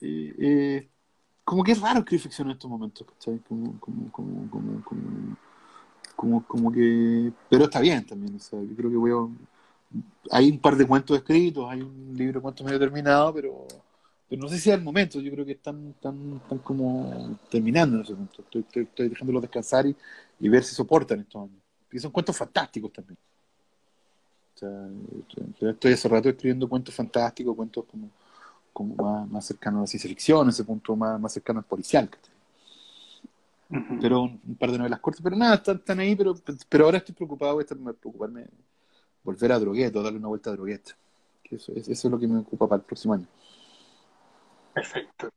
Eh, 0.00 0.34
eh, 0.38 0.90
como 1.44 1.64
que 1.64 1.72
es 1.72 1.80
raro 1.80 2.00
escribir 2.00 2.22
ficción 2.22 2.48
en 2.48 2.52
estos 2.52 2.70
momentos, 2.70 3.04
¿cachai? 3.06 3.38
Como, 3.40 3.80
como, 3.80 4.12
como, 4.12 4.50
como, 4.50 4.84
como 4.84 5.36
como, 6.16 6.44
como 6.46 6.72
que, 6.72 7.30
pero 7.48 7.64
está 7.64 7.78
bien 7.80 8.04
también, 8.04 8.38
yo 8.38 8.76
creo 8.76 8.90
que 8.90 8.96
voy 8.96 9.10
a, 9.12 10.36
hay 10.36 10.50
un 10.50 10.58
par 10.58 10.74
de 10.76 10.86
cuentos 10.86 11.16
escritos, 11.16 11.70
hay 11.70 11.82
un 11.82 12.14
libro 12.16 12.40
de 12.40 12.42
cuentos 12.42 12.64
medio 12.64 12.78
terminado, 12.78 13.32
pero, 13.34 13.66
pero 14.28 14.42
no 14.42 14.48
sé 14.48 14.58
si 14.58 14.70
es 14.70 14.76
el 14.76 14.82
momento, 14.82 15.20
yo 15.20 15.30
creo 15.30 15.44
que 15.44 15.52
están, 15.52 15.90
están, 15.90 16.40
están 16.42 16.58
como 16.58 17.38
terminando 17.50 17.96
en 17.96 18.02
ese 18.02 18.14
momento, 18.14 18.42
estoy, 18.42 18.64
estoy, 18.82 19.08
dejándolos 19.10 19.42
descansar 19.42 19.86
y, 19.86 19.94
y, 20.40 20.48
ver 20.48 20.64
si 20.64 20.74
soportan 20.74 21.20
estos 21.20 21.42
años, 21.42 21.62
y 21.92 21.98
son 21.98 22.10
cuentos 22.10 22.36
fantásticos 22.36 22.92
también. 22.92 23.18
O 24.54 24.58
sea, 24.58 25.70
estoy 25.70 25.92
hace 25.92 26.08
rato 26.08 26.30
escribiendo 26.30 26.66
cuentos 26.66 26.94
fantásticos, 26.94 27.54
cuentos 27.54 27.84
como, 27.84 28.10
como 28.72 28.94
más, 28.96 29.30
más 29.30 29.44
cercanos 29.44 29.78
a 29.78 29.80
la 29.82 29.86
ciencia 29.86 30.08
ficción, 30.08 30.48
ese 30.48 30.64
punto 30.64 30.96
más, 30.96 31.20
más 31.20 31.32
cercano 31.32 31.58
al 31.58 31.66
policial 31.66 32.08
pero 34.00 34.22
un, 34.22 34.56
par 34.58 34.70
de 34.70 34.78
novelas 34.78 35.00
cortas, 35.00 35.22
pero 35.22 35.36
nada, 35.36 35.56
están, 35.56 36.00
ahí, 36.00 36.14
pero, 36.14 36.34
pero 36.68 36.84
ahora 36.84 36.98
estoy 36.98 37.14
preocupado, 37.14 37.54
voy 37.54 37.64
a 37.64 37.92
preocuparme 37.94 38.46
volver 39.22 39.52
a 39.52 39.58
Droguet 39.58 39.94
o 39.96 40.02
darle 40.02 40.18
una 40.18 40.28
vuelta 40.28 40.50
a 40.50 40.52
Droguet. 40.52 40.96
Eso, 41.50 41.72
eso 41.72 41.90
es 41.90 42.04
lo 42.04 42.18
que 42.18 42.26
me 42.26 42.38
ocupa 42.38 42.68
para 42.68 42.80
el 42.80 42.86
próximo 42.86 43.14
año. 43.14 43.26
Perfecto. 44.72 45.30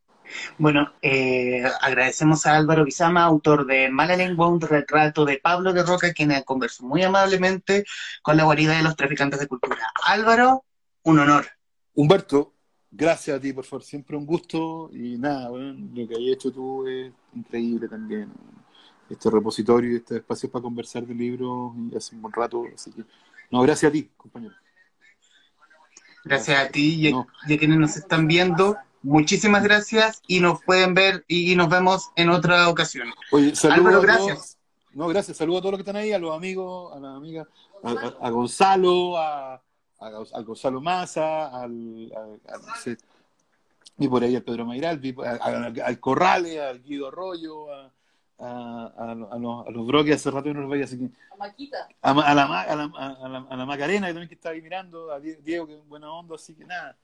Bueno, 0.58 0.94
eh, 1.02 1.64
agradecemos 1.82 2.46
a 2.46 2.56
Álvaro 2.56 2.86
Bizama, 2.86 3.24
autor 3.24 3.66
de 3.66 3.90
Mala 3.90 4.16
Lengua, 4.16 4.48
un 4.48 4.62
retrato 4.62 5.26
de 5.26 5.40
Pablo 5.42 5.74
de 5.74 5.84
Roca, 5.84 6.14
quien 6.14 6.32
conversó 6.44 6.86
muy 6.86 7.04
amablemente 7.04 7.86
con 8.22 8.38
la 8.38 8.44
guarida 8.44 8.76
de 8.76 8.84
los 8.84 8.96
traficantes 8.96 9.40
de 9.40 9.48
cultura. 9.48 9.78
Álvaro, 10.06 10.66
un 11.04 11.20
honor. 11.20 11.48
Humberto, 11.96 12.54
Gracias 12.92 13.38
a 13.38 13.40
ti, 13.40 13.54
por 13.54 13.66
favor, 13.66 13.84
siempre 13.84 14.18
un 14.18 14.26
gusto 14.26 14.90
y 14.92 15.18
nada, 15.18 15.50
bueno, 15.50 15.74
lo 15.94 16.08
que 16.08 16.16
hayas 16.16 16.34
hecho 16.34 16.52
tú 16.52 16.88
es 16.88 17.12
increíble 17.36 17.88
también. 17.88 18.32
Este 19.10 19.30
repositorio 19.30 19.94
y 19.94 19.96
este 19.98 20.18
espacio 20.18 20.50
para 20.50 20.64
conversar 20.64 21.06
de 21.06 21.14
libros 21.14 21.74
y 21.92 21.96
hace 21.96 22.16
un 22.16 22.22
buen 22.22 22.34
rato, 22.34 22.64
así 22.74 22.92
que 22.92 23.04
no, 23.52 23.62
gracias 23.62 23.90
a 23.90 23.94
ti, 23.94 24.10
compañero. 24.18 24.54
Gracias 26.24 26.60
a 26.60 26.70
ti 26.70 27.08
y 27.08 27.14
a, 27.14 27.26
quienes 27.58 27.78
nos 27.78 27.96
están 27.96 28.28
viendo. 28.28 28.78
Muchísimas 29.02 29.64
gracias 29.64 30.22
y 30.28 30.42
nos 30.42 30.64
pueden 30.64 30.94
ver 30.94 31.24
y, 31.28 31.56
nos 31.56 31.70
vemos 31.70 32.12
en 32.16 32.30
otra 32.30 32.70
ocasión. 32.70 33.10
Oye, 33.32 33.56
saludos. 33.56 34.04
gracias. 34.04 34.58
No, 34.94 35.08
gracias. 35.08 35.38
Saludos 35.38 35.60
a 35.60 35.62
todos 35.62 35.72
los 35.74 35.78
que 35.80 35.90
están 35.90 35.96
ahí, 35.96 36.12
a 36.12 36.20
los 36.20 36.36
amigos, 36.36 36.96
a 36.96 37.00
las 37.00 37.16
amigas, 37.16 37.48
a 37.84 38.30
Gonzalo, 38.30 39.18
a, 39.18 39.62
al 40.00 40.46
Gonzalo 40.46 40.82
Maza, 40.82 41.48
al, 41.48 42.12
y 43.98 44.08
por 44.08 44.24
ahí 44.24 44.36
al 44.36 44.44
Pedro 44.44 44.66
Mairal, 44.66 45.02
al, 45.42 46.00
Corrales, 46.00 46.60
al 46.60 46.82
Guido 46.82 47.10
Arroyo, 47.10 47.72
a, 47.72 47.92
a, 48.40 49.16
los, 49.16 49.68
a 49.68 49.72
los 49.72 50.06
que 50.06 50.14
hace 50.14 50.32
rato 50.32 50.54
no 50.54 50.62
los 50.62 50.70
veía, 50.70 50.86
así 50.86 50.98
que... 50.98 51.10
A 51.32 51.36
Maquita. 51.36 51.88
A, 52.02 52.14
la, 52.14 52.22
a, 52.24 52.76
la, 52.76 52.84
a, 53.50 53.58
la, 53.58 53.66
Macarena, 53.66 54.08
que 54.08 54.14
también 54.14 54.30
que 54.30 54.36
está 54.36 54.50
ahí 54.50 54.62
mirando, 54.62 55.12
a 55.12 55.20
Diego, 55.20 55.68
que 55.68 55.78
es 55.78 55.88
buena 55.88 56.12
onda, 56.12 56.36
así 56.36 56.56
que 56.56 56.66
nada. 56.66 56.96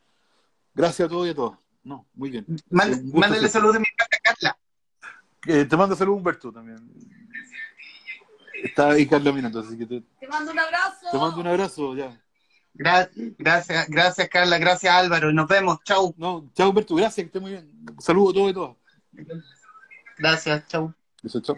Gracias 0.73 1.05
a 1.07 1.09
todos 1.09 1.27
y 1.27 1.31
a 1.31 1.35
todos. 1.35 1.57
No, 1.83 2.05
muy 2.13 2.29
bien. 2.29 2.45
Mándale 2.69 3.49
saludos 3.49 3.73
de 3.73 3.79
mi 3.79 3.85
casa, 3.97 4.17
Carla. 4.23 4.57
te 5.43 5.77
mando 5.77 5.95
saludos, 5.95 6.17
Humberto, 6.17 6.51
también. 6.51 6.77
Está 8.63 8.91
ahí 8.91 9.05
Carla 9.05 9.33
mirando, 9.33 9.59
así 9.59 9.77
que 9.77 9.85
te... 9.85 10.01
Te 10.19 10.27
mando 10.29 10.53
un 10.53 10.59
abrazo. 10.59 11.07
Te 11.11 11.17
mando 11.17 11.41
un 11.41 11.47
abrazo, 11.47 11.95
ya 11.95 12.21
gracias, 12.77 13.87
gracias 13.87 14.29
Carla, 14.29 14.57
gracias 14.57 14.93
Álvaro, 14.93 15.31
nos 15.31 15.47
vemos, 15.47 15.79
chau. 15.83 16.13
No, 16.17 16.49
chau 16.53 16.69
Humberto, 16.69 16.95
gracias, 16.95 17.15
que 17.15 17.27
esté 17.27 17.39
muy 17.39 17.51
bien. 17.51 17.69
Saludos 17.99 18.31
a 18.31 18.35
todos 18.35 18.51
y 18.51 18.53
todas. 18.53 18.75
Gracias, 20.17 20.67
chau. 20.67 20.93
Eso, 21.23 21.41
chau. 21.41 21.57